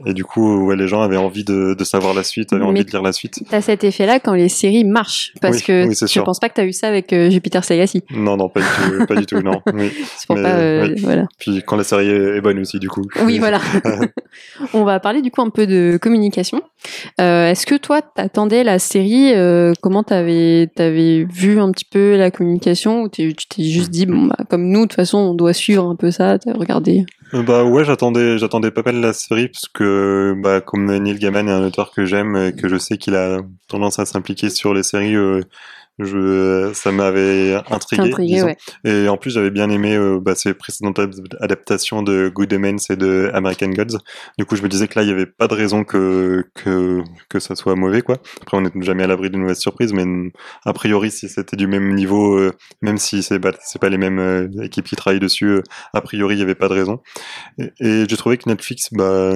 Et, 0.06 0.14
du 0.14 0.24
coup, 0.24 0.66
ouais, 0.66 0.76
les 0.76 0.88
gens 0.88 1.02
avaient 1.02 1.18
envie 1.18 1.44
de, 1.44 1.74
de 1.74 1.84
savoir 1.84 2.14
la 2.14 2.24
suite, 2.24 2.54
avaient 2.54 2.64
envie 2.64 2.86
de 2.86 2.92
lire 2.92 3.02
la 3.02 3.12
suite. 3.12 3.40
T'as 3.50 3.62
cet 3.62 3.84
effet-là 3.84 4.20
quand 4.20 4.34
les 4.34 4.50
séries 4.50 4.84
marchent, 4.84 5.34
parce 5.42 5.62
que 5.62 5.90
je 5.92 6.20
pense 6.22 6.40
pas 6.40 6.50
que 6.50 6.56
t'as 6.56 6.66
eu 6.66 6.74
ça 6.74 6.88
avec 6.88 7.14
euh, 7.14 7.30
Jupiter 7.30 7.62
Legacy. 7.70 8.04
Non, 8.12 8.38
non, 8.38 8.50
pas 8.50 8.62
du 8.62 8.66
tout, 8.68 9.06
pas 9.06 9.16
du 9.16 9.26
tout, 9.26 9.42
non. 9.42 9.62
Oui. 9.74 9.92
Pour 10.28 10.36
pas, 10.36 10.56
euh, 10.56 10.96
voilà. 10.98 11.26
Puis 11.38 11.64
quand 11.66 11.76
la 11.76 11.84
série 11.84 12.10
est 12.10 12.42
bonne 12.42 12.60
aussi, 12.60 12.80
du 12.80 12.90
coup. 12.90 13.04
Oui, 13.24 13.40
voilà. 13.40 13.60
On 14.74 14.84
va 14.84 15.00
parler 15.00 15.22
du 15.22 15.32
coup 15.32 15.42
un 15.42 15.50
peu 15.50 15.68
de 15.68 15.98
communication. 16.02 16.62
Euh, 17.22 17.50
Est-ce 17.50 17.66
que 17.66 17.76
toi, 17.76 18.02
t'attendais 18.40 18.64
la 18.64 18.80
série 18.80 19.34
euh, 19.34 19.74
Comment 19.82 20.04
t'avais 20.04 20.70
avais 20.78 21.26
vu 21.26 21.60
un 21.60 21.72
petit 21.72 21.84
peu 21.84 22.16
la 22.16 22.32
communication 22.32 23.02
ou 23.02 23.10
tu 23.10 23.34
t'es 23.34 23.64
juste 23.64 23.90
dit 23.90 24.06
bon 24.06 24.28
bah 24.28 24.38
comme 24.50 24.70
nous 24.70 24.84
de 24.84 24.86
toute 24.86 24.94
façon 24.94 25.18
on 25.18 25.34
doit 25.34 25.52
suivre 25.52 25.86
un 25.86 25.98
peu 25.98 26.10
ça, 26.10 26.40
t'as 26.40 26.54
regardé? 26.54 27.06
Euh, 27.34 27.44
bah 27.44 27.66
ouais, 27.66 27.84
j'attendais, 27.84 28.38
j'attendais 28.38 28.72
pas 28.72 28.82
mal 28.84 29.02
la 29.02 29.12
série 29.12 29.50
parce 29.50 29.68
que 29.68 30.36
bah 30.42 30.62
comme 30.62 30.86
Neil 30.86 31.20
Gaiman 31.20 31.50
est 31.50 31.52
un 31.52 31.66
auteur 31.66 31.92
que 31.92 32.06
j'aime 32.06 32.38
et 32.38 32.54
que 32.54 32.70
je 32.70 32.78
sais 32.78 32.98
qu'il 32.98 33.16
a 33.16 33.42
tendance 33.68 34.00
à 34.00 34.06
s'impliquer 34.06 34.50
sur 34.50 34.74
les 34.74 34.84
séries, 34.84 35.16
euh, 35.16 35.42
Je, 36.02 36.72
ça 36.74 36.94
m'avait 36.94 37.56
intrigué. 37.70 38.04
Intrigué, 38.04 38.44
ouais. 38.44 38.58
Et 38.86 39.10
en 39.10 39.18
plus, 39.18 39.32
j'avais 39.32 39.52
bien 39.52 39.70
aimé 39.70 39.98
euh, 39.98 40.20
bah, 40.22 40.34
ces 40.34 40.54
précédentes 40.54 40.98
ad- 40.98 41.38
adaptations 41.42 42.02
de 42.02 42.32
Good 42.34 42.54
Omens 42.54 42.90
et 42.90 42.96
de 42.96 43.30
American 43.34 43.68
Gods. 43.68 43.98
Du 44.38 44.46
coup, 44.46 44.56
je 44.56 44.64
me 44.64 44.70
disais 44.70 44.88
que 44.88 44.98
là, 44.98 45.04
il 45.04 45.08
n'y 45.08 45.12
avait 45.12 45.26
pas 45.26 45.50
de 45.50 45.54
raison 45.54 45.84
que, 45.84 46.46
que, 46.56 47.02
que 47.28 47.40
ça 47.40 47.56
soit 47.56 47.76
mauvais, 47.76 48.02
quoi. 48.02 48.18
Après, 48.42 48.56
on 48.56 48.62
n'est 48.62 48.72
jamais 48.82 49.04
à 49.04 49.08
l'abri 49.08 49.30
d'une 49.30 49.42
mauvaise 49.42 49.60
surprise, 49.60 49.92
mais 49.92 50.06
a 50.66 50.72
priori, 50.72 51.12
si 51.12 51.28
c'était 51.28 51.58
du 51.58 51.68
même 51.68 51.94
niveau, 51.94 52.38
euh, 52.38 52.54
même 52.82 52.98
si 52.98 53.22
c'est 53.22 53.38
bah, 53.38 53.52
c'est 53.62 53.82
pas 53.82 53.90
les 53.90 53.98
mêmes 53.98 54.20
euh, 54.20 54.48
équipes 54.64 54.86
qui 54.86 54.96
travaillent 54.96 55.20
dessus, 55.20 55.48
euh, 55.48 55.64
a 55.94 56.00
priori, 56.00 56.36
il 56.36 56.38
n'y 56.38 56.44
avait 56.44 56.56
pas 56.56 56.70
de 56.70 56.76
raison. 56.76 57.02
Et, 57.58 57.72
et 57.82 58.06
j'ai 58.08 58.18
trouvé 58.18 58.38
que 58.38 58.48
Netflix, 58.48 58.88
bah, 58.94 59.34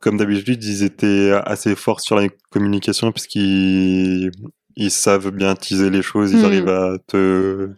comme 0.00 0.16
d'habitude, 0.16 0.62
ils 0.64 0.82
étaient 0.82 1.30
assez 1.46 1.74
forts 1.76 2.00
sur 2.00 2.16
la 2.16 2.26
communication 2.50 3.12
puisqu'ils 3.12 4.30
ils 4.76 4.90
savent 4.90 5.30
bien 5.30 5.54
teaser 5.54 5.90
les 5.90 6.02
choses, 6.02 6.32
ils 6.32 6.38
Mhm. 6.38 6.44
arrivent 6.44 6.68
à 6.68 6.96
te 7.06 7.70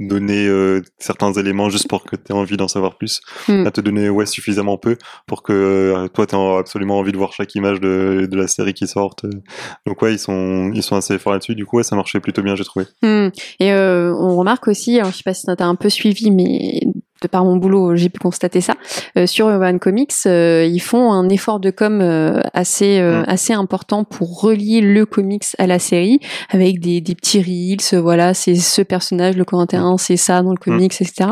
donner 0.00 0.46
euh, 0.46 0.80
certains 0.98 1.32
éléments 1.32 1.68
juste 1.70 1.88
pour 1.88 2.04
que 2.04 2.14
tu 2.16 2.22
aies 2.30 2.32
envie 2.34 2.56
d'en 2.56 2.68
savoir 2.68 2.96
plus, 2.96 3.20
Mhm. 3.48 3.66
à 3.66 3.70
te 3.72 3.80
donner 3.80 4.08
ouais 4.08 4.26
suffisamment 4.26 4.78
peu 4.78 4.96
pour 5.26 5.42
que 5.42 5.52
euh, 5.52 6.08
toi 6.08 6.24
tu 6.26 6.36
aies 6.36 6.56
absolument 6.58 6.98
envie 6.98 7.10
de 7.12 7.16
voir 7.18 7.32
chaque 7.32 7.54
image 7.56 7.80
de, 7.80 8.26
de 8.30 8.36
la 8.36 8.46
série 8.46 8.74
qui 8.74 8.86
sorte. 8.86 9.26
Donc 9.86 10.00
ouais, 10.00 10.14
ils 10.14 10.18
sont 10.18 10.70
ils 10.72 10.82
sont 10.84 10.94
assez 10.96 11.18
forts 11.18 11.32
là-dessus. 11.32 11.54
Du 11.56 11.66
coup, 11.66 11.78
ouais, 11.78 11.82
ça 11.82 11.96
marchait 11.96 12.20
plutôt 12.20 12.42
bien, 12.42 12.54
j'ai 12.54 12.64
trouvé. 12.64 12.86
Hmm. 13.02 13.28
Et 13.60 13.72
euh, 13.72 14.14
on 14.14 14.36
remarque 14.38 14.68
aussi, 14.68 14.98
alors 15.00 15.10
je 15.10 15.16
sais 15.18 15.22
pas 15.24 15.34
si 15.34 15.44
t'as 15.44 15.66
un 15.66 15.74
peu 15.74 15.90
suivi, 15.90 16.30
mais 16.30 16.80
de 17.22 17.28
par 17.28 17.44
mon 17.44 17.56
boulot, 17.56 17.96
j'ai 17.96 18.08
pu 18.08 18.18
constater 18.18 18.60
ça. 18.60 18.74
euh, 19.16 19.26
sur 19.26 19.48
Urban 19.48 19.78
Comics, 19.78 20.12
euh, 20.26 20.64
ils 20.70 20.80
font 20.80 21.12
un 21.12 21.28
effort 21.28 21.60
de 21.60 21.70
com 21.70 22.00
euh, 22.00 22.40
assez 22.54 22.98
euh, 23.00 23.20
Mm. 23.22 23.24
assez 23.28 23.52
important 23.52 24.04
pour 24.04 24.40
relier 24.42 24.80
le 24.80 25.06
comics 25.06 25.44
à 25.58 25.66
la 25.66 25.78
série, 25.78 26.20
avec 26.50 26.80
des, 26.80 27.00
des 27.00 27.14
petits 27.14 27.40
reels. 27.40 28.00
Voilà, 28.00 28.34
c'est 28.34 28.54
ce 28.54 28.82
personnage, 28.82 29.36
le 29.36 29.44
Corentin, 29.44 29.96
c'est 29.98 30.16
ça 30.16 30.42
dans 30.42 30.50
le 30.52 30.56
comics, 30.58 30.92
etc. 31.00 31.30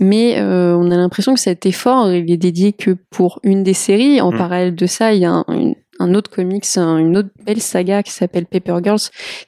Mais 0.00 0.36
euh, 0.38 0.76
on 0.76 0.90
a 0.90 0.96
l'impression 0.96 1.34
que 1.34 1.40
cet 1.40 1.66
effort, 1.66 2.10
il 2.12 2.30
est 2.30 2.36
dédié 2.36 2.72
que 2.72 2.96
pour 3.10 3.40
une 3.42 3.62
des 3.62 3.74
séries. 3.74 4.20
En 4.20 4.32
Mm. 4.32 4.36
parallèle 4.38 4.74
de 4.74 4.86
ça, 4.86 5.12
il 5.12 5.20
y 5.20 5.24
a 5.24 5.32
un, 5.32 5.44
une- 5.48 5.74
un 6.00 6.14
autre 6.14 6.30
comics, 6.30 6.66
un- 6.76 6.98
une 6.98 7.16
autre 7.16 7.28
belle 7.46 7.60
saga 7.60 8.02
qui 8.02 8.10
s'appelle 8.10 8.46
Paper 8.46 8.78
Girls, 8.82 8.98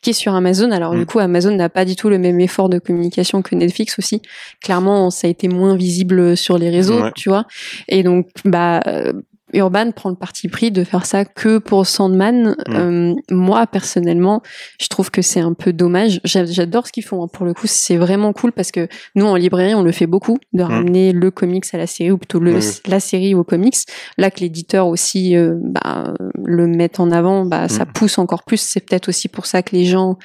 qui 0.03 0.11
est 0.11 0.13
sur 0.13 0.35
Amazon. 0.35 0.71
Alors 0.71 0.95
Mm. 0.95 0.99
du 0.99 1.07
coup, 1.07 1.19
Amazon 1.19 1.55
n'a 1.57 1.69
pas 1.69 1.85
du 1.85 1.97
tout 1.97 2.09
le 2.09 2.19
même 2.19 2.39
effort 2.41 2.69
de 2.69 2.79
communication 2.79 3.43
que 3.43 3.55
Netflix 3.57 3.99
aussi. 3.99 4.23
Clairement, 4.63 5.11
ça 5.11 5.27
a 5.27 5.31
été 5.31 5.49
moins 5.49 5.75
visible 5.77 6.37
sur 6.37 6.59
les 6.59 6.71
réseaux, 6.71 7.03
Ouais. 7.03 7.13
tu 7.17 7.29
vois. 7.29 7.47
Et 7.89 8.03
donc, 8.05 8.29
bah, 8.45 8.81
euh, 8.87 9.13
Urban 9.55 9.91
prend 9.93 10.11
le 10.11 10.17
parti 10.17 10.49
pris 10.49 10.71
de 10.71 10.85
faire 10.85 11.07
ça 11.07 11.25
que 11.25 11.59
pour 11.59 11.87
Sandman. 11.87 12.57
Mm. 12.69 12.75
Euh, 12.75 13.15
moi, 13.31 13.67
personnellement, 13.67 14.43
je 14.81 14.89
trouve 14.89 15.11
que 15.11 15.23
c'est 15.23 15.41
un 15.41 15.53
peu 15.55 15.73
dommage. 15.73 16.21
J'a- 16.25 16.45
J'adore 16.45 16.87
ce 16.87 16.93
qu'ils 16.93 17.05
font. 17.05 17.23
hein. 17.23 17.29
Pour 17.33 17.45
le 17.47 17.55
coup, 17.55 17.67
c'est 17.67 17.97
vraiment 17.97 18.33
cool 18.33 18.53
parce 18.53 18.71
que 18.71 18.89
nous, 19.15 19.27
en 19.27 19.37
librairie, 19.37 19.75
on 19.75 19.83
le 19.83 19.93
fait 19.93 20.07
beaucoup, 20.07 20.39
de 20.53 20.63
ramener 20.63 21.13
le 21.13 21.31
comics 21.31 21.65
à 21.73 21.79
la 21.79 21.87
série 21.87 22.11
ou 22.11 22.19
plutôt 22.19 22.39
le, 22.41 22.53
Mm. 22.59 22.61
La 22.89 23.01
série 23.01 23.35
au 23.35 23.45
comics. 23.45 23.77
Là, 24.19 24.31
que 24.31 24.41
l'éditeur 24.41 24.87
aussi 24.89 25.37
euh, 25.37 25.55
bah, 25.61 26.15
le 26.45 26.67
met 26.67 26.99
en 27.01 27.11
avant, 27.11 27.45
bah, 27.45 27.69
ça 27.69 27.85
Mm. 27.85 27.93
pousse 27.95 28.19
encore 28.19 28.45
plus. 28.45 28.61
C'est 28.61 28.81
peut-être 28.81 29.09
aussi 29.09 29.29
pour 29.29 29.47
ça 29.47 29.63
que 29.63 29.75
les 29.77 29.85
gens 29.85 30.17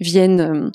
viennent 0.00 0.40
euh, 0.40 0.70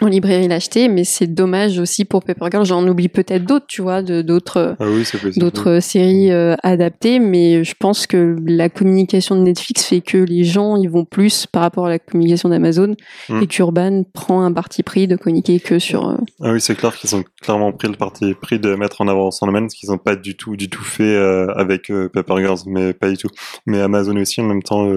en 0.00 0.06
librairie 0.06 0.48
l'acheter, 0.48 0.88
mais 0.88 1.04
c'est 1.04 1.26
dommage 1.26 1.78
aussi 1.78 2.04
pour 2.04 2.22
Paper 2.24 2.46
Girl. 2.50 2.64
J'en 2.64 2.86
oublie 2.88 3.08
peut-être 3.08 3.44
d'autres, 3.44 3.66
tu 3.68 3.82
vois, 3.82 4.02
d'autres 4.02 4.76
Ah 4.80 4.86
oui, 4.88 5.04
d'autres 5.36 5.80
séries 5.80 6.30
euh, 6.32 6.54
adaptées, 6.62 7.18
mais 7.18 7.64
je 7.64 7.74
pense 7.78 8.06
que 8.06 8.36
la 8.46 8.68
communication 8.68 9.36
de 9.36 9.42
Netflix 9.42 9.84
fait 9.84 10.00
que 10.00 10.18
les 10.18 10.44
gens 10.44 10.76
ils 10.76 10.88
vont 10.88 11.04
plus 11.04 11.46
par 11.46 11.62
rapport 11.62 11.86
à 11.86 11.90
la 11.90 11.98
communication 11.98 12.48
d'Amazon 12.48 12.94
Mm. 13.28 13.42
et 13.42 13.46
qu'Urban 13.46 14.02
prend 14.12 14.42
un 14.42 14.52
parti 14.52 14.82
pris 14.82 15.06
de 15.06 15.16
communiquer 15.16 15.60
que 15.60 15.78
sur. 15.78 16.08
euh, 16.08 16.16
Ah 16.42 16.52
oui, 16.52 16.60
c'est 16.60 16.74
clair 16.74 16.94
qu'ils 16.96 17.14
ont 17.14 17.22
clairement 17.42 17.72
pris 17.72 17.88
le 17.88 17.94
parti 17.94 18.34
pris 18.34 18.58
de 18.58 18.74
mettre 18.74 19.00
en 19.00 19.08
avant 19.08 19.30
Sandman, 19.30 19.68
ce 19.68 19.76
qu'ils 19.76 19.90
n'ont 19.90 19.98
pas 19.98 20.16
du 20.16 20.36
tout, 20.36 20.56
du 20.56 20.68
tout 20.70 20.82
fait 20.82 21.02
euh, 21.14 21.46
avec 21.54 21.92
Paper 22.12 22.34
Girls, 22.38 22.58
mais 22.66 22.92
pas 22.92 23.10
du 23.10 23.16
tout. 23.16 23.28
Mais 23.66 23.80
Amazon 23.80 24.16
aussi, 24.16 24.40
en 24.40 24.44
même 24.44 24.62
temps. 24.62 24.88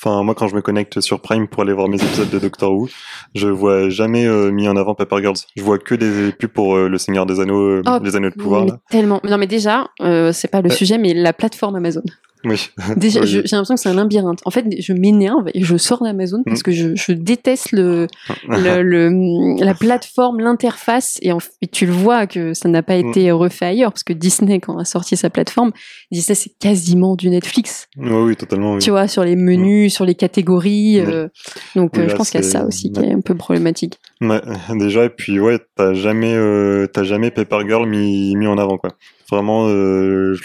Enfin, 0.00 0.22
moi, 0.22 0.34
quand 0.34 0.48
je 0.48 0.54
me 0.54 0.62
connecte 0.62 1.00
sur 1.00 1.20
Prime 1.20 1.48
pour 1.48 1.62
aller 1.62 1.72
voir 1.72 1.88
mes 1.88 1.96
épisodes 2.02 2.30
de 2.30 2.38
Doctor 2.38 2.72
Who, 2.72 2.88
je 3.34 3.48
vois 3.48 3.88
jamais 3.88 4.26
euh, 4.44 4.50
mis 4.50 4.68
en 4.68 4.76
avant 4.76 4.94
Paper 4.94 5.16
Girls. 5.20 5.36
Je 5.56 5.62
vois 5.62 5.78
que 5.78 5.94
des 5.94 6.32
pubs 6.32 6.50
pour 6.50 6.76
euh, 6.76 6.88
le 6.88 6.98
Seigneur 6.98 7.26
des 7.26 7.40
Anneaux, 7.40 7.60
euh, 7.62 7.82
Oh, 7.86 7.98
les 8.02 8.16
Anneaux 8.16 8.30
de 8.30 8.34
pouvoir. 8.34 8.64
mais 8.64 8.72
tellement. 8.90 9.20
Non, 9.24 9.38
mais 9.38 9.46
déjà, 9.46 9.88
c'est 10.32 10.50
pas 10.50 10.60
le 10.62 10.70
sujet, 10.70 10.98
mais 10.98 11.14
la 11.14 11.32
plateforme 11.32 11.76
Amazon. 11.76 12.02
Oui. 12.46 12.68
Déjà, 12.98 13.20
Oui. 13.20 13.26
j'ai 13.26 13.38
l'impression 13.40 13.74
que 13.74 13.80
c'est 13.80 13.88
un 13.88 13.94
labyrinthe. 13.94 14.40
En 14.44 14.50
fait, 14.50 14.66
je 14.78 14.92
m'énerve 14.92 15.48
et 15.54 15.64
je 15.64 15.78
sors 15.78 16.02
d'Amazon 16.04 16.42
parce 16.44 16.60
Mm. 16.60 16.62
que 16.62 16.72
je, 16.72 16.94
je 16.94 17.12
déteste 17.12 17.72
le, 17.72 18.06
le, 18.46 18.82
le- 18.82 19.64
la 19.64 19.72
plateforme, 19.72 20.40
l'interface. 20.40 21.16
Et 21.22 21.32
en 21.32 21.40
fait, 21.40 21.52
tu 21.72 21.86
le 21.86 21.92
vois 21.92 22.26
que 22.26 22.52
ça 22.52 22.68
n'a 22.68 22.82
pas 22.82 22.98
Mm. 23.02 23.08
été 23.08 23.30
refait 23.30 23.64
ailleurs 23.64 23.92
parce 23.92 24.02
que 24.04 24.12
Disney, 24.12 24.60
quand 24.60 24.76
a 24.76 24.84
sorti 24.84 25.16
sa 25.16 25.30
plateforme, 25.30 25.72
Disney, 26.12 26.34
c'est 26.34 26.52
quasiment 26.58 27.16
du 27.16 27.30
Netflix. 27.30 27.86
oui, 27.96 28.10
oui, 28.10 28.36
totalement. 28.36 28.74
Oui. 28.74 28.78
Tu 28.80 28.90
vois, 28.90 29.08
sur 29.08 29.24
les 29.24 29.36
menus, 29.36 29.94
sur 29.94 30.04
les 30.04 30.14
catégories. 30.14 31.00
Mm. 31.00 31.08
euh, 31.08 31.28
donc, 31.76 31.92
je 31.98 32.14
pense 32.14 32.28
qu'il 32.28 32.42
y 32.42 32.44
a 32.44 32.46
ça 32.46 32.66
aussi 32.66 32.92
qui 32.92 33.00
est 33.00 33.12
un 33.14 33.22
peu 33.22 33.34
problématique. 33.34 33.98
Ouais, 34.20 34.40
déjà, 34.78 35.04
et 35.04 35.10
puis 35.10 35.40
ouais, 35.40 35.58
t'as 35.74 35.92
jamais, 35.94 36.34
euh, 36.34 36.86
t'as 36.86 37.02
jamais 37.02 37.30
Paper 37.30 37.60
Girl 37.66 37.86
mis, 37.88 38.36
mis 38.36 38.46
en 38.46 38.58
avant, 38.58 38.78
quoi. 38.78 38.90
Vraiment, 39.30 39.66
euh, 39.68 40.36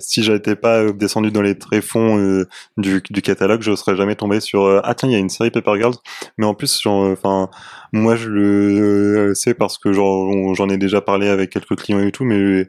si 0.00 0.22
j'étais 0.22 0.56
pas 0.56 0.80
euh, 0.80 0.92
descendu 0.92 1.30
dans 1.30 1.40
les 1.40 1.56
tréfonds 1.56 2.18
euh, 2.18 2.46
du, 2.76 3.00
du 3.08 3.22
catalogue, 3.22 3.62
je 3.62 3.74
serais 3.76 3.96
jamais 3.96 4.16
tombé 4.16 4.40
sur 4.40 4.64
euh, 4.64 4.80
ah 4.84 4.94
tiens, 4.94 5.08
il 5.08 5.12
y 5.12 5.14
a 5.14 5.18
une 5.18 5.30
série 5.30 5.50
Paper 5.50 5.76
Girls. 5.78 5.94
Mais 6.36 6.44
en 6.44 6.52
plus, 6.54 6.82
euh, 6.86 7.12
enfin, 7.12 7.48
moi 7.92 8.16
je 8.16 8.28
le 8.28 9.30
euh, 9.30 9.34
sais 9.34 9.54
parce 9.54 9.78
que 9.78 9.92
j'en 9.92 10.68
ai 10.68 10.76
déjà 10.78 11.00
parlé 11.00 11.28
avec 11.28 11.50
quelques 11.50 11.76
clients 11.76 12.00
et 12.00 12.12
tout, 12.12 12.24
mais 12.24 12.66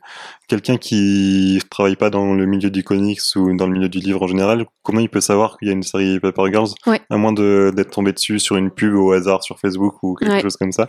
quelqu'un 0.47 0.77
qui 0.77 1.60
travaille 1.69 1.95
pas 1.95 2.10
dans 2.10 2.34
le 2.34 2.45
milieu 2.45 2.69
du 2.71 2.84
comics 2.84 3.19
ou 3.36 3.55
dans 3.55 3.67
le 3.67 3.73
milieu 3.73 3.89
du 3.89 3.99
livre 3.99 4.23
en 4.23 4.27
général, 4.27 4.65
comment 4.84 4.99
il 4.99 5.10
peut 5.10 5.21
savoir 5.21 5.58
qu'il 5.58 5.67
y 5.67 5.71
a 5.71 5.73
une 5.73 5.84
série 5.84 6.19
Paper 6.19 6.43
Girls 6.51 6.69
Ouais. 6.88 7.01
à 7.10 7.17
moins 7.17 7.34
d'être 7.34 7.91
tombé 7.91 8.12
dessus 8.13 8.39
sur 8.39 8.55
une 8.58 8.71
pub 8.71 8.95
au 8.95 9.12
hasard 9.12 9.43
sur 9.43 9.60
Facebook 9.60 9.95
ou 10.03 10.15
quelque 10.15 10.32
Ouais. 10.34 10.41
chose 10.41 10.58
comme 10.58 10.71
ça? 10.71 10.88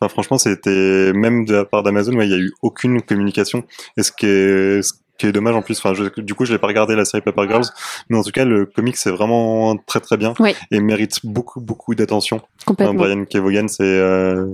Enfin, 0.00 0.08
franchement, 0.08 0.38
c'était 0.38 1.12
même 1.12 1.44
de 1.44 1.54
la 1.54 1.64
part 1.64 1.82
d'Amazon, 1.82 2.14
ouais, 2.16 2.26
il 2.26 2.30
y 2.30 2.34
a 2.34 2.38
eu 2.38 2.52
aucune 2.62 3.02
communication. 3.02 3.64
Et 3.96 4.02
ce 4.02 4.12
qui 4.12 4.26
est 4.26 4.82
ce 4.82 4.92
qui 5.18 5.26
est 5.26 5.32
dommage 5.32 5.54
en 5.54 5.62
plus. 5.62 5.78
Enfin, 5.78 5.94
je- 5.94 6.20
du 6.20 6.34
coup, 6.34 6.44
je 6.44 6.52
l'ai 6.52 6.58
pas 6.58 6.66
regardé 6.66 6.96
la 6.96 7.04
série 7.04 7.22
Paper 7.22 7.46
Girls, 7.48 7.66
mais 8.08 8.18
en 8.18 8.22
tout 8.22 8.30
cas, 8.30 8.44
le 8.44 8.66
comic 8.66 8.96
c'est 8.96 9.10
vraiment 9.10 9.76
très 9.76 10.00
très 10.00 10.16
bien 10.16 10.34
et 10.70 10.80
mérite 10.80 11.20
beaucoup 11.24 11.60
beaucoup 11.60 11.94
d'attention. 11.94 12.40
Complètement. 12.66 12.94
Brian 12.94 13.24
Kevogan, 13.24 13.68
c'est 13.68 13.82
euh, 13.84 14.46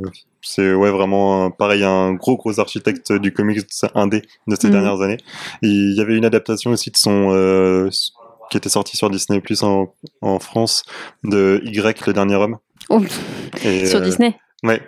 c'est 0.43 0.73
ouais 0.75 0.91
vraiment 0.91 1.51
pareil 1.51 1.85
un 1.85 2.13
gros 2.15 2.37
gros 2.37 2.61
architecte 2.61 3.13
du 3.13 3.33
comics 3.33 3.61
indé 3.95 4.23
de 4.47 4.57
ces 4.57 4.69
Mhm. 4.69 4.73
dernières 4.73 5.01
années. 5.01 5.19
Il 5.63 5.95
y 5.97 6.01
avait 6.01 6.17
une 6.17 6.25
adaptation 6.25 6.71
aussi 6.71 6.91
de 6.91 6.97
son 6.97 7.31
euh, 7.33 7.89
qui 8.51 8.57
était 8.57 8.69
sortie 8.69 8.97
sur 8.97 9.11
Disney 9.11 9.41
Plus 9.41 9.63
en, 9.63 9.93
en 10.23 10.39
France 10.39 10.83
de 11.25 11.61
Y 11.65 12.07
le 12.07 12.13
dernier 12.13 12.37
homme. 12.37 12.57
Oh, 12.91 13.03
Et, 13.65 13.85
sur 13.87 13.99
euh, 14.01 14.03
Disney. 14.03 14.35
Ouais. 14.63 14.81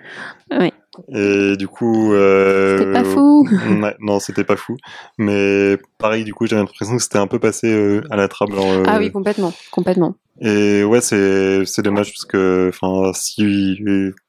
Ouais. 0.50 0.72
Et 1.14 1.56
du 1.56 1.68
coup, 1.68 2.12
euh, 2.12 2.78
C'était 2.78 2.92
pas 2.92 3.04
fou. 3.04 3.48
ouais, 3.82 3.96
non, 4.00 4.18
c'était 4.18 4.44
pas 4.44 4.56
fou. 4.56 4.76
Mais 5.18 5.78
pareil, 5.98 6.24
du 6.24 6.34
coup, 6.34 6.46
j'ai 6.46 6.56
l'impression 6.56 6.96
que 6.96 7.02
c'était 7.02 7.18
un 7.18 7.26
peu 7.26 7.38
passé 7.38 7.72
euh, 7.72 8.02
à 8.10 8.16
la 8.16 8.28
trappe. 8.28 8.52
genre, 8.52 8.72
euh, 8.72 8.84
Ah 8.86 8.98
oui, 8.98 9.10
complètement. 9.12 9.52
Complètement. 9.70 10.14
Et 10.42 10.84
ouais, 10.84 11.00
c'est 11.00 11.64
c'est 11.66 11.82
dommage 11.82 12.12
parce 12.12 12.24
que, 12.24 12.70
enfin, 12.72 13.12
si 13.14 13.42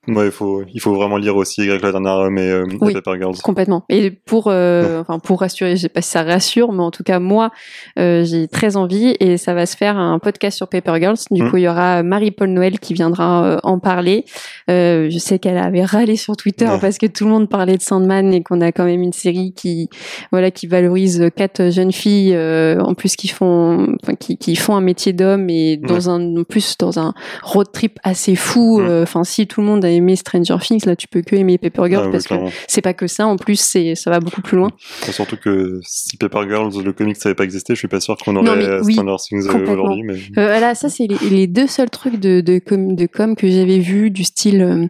ouais, 0.07 0.25
il 0.25 0.31
faut 0.31 0.63
il 0.73 0.81
faut 0.81 0.93
vraiment 0.93 1.15
lire 1.17 1.35
aussi 1.37 1.61
Y 1.63 1.81
la 1.81 1.91
dernière 1.91 2.15
homme 2.15 2.37
et, 2.37 2.49
euh, 2.49 2.65
et 2.69 2.77
Oui. 2.81 2.93
Paper 2.93 3.17
Girls. 3.19 3.35
Complètement. 3.43 3.85
Et 3.89 4.11
pour, 4.11 4.47
euh, 4.47 4.99
enfin, 5.01 5.19
pour 5.19 5.39
rassurer, 5.39 5.75
je 5.77 5.83
sais 5.83 5.89
pas 5.89 6.01
si 6.01 6.09
ça 6.11 6.23
rassure, 6.23 6.73
mais 6.73 6.83
en 6.83 6.91
tout 6.91 7.03
cas, 7.03 7.19
moi, 7.19 7.51
euh, 7.97 8.23
j'ai 8.25 8.47
très 8.49 8.75
envie 8.75 9.15
et 9.21 9.37
ça 9.37 9.53
va 9.53 9.65
se 9.65 9.77
faire 9.77 9.97
un 9.97 10.19
podcast 10.19 10.57
sur 10.57 10.67
Paper 10.67 10.95
Girls. 10.99 11.17
Du 11.31 11.43
Mm. 11.43 11.49
coup, 11.49 11.57
il 11.57 11.63
y 11.63 11.67
aura 11.69 12.03
Marie-Paul 12.03 12.49
Noël 12.49 12.79
qui 12.79 12.93
viendra 12.93 13.45
euh, 13.45 13.57
en 13.63 13.79
parler. 13.79 14.25
Euh, 14.69 15.09
je 15.09 15.17
sais 15.17 15.39
qu'elle 15.39 15.57
avait 15.57 15.85
râlé 15.85 16.15
sur 16.17 16.35
Twitter 16.35 16.65
Ouais. 16.65 16.79
parce 16.81 16.97
que 16.97 17.05
tout 17.05 17.23
le 17.25 17.29
monde 17.31 17.49
parlait 17.49 17.77
de 17.77 17.81
Sandman 17.81 18.33
et 18.33 18.43
qu'on 18.43 18.59
a 18.61 18.71
quand 18.71 18.85
même 18.85 19.01
une 19.01 19.13
série 19.13 19.53
qui, 19.55 19.89
voilà, 20.31 20.51
qui 20.51 20.67
valorise 20.67 21.29
quatre 21.35 21.69
jeunes 21.71 21.91
filles, 21.93 22.33
euh, 22.35 22.79
en 22.81 22.95
plus 22.95 23.15
qui 23.15 23.27
font, 23.29 23.95
qui, 24.19 24.37
qui 24.37 24.55
font 24.57 24.75
un 24.75 24.81
métier 24.81 25.13
d'homme 25.13 25.49
et 25.49 25.77
dans 26.05 26.09
un, 26.11 26.37
en 26.37 26.43
plus 26.43 26.77
dans 26.77 26.99
un 26.99 27.13
road 27.43 27.67
trip 27.71 27.99
assez 28.03 28.35
fou. 28.35 28.79
Mm. 28.79 28.85
euh, 28.85 29.03
Enfin, 29.03 29.23
si 29.23 29.47
tout 29.47 29.61
le 29.61 29.67
monde 29.67 29.83
a 29.85 29.89
aimé 29.89 30.15
Stranger 30.15 30.57
Things, 30.61 30.85
là 30.85 30.95
tu 30.95 31.07
peux 31.07 31.21
que 31.21 31.35
aimer 31.35 31.57
Paper 31.57 31.89
Girl 31.89 32.05
Ah 32.07 32.11
parce 32.11 32.27
que 32.27 32.35
c'est 32.67 32.81
pas 32.81 32.93
que 32.93 33.07
ça. 33.07 33.27
En 33.27 33.35
plus, 33.37 33.59
c'est 33.59 33.95
ça 33.95 34.09
va 34.11 34.19
beaucoup 34.19 34.41
plus 34.41 34.57
loin. 34.57 34.69
Et 35.07 35.11
Surtout 35.11 35.37
que 35.37 35.79
si 35.83 36.17
Paper 36.17 36.43
Girls, 36.47 36.71
le 36.83 36.93
comics, 36.93 37.17
n'avait 37.23 37.35
pas 37.35 37.43
existé, 37.43 37.73
je 37.73 37.79
suis 37.79 37.87
pas 37.87 37.99
sûr 37.99 38.15
qu'on 38.17 38.33
Non, 38.33 38.41
aurait 38.45 38.55
mais 38.57 38.65
euh, 38.65 38.81
oui, 38.83 38.93
Stranger 38.93 39.15
Things 39.27 39.47
euh, 39.49 39.71
aujourd'hui. 39.73 40.03
Mais... 40.03 40.13
Euh, 40.37 40.47
voilà, 40.47 40.75
ça 40.75 40.89
c'est 40.89 41.07
les, 41.07 41.29
les 41.29 41.47
deux 41.47 41.67
seuls 41.67 41.89
trucs 41.89 42.19
de, 42.19 42.41
de, 42.41 42.59
com, 42.59 42.95
de 42.95 43.05
com 43.05 43.35
que 43.35 43.49
j'avais 43.49 43.79
vu 43.79 44.11
du 44.11 44.23
style 44.23 44.61
euh, 44.61 44.85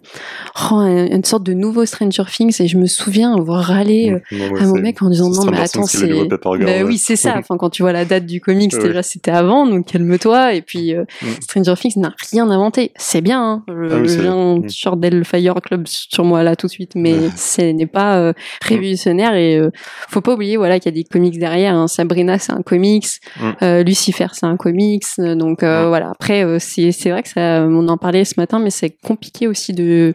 oh, 0.72 0.76
un- 0.76 1.08
une 1.08 1.24
sorte 1.24 1.44
de 1.44 1.54
nouveau 1.54 1.86
Stranger 1.86 2.24
Things 2.30 2.62
et 2.62 2.68
je 2.68 2.78
me 2.78 2.86
souviens 2.86 3.34
avoir 3.36 3.64
râlé 3.64 4.18
Non, 4.32 4.50
ouais, 4.52 4.62
à 4.62 4.66
mon 4.66 4.76
mec 4.80 5.02
en 5.02 5.10
disant 5.10 5.30
non 5.30 5.46
mais 5.50 5.60
attends 5.60 5.86
c'est 5.86 6.08
bah 6.08 6.38
ouais. 6.58 6.84
oui 6.84 6.98
c'est 6.98 7.16
ça 7.16 7.36
enfin 7.40 7.58
quand 7.58 7.70
tu 7.70 7.82
vois 7.84 7.92
la 7.94 8.06
date 8.06 8.26
du 8.26 8.42
comics 8.42 8.72
Ouais. 8.74 8.84
déjà 8.88 9.04
c'était 9.04 9.32
avant 9.32 9.66
donc 9.68 9.88
calme-toi 9.88 10.54
et 10.54 10.62
puis 10.62 10.94
euh, 11.02 11.06
Mm. 11.22 11.42
Stranger 11.42 11.74
Things 11.80 11.98
n'a 11.98 12.14
rien 12.32 12.50
inventé 12.50 12.92
c'est 12.96 13.22
bien 13.22 13.42
hein. 13.44 13.64
je, 13.68 13.74
Ah 13.94 13.98
oui, 14.00 14.28
un 14.28 14.56
Mm. 14.60 14.68
t-shirt 14.68 15.00
d'Hellfire 15.00 15.56
Club 15.64 15.88
sur 15.88 16.24
moi 16.24 16.44
là 16.44 16.56
tout 16.56 16.68
de 16.68 16.72
suite 16.72 16.94
mais 16.96 17.16
ce 17.36 17.62
n'est 17.62 17.86
pas 17.88 18.18
euh, 18.18 18.34
révolutionnaire 18.64 19.36
et 19.36 19.58
euh, 19.58 19.70
faut 20.10 20.22
pas 20.22 20.34
oublier 20.34 20.58
voilà 20.58 20.80
qu'il 20.80 20.92
y 20.92 20.96
a 21.00 21.02
des 21.02 21.08
comics 21.08 21.38
derrière 21.40 21.76
hein. 21.76 21.88
Sabrina 21.88 22.40
c'est 22.40 22.54
un 22.54 22.62
comics 22.62 23.08
Mm. 23.40 23.52
euh, 23.62 23.84
Lucifer 23.84 24.28
c'est 24.34 24.46
un 24.46 24.58
comics 24.58 25.06
donc 25.18 25.64
euh, 25.64 25.88
voilà 25.88 26.10
après 26.12 26.60
c'est 26.60 26.92
c'est 26.92 27.10
vrai 27.12 27.24
que 27.24 27.30
ça 27.30 27.66
on 27.68 27.88
en 27.88 27.98
parlait 27.98 28.26
ce 28.26 28.34
matin 28.38 28.60
mais 28.60 28.70
c'est 28.70 28.92
compliqué 29.04 29.48
aussi 29.48 29.74
de 29.74 30.14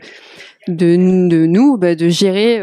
de, 0.68 0.96
de 1.28 1.46
nous 1.46 1.76
bah, 1.78 1.94
de 1.94 2.08
gérer 2.08 2.58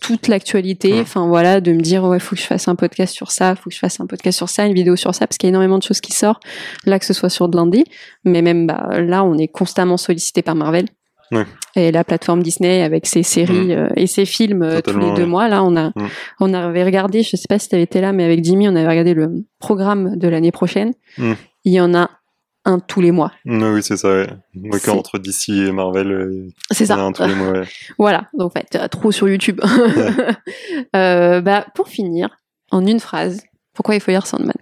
toute 0.00 0.28
l'actualité 0.28 0.92
Mm. 0.94 1.00
enfin 1.00 1.26
voilà 1.26 1.60
de 1.60 1.72
me 1.72 1.80
dire 1.80 2.04
ouais 2.04 2.18
faut 2.20 2.36
que 2.36 2.40
je 2.40 2.46
fasse 2.46 2.68
un 2.68 2.76
podcast 2.76 3.14
sur 3.14 3.30
ça 3.30 3.54
faut 3.56 3.68
que 3.70 3.74
je 3.74 3.80
fasse 3.80 3.98
un 4.00 4.06
podcast 4.06 4.36
sur 4.36 4.48
ça 4.48 4.64
une 4.66 4.74
vidéo 4.74 4.94
sur 4.96 5.14
ça 5.14 5.26
parce 5.26 5.38
qu'il 5.38 5.48
y 5.48 5.50
a 5.50 5.50
énormément 5.50 5.78
de 5.78 5.82
choses 5.82 6.00
qui 6.00 6.12
sortent 6.12 6.42
là 6.84 6.98
que 6.98 7.04
ce 7.04 7.12
soit 7.12 7.30
sur 7.30 7.48
de 7.48 7.56
l'indé 7.56 7.84
mais 8.24 8.40
même 8.42 8.66
bah, 8.66 9.00
là 9.00 9.24
on 9.24 9.36
est 9.36 9.48
constamment 9.48 9.96
sollicité 9.96 10.42
par 10.42 10.54
Marvel 10.54 10.86
Ouais. 11.30 11.44
et 11.76 11.92
la 11.92 12.04
plateforme 12.04 12.42
Disney 12.42 12.80
avec 12.82 13.04
ses 13.06 13.22
séries 13.22 13.74
euh, 13.74 13.88
et 13.96 14.06
ses 14.06 14.24
films 14.24 14.62
euh, 14.62 14.80
tous 14.80 14.98
les 14.98 15.12
deux 15.12 15.22
ouais. 15.24 15.28
mois 15.28 15.48
là 15.48 15.62
on 15.62 15.76
a 15.76 15.88
Mm. 15.90 16.08
on 16.40 16.54
avait 16.54 16.84
regardé 16.84 17.22
je 17.22 17.36
sais 17.36 17.48
pas 17.48 17.58
si 17.58 17.68
tu 17.68 17.76
été 17.76 18.00
là 18.00 18.12
mais 18.12 18.24
avec 18.24 18.42
Jimmy 18.44 18.66
on 18.66 18.74
avait 18.76 18.88
regardé 18.88 19.12
le 19.12 19.44
programme 19.58 20.16
de 20.16 20.26
l'année 20.28 20.52
prochaine 20.52 20.92
Mm. 21.18 21.32
il 21.64 21.72
y 21.74 21.80
en 21.82 21.92
a 21.94 22.08
un 22.68 22.78
tous 22.78 23.00
les 23.00 23.10
mois 23.10 23.32
Non, 23.44 23.72
oui, 23.72 23.82
c'est 23.82 23.96
ça, 23.96 24.08
ouais. 24.08 24.28
Donc, 24.54 24.86
entre 24.88 25.18
DC 25.18 25.48
et 25.48 25.72
Marvel, 25.72 26.12
euh, 26.12 26.48
c'est 26.70 26.86
ça 26.86 26.96
un 26.96 27.12
tous 27.12 27.24
les 27.24 27.34
mois, 27.34 27.50
ouais. 27.50 27.68
Voilà, 27.98 28.28
donc 28.34 28.54
en 28.54 28.60
fait, 28.60 28.76
euh, 28.76 28.88
trop 28.88 29.10
sur 29.10 29.28
YouTube. 29.28 29.60
Euh, 30.96 31.40
bah, 31.40 31.66
pour 31.74 31.88
finir, 31.88 32.28
en 32.70 32.86
une 32.86 33.00
phrase, 33.00 33.42
pourquoi 33.74 33.94
il 33.94 34.00
faut 34.00 34.10
lire 34.10 34.26
Sandman? 34.26 34.54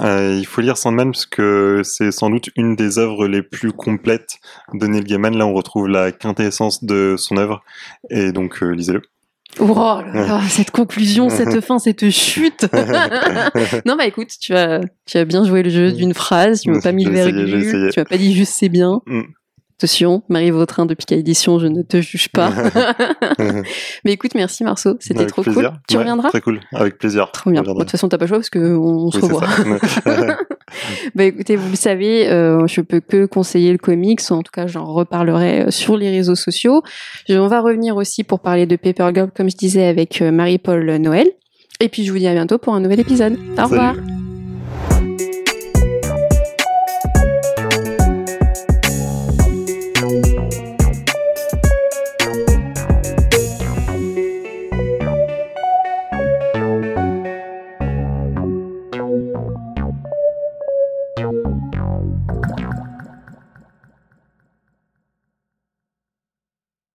Euh, 0.00 0.36
il 0.36 0.46
faut 0.46 0.60
lire 0.60 0.76
Sandman 0.76 1.12
parce 1.12 1.26
que 1.26 1.82
c'est 1.84 2.10
sans 2.10 2.30
doute 2.30 2.50
une 2.56 2.74
des 2.74 2.98
œuvres 2.98 3.28
les 3.28 3.42
plus 3.42 3.72
complètes 3.72 4.38
de 4.72 4.86
Neil 4.86 5.04
Gaiman. 5.04 5.36
Là, 5.36 5.46
on 5.46 5.54
retrouve 5.54 5.88
la 5.88 6.10
quintessence 6.12 6.82
de 6.82 7.14
son 7.16 7.36
œuvre. 7.36 7.62
Et 8.10 8.32
donc, 8.32 8.62
euh, 8.62 8.70
lisez-le. 8.70 9.02
Oh 9.60 9.66
là 9.74 10.26
là, 10.26 10.40
cette 10.48 10.70
conclusion, 10.70 11.28
cette 11.28 11.60
fin, 11.64 11.78
cette 11.78 12.10
chute. 12.10 12.66
Non, 13.86 13.96
bah 13.96 14.06
écoute, 14.06 14.30
tu 14.40 14.54
as, 14.54 14.80
tu 15.06 15.18
as 15.18 15.24
bien 15.24 15.44
joué 15.44 15.62
le 15.62 15.70
jeu 15.70 15.92
d'une 15.92 16.14
phrase, 16.14 16.62
tu 16.62 16.70
m'as 16.70 16.80
pas 16.80 16.92
mis 16.92 17.04
le 17.04 17.12
virgule, 17.12 17.90
tu 17.92 18.00
m'as 18.00 18.04
pas 18.04 18.16
dit 18.16 18.34
juste 18.34 18.54
c'est 18.56 18.68
bien. 18.68 19.00
Attention, 19.78 20.22
Marie 20.28 20.50
Vautrin 20.52 20.86
de 20.86 20.94
Pika 20.94 21.16
Édition, 21.16 21.58
je 21.58 21.66
ne 21.66 21.82
te 21.82 22.00
juge 22.00 22.28
pas. 22.28 22.50
Mais 24.04 24.12
écoute, 24.12 24.30
merci 24.34 24.62
Marceau, 24.64 24.96
c'était 25.00 25.20
Avec 25.20 25.30
trop 25.32 25.42
plaisir. 25.42 25.70
cool. 25.72 25.80
Tu 25.88 25.94
Ouais, 25.96 26.02
reviendras 26.02 26.28
Très 26.30 26.40
cool, 26.40 26.60
avec 26.72 26.96
plaisir. 26.98 27.30
Trop 27.32 27.50
bien. 27.50 27.62
De 27.62 27.72
toute 27.72 27.90
façon, 27.90 28.08
t'as 28.08 28.16
pas 28.16 28.24
le 28.24 28.28
choix 28.28 28.38
parce 28.38 28.50
que 28.50 28.76
on, 28.76 29.06
on 29.06 29.10
se 29.10 29.18
revoit. 29.20 29.46
Bah 31.14 31.24
écoutez, 31.24 31.54
vous 31.56 31.70
le 31.70 31.76
savez, 31.76 32.28
euh, 32.28 32.66
je 32.66 32.80
peux 32.80 32.98
que 33.00 33.26
conseiller 33.26 33.70
le 33.70 33.78
comics, 33.78 34.20
ou 34.30 34.34
en 34.34 34.42
tout 34.42 34.50
cas 34.52 34.66
j'en 34.66 34.84
reparlerai 34.86 35.66
euh, 35.66 35.70
sur 35.70 35.96
les 35.96 36.10
réseaux 36.10 36.34
sociaux. 36.34 36.82
Je- 37.28 37.34
on 37.38 37.46
va 37.46 37.60
revenir 37.60 37.96
aussi 37.96 38.24
pour 38.24 38.40
parler 38.40 38.66
de 38.66 38.74
Paper 38.74 39.10
Girl, 39.14 39.30
comme 39.36 39.48
je 39.50 39.56
disais, 39.56 39.84
avec 39.86 40.20
euh, 40.20 40.32
Marie-Paul 40.32 40.84
Noël. 40.96 41.28
Et 41.80 41.88
puis 41.88 42.04
je 42.04 42.10
vous 42.12 42.18
dis 42.18 42.26
à 42.26 42.32
bientôt 42.32 42.58
pour 42.58 42.74
un 42.74 42.80
nouvel 42.80 42.98
épisode. 43.00 43.34
Au 43.34 43.56
Salut. 43.56 43.68
revoir. 43.70 43.94